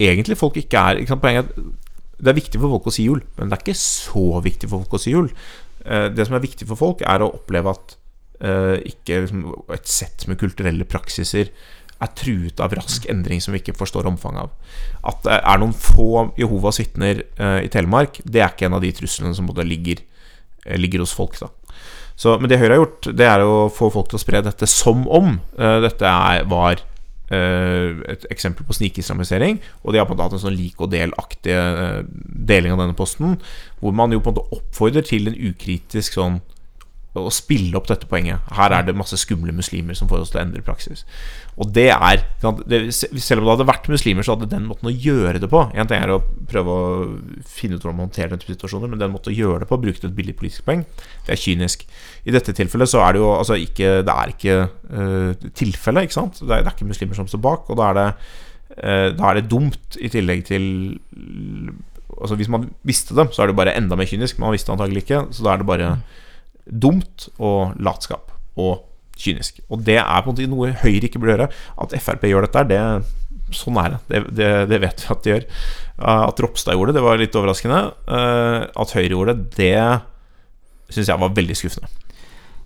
egentlig 0.02 0.38
folk 0.38 0.56
ikke 0.60 0.80
er 0.80 1.00
ikke 1.00 1.14
sant, 1.14 1.22
Poenget 1.24 1.46
er 1.46 1.50
at 1.50 1.84
det 2.16 2.32
er 2.32 2.38
viktig 2.38 2.60
for 2.60 2.72
folk 2.72 2.88
å 2.88 2.94
si 2.94 3.06
jul, 3.06 3.22
men 3.36 3.50
det 3.50 3.58
er 3.58 3.62
ikke 3.64 3.78
så 3.78 4.40
viktig 4.44 4.68
for 4.70 4.82
folk 4.84 4.96
å 4.96 5.00
si 5.02 5.12
jul. 5.12 5.26
Eh, 5.84 6.08
det 6.12 6.26
som 6.26 6.36
er 6.36 6.44
viktig 6.44 6.68
for 6.68 6.80
folk, 6.80 7.04
er 7.04 7.22
å 7.22 7.32
oppleve 7.36 7.74
at 7.74 7.96
uh, 8.42 8.76
ikke 8.84 9.22
liksom, 9.24 9.42
et 9.72 9.88
sett 9.88 10.26
med 10.28 10.40
kulturelle 10.40 10.84
praksiser 10.88 11.52
er 11.96 12.10
truet 12.16 12.60
av 12.60 12.74
rask 12.76 13.06
endring 13.08 13.40
som 13.40 13.54
vi 13.54 13.62
ikke 13.62 13.76
forstår 13.76 14.08
omfanget 14.08 14.46
av. 14.46 14.80
At 15.12 15.22
det 15.24 15.36
er 15.38 15.60
noen 15.60 15.76
få 15.76 16.26
Jehovas 16.40 16.80
vitner 16.80 17.22
uh, 17.40 17.60
i 17.60 17.70
Telemark, 17.72 18.20
det 18.24 18.42
er 18.42 18.52
ikke 18.52 18.68
en 18.70 18.76
av 18.76 18.84
de 18.84 18.92
truslene 18.96 19.36
som 19.36 19.48
både 19.48 19.64
ligger, 19.68 20.02
ligger 20.80 21.04
hos 21.04 21.14
folk. 21.16 21.38
da 21.40 21.52
så, 22.16 22.38
Men 22.40 22.48
det 22.48 22.60
Høyre 22.60 22.74
har 22.74 22.82
gjort, 22.82 23.12
det 23.16 23.28
er 23.28 23.44
å 23.44 23.68
få 23.72 23.92
folk 23.92 24.08
til 24.12 24.20
å 24.20 24.24
spre 24.24 24.44
dette 24.44 24.68
som 24.68 25.04
om 25.12 25.36
dette 25.56 26.08
er, 26.08 26.44
var 26.48 26.80
Eh, 26.80 26.95
et 27.34 28.26
eksempel 28.30 28.66
på 28.66 28.76
snikislamisering. 28.76 29.60
Og 29.82 29.92
de 29.92 29.98
har 29.98 30.06
på 30.06 30.14
en 30.14 30.20
måte 30.20 30.38
en 30.38 30.44
sånn 30.44 30.56
lik 30.56 30.80
og 30.80 30.92
del-aktig 30.92 31.54
eh, 31.54 32.02
deling 32.50 32.74
av 32.74 32.84
denne 32.84 32.98
posten, 32.98 33.38
hvor 33.80 33.96
man 33.96 34.14
jo 34.14 34.22
på 34.22 34.30
en 34.30 34.38
måte 34.38 34.60
oppfordrer 34.60 35.06
til 35.06 35.30
en 35.30 35.40
ukritisk 35.50 36.18
sånn 36.18 36.40
å 37.18 37.32
spille 37.32 37.76
opp 37.78 37.88
dette 37.88 38.08
poenget. 38.10 38.44
Her 38.56 38.74
er 38.76 38.86
det 38.86 38.96
masse 38.96 39.16
skumle 39.20 39.54
muslimer 39.56 39.96
som 39.96 40.08
får 40.10 40.24
oss 40.24 40.32
til 40.32 40.40
å 40.40 40.44
endre 40.44 40.64
praksis. 40.66 41.04
Og 41.56 41.70
det 41.72 41.88
er 41.94 42.24
Selv 42.92 43.40
om 43.40 43.46
det 43.46 43.52
hadde 43.54 43.68
vært 43.68 43.88
muslimer, 43.88 44.24
så 44.26 44.34
hadde 44.34 44.50
den 44.50 44.66
måten 44.68 44.90
å 44.90 44.92
gjøre 44.92 45.40
det 45.40 45.48
på 45.48 45.62
En 45.72 45.88
ting 45.88 46.02
er 46.02 46.12
å 46.12 46.20
prøve 46.50 46.74
å 46.74 46.88
finne 47.48 47.76
ut 47.76 47.84
hvordan 47.84 47.96
man 47.96 48.08
håndterer 48.08 48.34
den 48.34 48.42
type 48.42 48.56
situasjoner, 48.56 48.90
men 48.92 49.00
den 49.00 49.14
måten 49.14 49.32
å 49.32 49.36
gjøre 49.36 49.64
det 49.64 49.70
på, 49.70 49.80
bruke 49.80 50.02
et 50.04 50.16
billig 50.16 50.36
politisk 50.36 50.66
poeng, 50.66 50.84
det 51.26 51.34
er 51.34 51.40
kynisk. 51.40 51.86
I 52.28 52.34
dette 52.34 52.54
tilfellet 52.56 52.92
så 52.92 53.00
er 53.04 53.16
det 53.16 53.22
jo 53.22 53.32
altså 53.34 53.56
ikke 53.60 53.90
Det 54.06 54.14
er 54.14 54.32
ikke 54.34 54.56
uh, 54.66 55.48
tilfellet, 55.56 56.06
ikke 56.06 56.18
sant? 56.18 56.42
Det 56.42 56.50
er, 56.50 56.64
det 56.64 56.70
er, 56.70 56.76
ikke 56.76 56.90
muslimer 56.92 57.18
som 57.18 57.30
står 57.30 57.42
bak, 57.48 57.70
og 57.72 57.80
da 57.80 57.90
er 57.90 57.98
det, 57.98 58.06
uh, 58.76 59.08
da 59.16 59.30
er 59.30 59.40
det 59.40 59.50
dumt 59.50 60.00
i 60.00 60.12
tillegg 60.12 60.46
til 60.48 60.66
Altså 62.16 62.36
Hvis 62.38 62.48
man 62.48 62.70
visste 62.86 63.16
det, 63.16 63.26
så 63.34 63.42
er 63.42 63.50
det 63.50 63.58
bare 63.58 63.74
enda 63.76 63.96
mer 63.98 64.08
kynisk. 64.08 64.38
Man 64.40 64.54
visste 64.54 64.72
antagelig 64.72 65.02
ikke, 65.04 65.26
så 65.36 65.44
da 65.44 65.52
er 65.52 65.60
det 65.60 65.66
bare 65.68 65.88
dumt 66.66 67.28
og 67.38 67.76
latskap 67.78 68.32
og 68.56 68.84
kynisk. 69.16 69.60
Og 69.72 69.84
det 69.86 69.98
er 70.02 70.24
på 70.24 70.30
en 70.30 70.34
måte 70.34 70.48
noe 70.50 70.74
Høyre 70.82 71.08
ikke 71.08 71.20
burde 71.22 71.36
gjøre. 71.36 71.52
At 71.82 71.94
Frp 72.02 72.26
gjør 72.28 72.46
dette, 72.46 72.64
det 72.70 72.80
sånn 73.54 73.78
er 73.80 73.94
det. 73.94 74.00
Det, 74.08 74.22
det. 74.38 74.48
det, 74.72 74.80
vet 74.82 75.02
vi 75.02 75.12
at 75.14 75.22
de 75.22 75.32
gjør. 75.32 75.46
At 76.16 76.42
Ropstad 76.42 76.76
gjorde 76.76 76.92
det, 76.92 76.98
det 76.98 77.06
var 77.06 77.20
litt 77.20 77.38
overraskende. 77.38 77.82
Eh, 78.06 78.58
at 78.66 78.96
Høyre 78.96 79.12
gjorde 79.12 79.36
det, 79.36 79.70
det 80.88 80.96
syns 80.96 81.12
jeg 81.12 81.22
var 81.22 81.36
veldig 81.36 81.58
skuffende. 81.58 81.92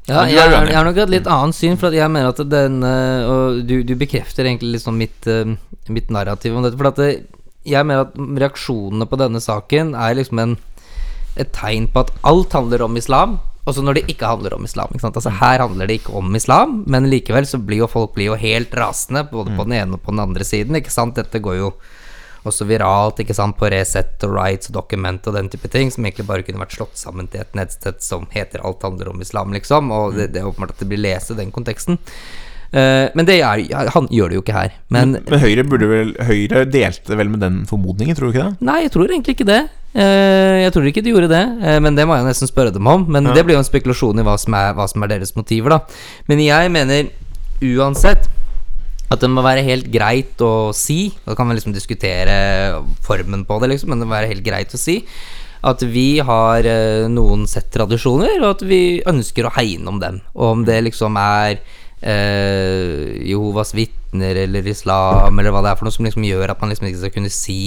Ja, 0.08 0.24
jeg, 0.26 0.40
jeg, 0.40 0.74
har 0.74 0.86
nok 0.86 0.96
et 0.98 1.12
litt 1.12 1.28
annet 1.30 1.54
syn, 1.54 1.76
for 1.78 1.94
jeg 1.94 2.10
mener 2.10 2.32
at 2.32 2.40
den 2.50 2.80
eh, 2.82 3.28
Og 3.28 3.60
du, 3.68 3.76
du 3.86 3.92
bekrefter 4.00 4.48
egentlig 4.48 4.80
sånn 4.82 4.98
mitt, 4.98 5.28
eh, 5.30 5.52
mitt 5.92 6.10
narrativ 6.10 6.56
om 6.56 6.64
dette. 6.64 6.80
For 6.80 6.90
at 6.90 7.04
jeg 7.68 7.86
mener 7.86 8.08
at 8.08 8.16
reaksjonene 8.16 9.06
på 9.06 9.20
denne 9.20 9.42
saken 9.44 9.92
er 9.92 10.16
liksom 10.16 10.40
en, 10.42 10.56
et 11.38 11.52
tegn 11.54 11.86
på 11.92 12.06
at 12.06 12.12
alt 12.26 12.56
handler 12.56 12.88
om 12.88 12.98
islam. 12.98 13.38
Også 13.70 13.84
når 13.86 14.00
det 14.00 14.08
ikke 14.10 14.28
handler 14.28 14.56
om 14.56 14.66
islam. 14.66 14.92
Altså 14.98 15.32
Her 15.40 15.62
handler 15.62 15.86
det 15.86 16.00
ikke 16.00 16.16
om 16.18 16.34
islam, 16.36 16.82
men 16.90 17.08
likevel 17.12 17.46
så 17.46 17.60
blir 17.62 17.84
jo 17.84 17.90
folk 17.90 18.14
blir 18.16 18.32
jo 18.32 18.38
helt 18.40 18.74
rasende, 18.74 19.24
både 19.30 19.54
på 19.54 19.62
mm. 19.62 19.66
den 19.68 19.78
ene 19.78 19.98
og 19.98 20.04
på 20.04 20.14
den 20.14 20.24
andre 20.26 20.46
siden. 20.46 20.78
Ikke 20.80 20.94
sant? 20.94 21.18
Dette 21.20 21.42
går 21.42 21.60
jo 21.60 21.72
også 22.48 22.64
viralt 22.68 23.20
ikke 23.20 23.36
sant, 23.36 23.56
på 23.58 23.68
Resett 23.72 24.22
og 24.26 24.34
Rights 24.34 24.70
og 24.70 24.78
Document 24.78 25.26
og 25.28 25.36
den 25.36 25.50
type 25.52 25.68
ting, 25.72 25.90
som 25.92 26.06
egentlig 26.06 26.28
bare 26.28 26.44
kunne 26.46 26.62
vært 26.62 26.76
slått 26.78 27.00
sammen 27.00 27.28
til 27.30 27.42
et 27.42 27.58
nettsted 27.58 28.00
som 28.04 28.26
heter 28.32 28.62
'Alt 28.64 28.86
handler 28.86 29.10
om 29.12 29.20
islam', 29.20 29.52
liksom. 29.52 29.90
Og 29.92 30.14
det, 30.16 30.32
det 30.32 30.40
er 30.40 30.48
åpenbart 30.48 30.76
at 30.76 30.80
det 30.80 30.88
blir 30.88 31.04
lest 31.04 31.30
i 31.30 31.38
den 31.40 31.52
konteksten. 31.52 32.00
Uh, 32.70 33.10
men 33.18 33.26
det 33.26 33.40
er, 33.42 33.90
han 33.90 34.06
gjør 34.14 34.30
det 34.30 34.36
jo 34.38 34.42
ikke 34.44 34.54
her. 34.54 34.74
Men, 34.88 35.12
men, 35.12 35.24
men 35.26 35.40
Høyre 35.42 35.64
vel 35.66 36.14
Høyre 36.22 36.64
delte 36.70 37.16
vel 37.18 37.28
med 37.28 37.42
den 37.42 37.64
formodningen, 37.66 38.14
tror 38.14 38.30
du 38.30 38.36
ikke 38.38 38.46
det? 38.46 38.66
Nei, 38.68 38.82
jeg 38.86 38.92
tror 38.94 39.10
egentlig 39.10 39.34
ikke 39.34 39.48
det. 39.50 39.64
Uh, 39.90 40.62
jeg 40.62 40.70
tror 40.74 40.86
ikke 40.86 41.02
de 41.02 41.10
gjorde 41.10 41.30
det, 41.32 41.42
uh, 41.64 41.78
men 41.82 41.96
det 41.98 42.04
må 42.06 42.14
jeg 42.14 42.28
nesten 42.28 42.50
spørre 42.50 42.74
dem 42.74 42.86
om. 42.86 43.08
Men 43.10 43.26
ja. 43.30 43.34
det 43.36 43.44
blir 43.46 43.58
jo 43.58 43.62
en 43.62 43.66
spekulasjon 43.66 44.22
i 44.22 44.26
hva 44.26 44.36
som, 44.38 44.54
er, 44.54 44.74
hva 44.78 44.86
som 44.90 45.02
er 45.02 45.12
deres 45.14 45.34
motiver, 45.38 45.74
da. 45.74 45.80
Men 46.30 46.42
jeg 46.44 46.70
mener 46.74 47.10
uansett 47.60 48.30
at 49.10 49.20
det 49.24 49.28
må 49.32 49.42
være 49.42 49.66
helt 49.66 49.88
greit 49.90 50.38
å 50.40 50.70
si 50.72 51.10
Da 51.26 51.34
kan 51.36 51.48
vi 51.50 51.56
liksom 51.56 51.74
diskutere 51.74 52.78
formen 53.04 53.42
på 53.44 53.58
det, 53.58 53.72
liksom, 53.72 53.90
men 53.90 54.00
det 54.00 54.06
må 54.06 54.14
være 54.14 54.30
helt 54.30 54.46
greit 54.46 54.74
å 54.76 54.80
si 54.80 55.00
at 55.60 55.82
vi 55.84 56.22
har 56.24 56.64
noen 57.12 57.42
sett 57.44 57.66
tradisjoner, 57.74 58.38
og 58.38 58.54
at 58.54 58.62
vi 58.64 59.02
ønsker 59.04 59.44
å 59.44 59.50
hegne 59.52 59.90
om 59.92 59.98
dem. 60.00 60.22
Og 60.32 60.54
om 60.54 60.62
det 60.64 60.78
liksom 60.86 61.18
er 61.20 61.58
eh, 62.00 63.28
Jehovas 63.28 63.74
vitner 63.76 64.44
eller 64.44 64.66
islam 64.66 65.38
eller 65.38 65.54
hva 65.54 65.62
det 65.64 65.72
er 65.72 65.80
for 65.80 65.88
noe 65.88 65.94
som 65.94 66.06
liksom 66.08 66.26
gjør 66.26 66.52
at 66.52 66.62
man 66.62 66.72
liksom 66.72 66.88
ikke 66.88 67.02
skal 67.02 67.14
kunne 67.16 67.32
si 67.34 67.60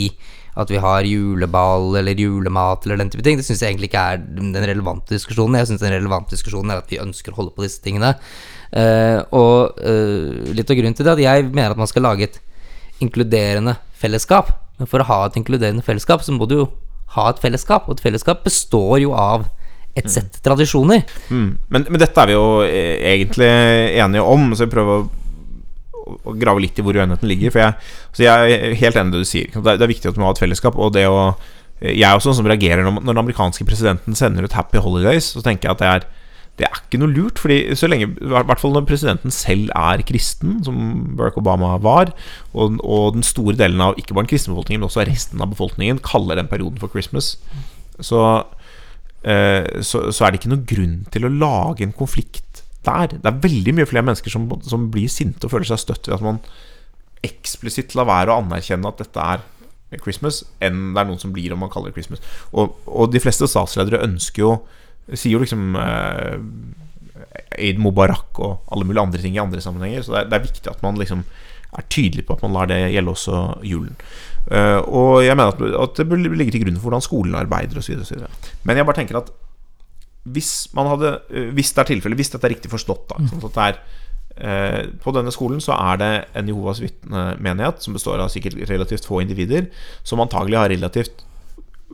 at 0.59 0.69
vi 0.69 0.81
har 0.81 1.07
juleball 1.07 1.95
eller 1.97 2.19
julemat 2.19 2.85
eller 2.85 3.01
den 3.01 3.09
type 3.13 3.25
ting. 3.25 3.39
Det 3.39 3.45
syns 3.47 3.63
jeg 3.63 3.73
egentlig 3.73 3.89
ikke 3.89 4.03
er 4.13 4.21
den 4.21 4.53
relevante 4.53 5.15
diskusjonen. 5.15 5.57
Jeg 5.59 5.71
syns 5.71 5.81
den 5.81 5.95
relevante 5.95 6.35
diskusjonen 6.35 6.73
er 6.73 6.83
at 6.83 6.91
vi 6.91 7.01
ønsker 7.01 7.33
å 7.33 7.39
holde 7.41 7.55
på 7.55 7.65
disse 7.65 7.81
tingene. 7.83 8.13
Uh, 8.73 9.21
og 9.33 9.81
uh, 9.81 10.53
litt 10.53 10.69
av 10.69 10.77
grunnen 10.77 10.97
til 10.97 11.05
det 11.05 11.13
er 11.13 11.17
at 11.19 11.25
jeg 11.25 11.49
mener 11.49 11.73
at 11.73 11.81
man 11.81 11.89
skal 11.89 12.05
lage 12.05 12.29
et 12.29 12.39
inkluderende 13.03 13.75
fellesskap. 13.97 14.53
Men 14.77 14.89
for 14.89 15.01
å 15.01 15.09
ha 15.09 15.19
et 15.25 15.41
inkluderende 15.41 15.85
fellesskap, 15.85 16.25
så 16.25 16.35
må 16.35 16.49
du 16.49 16.59
jo 16.61 16.69
ha 17.17 17.27
et 17.29 17.41
fellesskap. 17.41 17.87
Og 17.87 17.97
et 17.97 18.05
fellesskap 18.05 18.45
består 18.45 19.01
jo 19.03 19.13
av 19.17 19.49
et 19.93 20.09
sett 20.09 20.39
tradisjoner. 20.45 21.03
Mm. 21.29 21.49
Men, 21.69 21.85
men, 21.85 21.99
dette 22.01 22.21
er 22.21 22.31
vi 22.31 22.37
jo 22.37 22.47
eh, 22.65 22.95
egentlig 23.13 23.49
enige 24.01 24.25
om, 24.25 24.47
så 24.57 24.65
jeg 24.65 24.73
prøver 24.73 25.03
å, 25.03 25.09
å 26.03 26.35
grave 26.39 26.63
litt 26.63 26.79
i 26.79 26.85
hvor 26.85 26.97
uenigheten 26.97 27.29
ligger. 27.29 27.53
For 27.53 27.63
jeg, 27.63 27.75
jeg, 28.25 28.57
er 28.57 28.79
helt 28.81 28.99
enig 28.99 29.13
i 29.13 29.15
det 29.15 29.23
du 29.23 29.29
sier. 29.29 29.51
Det 29.53 29.63
er, 29.63 29.77
det 29.79 29.85
er 29.87 29.93
viktig 29.93 30.11
at 30.11 30.17
vi 30.17 30.23
må 30.23 30.29
ha 30.29 30.35
et 30.35 30.43
fellesskap. 30.43 30.79
Og 30.79 30.95
det 30.95 31.07
å 31.09 31.33
Jeg 31.83 32.07
er 32.07 32.15
også 32.15 32.29
sånn 32.29 32.43
som 32.43 32.47
reagerer 32.47 32.85
når, 32.85 33.01
når 33.01 33.11
den 33.11 33.23
amerikanske 33.25 33.65
presidenten 33.67 34.15
sender 34.15 34.45
ut 34.45 34.53
'Happy 34.55 34.79
Holidays', 34.79 35.33
så 35.35 35.41
tenker 35.43 35.67
jeg 35.67 35.75
at 35.75 35.81
det 35.81 35.89
er 35.89 36.11
det 36.53 36.67
er 36.67 36.77
ikke 36.77 36.99
noe 37.01 37.09
lurt, 37.09 37.39
fordi 37.41 37.73
så 37.73 37.87
lenge 37.89 38.13
I 38.13 38.29
hvert 38.29 38.59
fall 38.61 38.75
når 38.75 38.85
presidenten 38.85 39.33
selv 39.33 39.71
er 39.73 40.03
kristen, 40.05 40.59
som 40.63 41.15
Barack 41.17 41.37
Obama 41.41 41.79
var, 41.81 42.13
og, 42.53 42.77
og 42.85 43.15
den 43.15 43.25
store 43.25 43.57
delen 43.57 43.81
av 43.81 43.97
ikke 43.97 44.13
bare 44.13 44.27
den 44.27 44.29
kristne 44.35 44.53
befolkningen, 44.53 44.83
men 44.83 44.85
også 44.85 45.07
resten 45.09 45.41
av 45.41 45.49
befolkningen 45.49 45.97
kaller 46.05 46.37
den 46.37 46.47
perioden 46.47 46.77
for 46.77 46.93
Christmas, 46.93 47.39
så 47.99 48.45
Eh, 49.23 49.81
så, 49.81 50.11
så, 50.11 50.25
er 50.25 50.33
det 50.33 50.41
ikke 50.41 50.51
noen 50.51 50.65
grunn 50.67 50.95
til 51.13 51.23
å 51.23 51.31
lage 51.31 51.85
en 51.85 51.95
konflikt 51.95 52.52
der. 52.85 53.15
Det 53.15 53.29
er 53.29 53.41
veldig 53.43 53.73
mye 53.77 53.89
flere 53.89 54.05
mennesker 54.05 54.33
som, 54.33 54.47
som 54.67 54.89
blir 54.93 55.11
sinte 55.11 55.47
og 55.47 55.53
føler 55.53 55.69
seg 55.69 55.81
støtt 55.83 56.09
ved 56.09 56.17
at 56.17 56.25
man 56.25 56.39
eksplisitt 57.23 57.95
lar 57.95 58.09
være 58.09 58.33
å 58.33 58.41
anerkjenne 58.43 58.89
at 58.89 58.99
dette 58.99 59.25
er 59.35 59.43
Christmas, 60.01 60.41
enn 60.63 60.93
det 60.95 61.03
er 61.03 61.09
noen 61.09 61.21
som 61.21 61.33
blir 61.35 61.53
om 61.53 61.61
man 61.63 61.71
kaller 61.71 61.91
det 61.91 61.99
Christmas. 62.01 62.23
Og, 62.51 62.73
og 62.89 63.11
de 63.13 63.21
fleste 63.23 63.49
statsledere 63.49 64.03
ønsker 64.05 64.47
jo 64.47 64.55
Sier 65.03 65.33
jo 65.33 65.41
liksom 65.41 65.73
eh, 65.75 66.37
Eid 67.59 67.79
Mubarak 67.83 68.39
og 68.39 68.69
alle 68.71 68.85
mulige 68.87 69.03
andre 69.03 69.19
ting 69.19 69.33
i 69.35 69.41
andre 69.41 69.59
sammenhenger. 69.59 70.05
Så 70.05 70.13
det 70.13 70.21
er, 70.21 70.29
det 70.31 70.37
er 70.37 70.45
viktig 70.45 70.71
at 70.71 70.85
man 70.85 70.95
liksom 70.95 71.25
er 71.73 71.87
tydelig 71.91 72.23
på 72.23 72.37
at 72.37 72.43
man 72.45 72.53
lar 72.55 72.69
det 72.69 72.77
gjelde 72.93 73.11
også 73.11 73.41
julen. 73.67 73.97
Uh, 74.47 74.79
og 74.79 75.11
jeg 75.25 75.35
mener 75.35 75.51
at, 75.51 75.61
at, 75.83 75.97
det 75.99 76.07
bør 76.07 76.21
ligge 76.23 76.55
til 76.55 76.63
grunn 76.63 76.77
for 76.77 76.87
hvordan 76.87 77.03
skolen 77.03 77.35
arbeider 77.35 77.79
osv. 77.81 77.99
Men 78.63 78.79
jeg 78.79 78.87
bare 78.87 78.99
tenker 79.01 79.19
at 79.19 79.31
hvis 80.23 80.69
man 80.75 80.87
hadde 80.87 81.17
uh, 81.33 81.49
Hvis 81.55 81.73
det 81.75 81.83
er 81.83 81.89
tilfelle, 81.91 82.15
hvis 82.15 82.31
dette 82.31 82.47
er 82.47 82.55
riktig 82.55 82.71
forstått, 82.71 83.09
da, 83.11 83.19
sånn 83.27 83.43
at 83.43 83.57
det 83.57 83.65
er 83.65 83.79
eh, 84.37 84.79
På 85.03 85.11
denne 85.15 85.33
skolen 85.35 85.59
så 85.63 85.75
er 85.75 85.99
det 85.99 86.11
en 86.39 86.47
Jehovas 86.47 86.79
vitnemenighet 86.83 87.83
som 87.83 87.97
består 87.97 88.23
av 88.23 88.31
sikkert 88.31 88.55
relativt 88.69 89.07
få 89.09 89.19
individer, 89.23 89.67
som 90.07 90.23
antagelig 90.23 90.61
har 90.61 90.71
relativt 90.71 91.25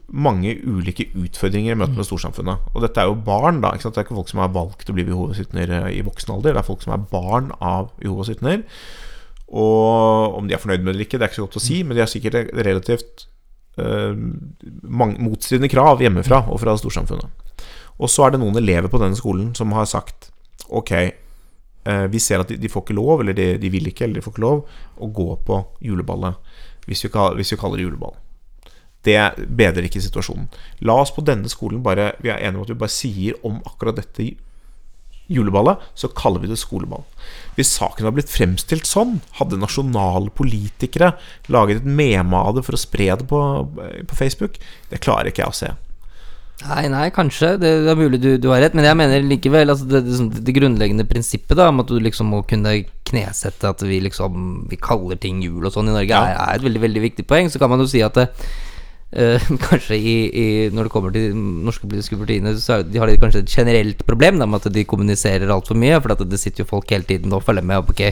mange 0.10 0.56
ulike 0.64 1.10
utfordringer 1.18 1.76
i 1.76 1.78
møte 1.78 1.98
med 1.98 2.08
storsamfunnet. 2.08 2.70
Og 2.74 2.82
dette 2.86 3.02
er 3.02 3.10
jo 3.10 3.18
barn, 3.26 3.60
da. 3.62 3.74
Det 3.78 3.92
er 3.92 4.06
ikke 4.06 4.18
folk 4.18 4.32
som 4.32 4.42
har 4.42 4.54
valgt 4.56 4.90
å 4.90 4.96
bli 4.96 5.06
Jehovas 5.06 5.42
vitner 5.42 5.74
eh, 5.76 5.90
i 5.98 6.06
voksen 6.06 6.34
alder. 6.36 6.56
Det 6.56 6.64
er 6.64 6.70
folk 6.70 6.86
som 6.86 6.96
er 6.96 7.06
barn 7.12 7.52
av 7.58 7.92
Jehovas 8.04 8.32
vitner. 8.32 8.64
Og 9.50 10.38
om 10.38 10.48
de 10.48 10.56
er 10.56 10.62
fornøyd 10.62 10.84
med 10.84 10.92
det 10.92 10.96
eller 10.96 11.08
ikke, 11.08 11.18
det 11.18 11.26
er 11.26 11.32
ikke 11.32 11.42
så 11.42 11.48
godt 11.48 11.60
å 11.60 11.66
si, 11.66 11.82
men 11.84 11.98
de 11.98 12.04
har 12.04 12.10
sikkert 12.12 12.52
relativt 12.54 13.26
uh, 13.82 14.14
motstridende 14.86 15.72
krav 15.74 16.04
hjemmefra 16.04 16.44
og 16.54 16.62
fra 16.62 16.76
storsamfunnet. 16.78 17.49
Og 18.00 18.12
så 18.12 18.26
er 18.26 18.34
det 18.34 18.41
noen 18.41 18.60
elever 18.60 18.91
på 18.91 19.02
denne 19.02 19.18
skolen 19.20 19.52
som 19.58 19.76
har 19.76 19.89
sagt 19.89 20.30
Ok, 20.70 20.91
uh, 21.89 22.06
vi 22.12 22.20
ser 22.22 22.43
at 22.43 22.52
de, 22.52 22.70
får 22.70 22.84
ikke 22.84 22.97
lov, 22.97 23.24
eller 23.24 23.34
de, 23.34 23.56
de, 23.58 23.70
vil 23.74 23.89
ikke, 23.89 24.06
eller 24.06 24.20
de 24.20 24.26
får 24.26 24.36
ikke 24.36 24.43
lov 24.43 24.60
å 25.02 25.08
gå 25.16 25.30
på 25.47 25.62
juleballet 25.82 26.38
hvis 26.89 27.06
vi, 27.06 27.10
hvis 27.38 27.54
vi 27.54 27.58
kaller 27.62 27.80
det 27.80 27.86
juleball. 27.88 28.14
Det 29.06 29.18
bedrer 29.38 29.88
ikke 29.88 30.02
situasjonen. 30.04 30.50
La 30.86 30.97
oss 31.02 31.14
på 31.16 31.24
denne 31.24 31.50
skolen 31.52 31.84
bare 31.86 32.12
Vi 32.20 32.32
er 32.34 32.41
enige 32.41 32.60
om 32.60 32.66
at 32.66 32.72
vi 32.74 32.80
bare 32.82 32.93
sier 32.93 33.38
om 33.47 33.62
akkurat 33.66 34.00
dette 34.02 34.26
juleballet, 35.30 35.78
så 35.93 36.10
kaller 36.18 36.41
vi 36.41 36.50
det 36.50 36.58
skoleball. 36.58 37.04
Hvis 37.54 37.76
saken 37.78 38.08
hadde 38.08 38.18
blitt 38.18 38.34
fremstilt 38.34 38.89
sånn, 38.89 39.20
hadde 39.38 39.60
nasjonale 39.62 40.34
politikere 40.34 41.12
laget 41.54 41.84
et 41.84 41.91
meme 42.00 42.39
av 42.39 42.58
det 42.58 42.66
for 42.66 42.74
å 42.78 42.82
spre 42.82 43.12
det 43.20 43.28
på, 43.30 43.41
på 44.10 44.18
Facebook, 44.18 44.58
det 44.89 45.02
klarer 45.06 45.30
ikke 45.30 45.45
jeg 45.45 45.54
å 45.54 45.60
se. 45.60 45.72
Nei, 46.60 46.89
nei, 46.91 47.05
kanskje. 47.16 47.53
Det, 47.62 47.70
det 47.86 47.91
er 47.93 47.99
mulig 47.99 48.20
du, 48.20 48.30
du, 48.41 48.49
har 48.51 48.60
rett. 48.64 48.76
Men 48.76 48.89
jeg 48.89 48.99
mener 48.99 49.28
likevel 49.28 49.72
altså 49.72 49.88
det, 49.88 50.01
det, 50.07 50.41
det, 50.43 50.55
grunnleggende 50.57 51.07
prinsippet 51.07 51.55
da 51.55 51.70
om 51.72 51.80
at 51.84 51.91
du 51.91 51.99
liksom 52.03 52.34
må 52.34 52.41
kunne 52.47 52.82
knesette 53.10 53.72
at 53.72 53.82
vi 53.88 54.01
liksom 54.05 54.66
Vi 54.70 54.78
kaller 54.78 55.18
ting 55.18 55.39
jul 55.41 55.66
og 55.66 55.74
sånn 55.74 55.89
i 55.89 55.95
Norge, 55.95 56.12
ja. 56.12 56.34
er, 56.36 56.41
er, 56.43 56.60
et 56.60 56.66
veldig 56.68 56.84
veldig 56.84 57.05
viktig 57.07 57.28
poeng. 57.30 57.51
Så 57.51 57.62
kan 57.62 57.72
man 57.72 57.84
jo 57.84 57.88
si 57.89 58.03
at 58.05 58.20
det, 58.20 58.28
Uh, 59.10 59.41
kanskje 59.66 59.97
i, 59.97 60.12
i, 60.30 60.43
når 60.70 60.86
det 60.86 60.91
kommer 60.93 61.14
til 61.14 61.34
norske 61.34 61.88
politiske 61.89 62.18
partiene, 62.20 62.51
så 62.62 62.84
de 62.86 62.99
har 63.01 63.10
de 63.10 63.16
kanskje 63.18 63.41
et 63.41 63.53
generelt 63.55 64.03
problem 64.05 64.38
da, 64.38 64.45
med 64.45 64.62
at 64.62 64.76
de 64.76 64.84
kommuniserer 64.86 65.49
altfor 65.49 65.80
mye. 65.82 65.97
For 66.03 66.14
det 66.30 66.38
sitter 66.38 66.62
jo 66.62 66.70
folk 66.70 66.93
hele 66.93 67.07
tiden 67.10 67.34
og 67.34 67.41
følger 67.47 67.66
med. 67.66 67.89
Ok, 67.89 68.03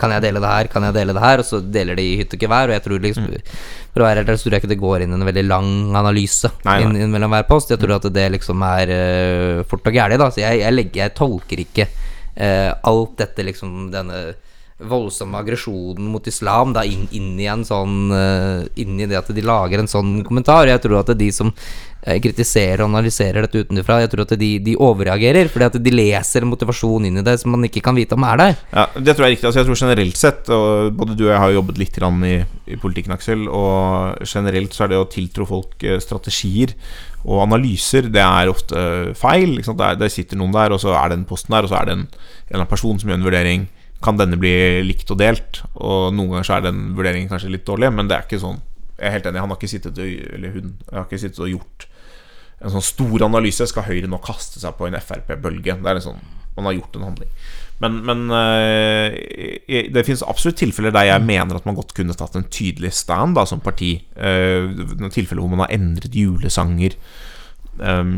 kan 0.00 0.14
jeg 0.16 0.24
dele 0.24 0.40
det 0.40 0.54
her, 0.54 0.70
kan 0.72 0.88
jeg 0.88 0.96
dele 0.96 1.16
det 1.16 1.24
her? 1.26 1.44
Og 1.44 1.48
så 1.48 1.60
deler 1.60 2.00
de 2.00 2.06
i 2.06 2.16
hytt 2.22 2.32
og 2.32 2.46
gevær. 2.46 2.72
Og 2.72 2.76
jeg 2.78 2.86
tror 2.86 3.04
liksom 3.04 3.28
mm. 3.28 3.52
For 3.92 4.04
å 4.04 4.08
være 4.08 4.24
helt 4.24 4.42
tror 4.44 4.52
jeg 4.52 4.60
ikke 4.60 4.68
det 4.68 4.80
går 4.80 5.02
inn 5.04 5.16
en 5.16 5.24
veldig 5.24 5.44
lang 5.48 5.70
analyse 5.96 6.50
nei, 6.66 6.74
nei. 6.74 6.80
Inn, 6.84 6.96
inn 7.00 7.12
mellom 7.12 7.32
hver 7.32 7.46
post. 7.48 7.70
Jeg 7.72 7.80
tror 7.80 7.94
mm. 7.94 8.00
at 8.00 8.08
det 8.16 8.26
liksom 8.34 8.64
er 8.70 8.96
uh, 8.96 9.62
fort 9.68 9.88
og 9.88 9.96
gærent. 10.00 10.24
Så 10.32 10.40
jeg, 10.40 10.62
jeg, 10.64 10.76
legger, 10.76 11.02
jeg, 11.04 11.16
tolker 11.16 11.62
ikke 11.64 11.88
uh, 11.92 12.72
alt 12.92 13.16
dette 13.20 13.44
liksom 13.44 13.88
denne 13.92 14.24
voldsomme 14.76 15.38
aggresjonen 15.40 16.10
mot 16.12 16.26
islam 16.28 16.74
da 16.76 16.82
inn, 16.84 17.06
inn, 17.16 17.32
i 17.40 17.48
en 17.48 17.62
sånn 17.64 18.10
uh, 18.12 18.60
Inn 18.76 18.98
i 19.00 19.06
det 19.08 19.16
at 19.16 19.30
de 19.32 19.44
lager 19.44 19.80
en 19.80 19.88
sånn 19.88 20.18
kommentar. 20.26 20.68
Jeg 20.68 20.82
tror 20.84 20.98
at 21.00 21.08
det 21.08 21.14
er 21.16 21.22
de 21.22 21.28
som 21.32 21.48
uh, 21.48 22.16
kritiserer 22.20 22.82
og 22.84 22.90
analyserer 22.90 23.46
dette 23.46 23.62
utenfra, 23.64 24.02
jeg 24.02 24.10
tror 24.12 24.26
at 24.26 24.34
de, 24.36 24.50
de 24.60 24.74
overreagerer. 24.76 25.48
Fordi 25.52 25.68
at 25.70 25.78
de 25.80 25.94
leser 25.94 26.44
motivasjon 26.44 27.08
inn 27.08 27.22
i 27.22 27.24
det 27.24 27.38
som 27.40 27.56
man 27.56 27.64
ikke 27.64 27.80
kan 27.86 27.96
vite 27.96 28.18
om 28.18 28.26
er 28.28 28.42
der. 28.42 28.58
Ja, 28.74 28.84
Det 28.98 29.14
tror 29.14 29.24
jeg 29.24 29.30
er 29.30 29.34
riktig. 29.38 29.48
Altså, 29.48 29.62
jeg 29.62 29.68
tror 29.70 29.80
generelt 29.80 30.20
sett, 30.20 30.52
og 30.52 30.92
både 30.98 31.16
du 31.16 31.24
og 31.24 31.32
jeg 31.32 31.42
har 31.46 31.54
jobbet 31.56 31.80
litt 31.80 31.96
i, 31.96 32.34
i 32.76 32.80
politikken, 32.82 33.16
Aksel, 33.16 33.46
og 33.48 34.28
generelt 34.28 34.76
så 34.76 34.84
er 34.84 34.92
det 34.92 35.00
å 35.00 35.08
tiltro 35.08 35.48
folk 35.48 35.86
uh, 35.88 35.96
strategier 36.04 36.76
og 37.26 37.40
analyser, 37.42 38.10
det 38.12 38.22
er 38.22 38.52
ofte 38.52 38.76
feil. 39.18 39.56
Det, 39.56 39.72
er, 39.72 39.96
det, 39.98 40.12
sitter 40.12 40.38
noen 40.38 40.52
der, 40.54 40.76
og 40.76 40.84
så 40.84 40.92
er 40.94 41.10
det 41.10 41.22
en 41.22 41.26
posten 41.26 41.56
der, 41.56 41.64
og 41.64 41.72
så 41.72 41.80
er 41.80 41.88
det 41.88 41.96
en, 41.96 42.06
en 42.52 42.68
person 42.70 43.00
som 43.00 43.08
gjør 43.08 43.18
en 43.18 43.26
vurdering 43.26 43.66
kan 44.06 44.18
denne 44.20 44.38
bli 44.40 44.54
likt 44.86 45.10
og 45.12 45.20
delt. 45.20 45.60
Og 45.74 46.14
noen 46.14 46.36
ganger 46.36 46.48
så 46.48 46.56
er 46.56 46.66
den 46.68 46.88
vurderingen 46.96 47.30
kanskje 47.32 47.52
litt 47.52 47.66
dårlig, 47.68 47.90
men 47.94 48.08
det 48.08 48.16
er 48.16 48.26
ikke 48.28 48.42
sånn. 48.42 48.62
Jeg 48.96 49.10
er 49.10 49.18
helt 49.18 49.28
enig, 49.28 49.42
han 49.42 49.52
har 49.52 49.60
ikke 49.60 49.68
sittet 49.74 49.98
og, 50.00 50.16
eller 50.38 50.54
hun 50.54 50.72
har 50.88 51.04
ikke 51.04 51.20
sittet 51.20 51.42
og 51.44 51.52
gjort 51.52 51.86
en 52.64 52.72
sånn 52.72 52.86
stor 52.86 53.26
analyse. 53.26 53.68
Skal 53.68 53.84
Høyre 53.88 54.08
nå 54.08 54.20
kaste 54.24 54.62
seg 54.62 54.76
på 54.78 54.88
en 54.88 54.96
Frp-bølge? 54.96 55.76
Det 55.76 55.92
er 55.92 56.00
en 56.00 56.08
sånn 56.12 56.26
Man 56.56 56.70
har 56.70 56.78
gjort 56.78 56.94
en 56.96 57.04
handling. 57.10 57.32
Men, 57.84 57.98
men 58.08 58.20
øh, 58.32 59.16
det 59.92 60.04
finnes 60.06 60.22
absolutt 60.24 60.56
tilfeller 60.56 60.94
der 60.94 61.10
jeg 61.10 61.24
mener 61.28 61.58
at 61.58 61.66
man 61.68 61.76
godt 61.76 61.92
kunne 61.96 62.16
tatt 62.16 62.38
en 62.38 62.46
tydelig 62.48 62.94
stand 62.96 63.36
da, 63.36 63.44
som 63.44 63.60
parti. 63.60 63.98
Uh, 64.16 64.72
tilfeller 65.12 65.42
hvor 65.44 65.52
man 65.52 65.66
har 65.66 65.74
endret 65.76 66.16
julesanger 66.16 66.96
um, 67.76 68.14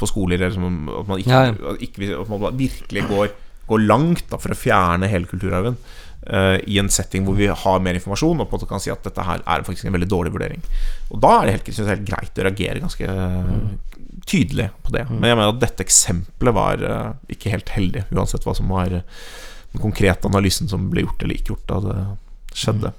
på 0.00 0.08
skoler, 0.08 0.40
eller 0.40 0.56
som, 0.56 0.88
at 0.88 1.10
man 1.10 1.20
ikke, 1.20 1.42
ja. 1.44 1.74
Ikke, 1.84 2.08
at 2.16 2.32
man 2.32 2.56
virkelig 2.56 3.04
går 3.10 3.36
gå 3.68 3.80
langt 3.84 4.26
da, 4.30 4.38
for 4.40 4.54
å 4.54 4.58
fjerne 4.58 5.10
hele 5.10 5.28
kulturarven 5.28 5.76
uh, 6.28 6.56
i 6.64 6.78
en 6.80 6.90
setting 6.92 7.26
hvor 7.26 7.36
vi 7.38 7.50
har 7.50 7.82
mer 7.84 7.98
informasjon, 7.98 8.40
og 8.40 8.48
på 8.48 8.56
en 8.56 8.60
måte 8.60 8.70
kan 8.70 8.82
si 8.82 8.92
at 8.92 9.04
dette 9.06 9.26
her 9.26 9.44
er 9.44 9.66
faktisk 9.66 9.88
en 9.88 9.96
veldig 9.96 10.10
dårlig 10.10 10.34
vurdering. 10.34 10.64
Og 11.12 11.22
da 11.24 11.34
er 11.38 11.48
det 11.48 11.56
helt, 11.58 11.72
helt 11.92 12.06
greit 12.08 12.40
å 12.40 12.46
reagere 12.48 12.84
ganske 12.84 13.08
uh, 13.08 14.06
tydelig 14.28 14.70
på 14.84 14.94
det. 14.96 15.06
Men 15.10 15.30
jeg 15.30 15.40
mener 15.40 15.54
at 15.54 15.60
dette 15.62 15.84
eksempelet 15.86 16.56
var 16.56 16.84
uh, 16.84 17.10
ikke 17.32 17.52
helt 17.54 17.74
heldig, 17.76 18.06
uansett 18.12 18.48
hva 18.48 18.56
som 18.56 18.72
var 18.72 18.94
den 18.94 19.82
konkrete 19.82 20.28
analysen 20.28 20.70
som 20.70 20.88
ble 20.92 21.04
gjort 21.04 21.22
eller 21.22 21.36
ikke 21.36 21.54
gjort 21.54 21.68
da 21.68 21.82
det 21.84 21.98
skjedde. 22.56 22.94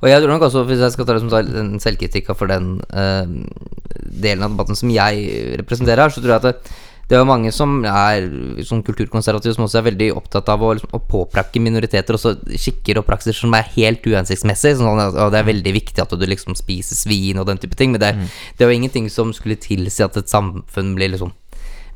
Og 0.00 0.06
jeg 0.08 0.22
tror 0.22 0.30
nok 0.32 0.44
også, 0.46 0.62
hvis 0.64 0.80
jeg 0.80 0.94
skal 0.94 1.04
ta 1.04 1.12
det 1.16 1.20
som 1.20 1.32
en 1.60 1.74
selvkritikk 1.82 2.30
for 2.32 2.48
den 2.48 2.78
delen 2.80 4.46
av 4.46 4.54
debatten 4.54 4.78
som 4.78 4.88
jeg 4.94 5.26
representerer, 5.60 6.06
her, 6.06 6.14
så 6.14 6.22
tror 6.22 6.32
jeg 6.32 6.40
at 6.40 6.46
det, 6.46 6.78
det 7.10 7.16
er 7.16 7.24
jo 7.24 7.26
mange 7.26 7.50
som 7.50 7.80
er 7.90 8.28
sånn 8.62 8.84
kulturkonservative 8.86 9.56
som 9.56 9.64
også 9.64 9.80
er 9.80 9.86
veldig 9.88 10.06
opptatt 10.14 10.46
av 10.52 10.62
å, 10.62 10.68
liksom, 10.78 10.92
å 10.94 11.00
påprakke 11.10 11.58
minoriteter 11.58 12.14
og 12.14 12.22
så 12.22 12.36
skikker 12.38 13.00
og 13.00 13.06
praksiser 13.08 13.48
som 13.48 13.56
er 13.58 13.66
helt 13.74 14.06
uhensiktsmessig. 14.06 14.76
Sånn, 14.78 15.02
og 15.10 15.32
det 15.34 15.40
er 15.40 15.48
veldig 15.48 15.72
viktig 15.74 16.04
at 16.04 16.14
du 16.14 16.22
liksom 16.30 16.54
spiser 16.54 16.94
svin 16.94 17.40
og 17.42 17.48
den 17.50 17.58
type 17.58 17.74
ting. 17.74 17.90
Men 17.90 18.04
det, 18.04 18.12
mm. 18.14 18.30
det 18.54 18.62
er 18.62 18.70
jo 18.70 18.78
ingenting 18.78 19.10
som 19.10 19.34
skulle 19.34 19.58
tilsi 19.58 20.06
at 20.06 20.20
et 20.22 20.30
samfunn 20.30 20.94
blir 20.94 21.10
liksom 21.10 21.34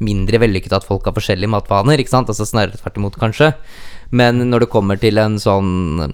mindre 0.03 0.43
vellykket 0.43 0.75
at 0.81 0.89
folk 0.89 1.07
har 1.07 1.15
forskjellige 1.15 1.55
matvaner. 1.55 2.03
Ikke 2.03 2.17
sant? 2.17 2.35
Altså 2.35 2.51
Snarere 2.51 2.83
tvert 2.83 2.99
imot, 2.99 3.21
kanskje. 3.23 3.53
Men 4.11 4.43
når 4.51 4.67
det 4.67 4.73
kommer 4.75 4.99
til 4.99 5.23
en 5.23 5.39
sånn 5.39 6.11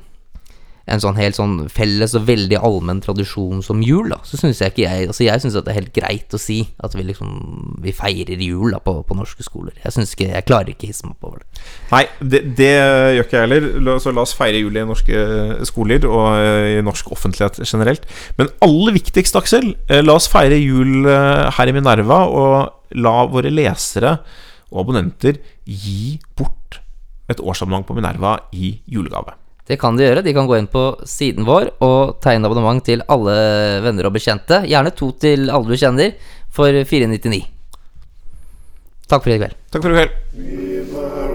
en 0.91 1.03
sånn 1.03 1.19
helt 1.21 1.37
sånn 1.37 1.57
felles 1.73 2.15
og 2.19 2.27
veldig 2.29 2.59
allmenn 2.61 3.03
tradisjon 3.05 3.61
som 3.65 3.83
jul, 3.85 4.09
da, 4.13 4.21
så 4.27 4.41
syns 4.41 4.63
jeg 4.63 4.73
ikke 4.73 4.85
jeg 4.87 5.09
Altså, 5.11 5.25
jeg 5.27 5.43
syns 5.43 5.57
det 5.57 5.73
er 5.73 5.79
helt 5.79 5.93
greit 5.97 6.35
å 6.37 6.41
si 6.41 6.59
at 6.83 6.95
vi 6.97 7.05
liksom 7.09 7.31
Vi 7.85 7.93
feirer 7.97 8.41
jul 8.43 8.75
da 8.75 8.81
på, 8.83 8.95
på 9.07 9.17
norske 9.17 9.45
skoler. 9.47 9.75
Jeg 9.85 9.95
syns 9.95 10.15
ikke 10.15 10.31
Jeg 10.31 10.47
klarer 10.49 10.73
ikke 10.73 10.91
hisse 10.91 11.07
meg 11.07 11.17
opp 11.17 11.31
over 11.31 11.43
det. 11.43 11.65
Nei, 11.91 12.03
det, 12.21 12.71
gjør 12.71 13.25
ikke 13.25 13.39
jeg 13.39 13.47
heller. 13.47 13.99
Så 14.03 14.15
la 14.15 14.25
oss 14.25 14.37
feire 14.37 14.61
jul 14.61 14.77
i 14.77 14.87
norske 14.87 15.25
skoler 15.69 16.07
og 16.09 16.27
eh, 16.39 16.79
i 16.79 16.85
norsk 16.85 17.11
offentlighet 17.15 17.61
generelt. 17.65 18.07
Men 18.39 18.53
aller 18.65 18.97
viktigst, 18.97 19.39
Aksel, 19.39 19.73
eh, 19.89 20.03
la 20.05 20.17
oss 20.19 20.29
feire 20.31 20.59
jul 20.61 21.09
eh, 21.09 21.47
her 21.57 21.71
i 21.71 21.75
Minerva, 21.77 22.23
og 22.31 22.97
la 23.01 23.17
våre 23.31 23.53
lesere 23.53 24.17
og 24.71 24.85
abonnenter 24.85 25.41
gi 25.67 26.17
bort 26.39 26.81
et 27.31 27.43
årsabonnement 27.43 27.87
på 27.87 27.97
Minerva 27.99 28.37
i 28.55 28.75
julegave. 28.91 29.37
Det 29.71 29.79
kan 29.79 29.95
de 29.95 30.03
gjøre. 30.09 30.25
De 30.27 30.35
kan 30.35 30.49
gå 30.51 30.59
inn 30.59 30.69
på 30.71 30.85
siden 31.07 31.47
vår 31.47 31.71
og 31.87 32.19
tegne 32.25 32.49
abonnement 32.49 32.83
til 32.83 33.05
alle 33.07 33.37
venner 33.85 34.09
og 34.09 34.17
bekjente. 34.17 34.65
Gjerne 34.67 34.95
to 34.99 35.13
til 35.23 35.47
alle 35.47 35.71
du 35.71 35.79
kjenner, 35.79 36.17
for 36.51 36.75
499. 36.75 37.45
Takk 39.11 39.27
for 39.27 39.35
i 39.35 39.39
kveld. 39.39 39.59
Takk 39.71 39.87
for 39.87 39.95
i 39.95 40.01
kveld. 40.01 41.30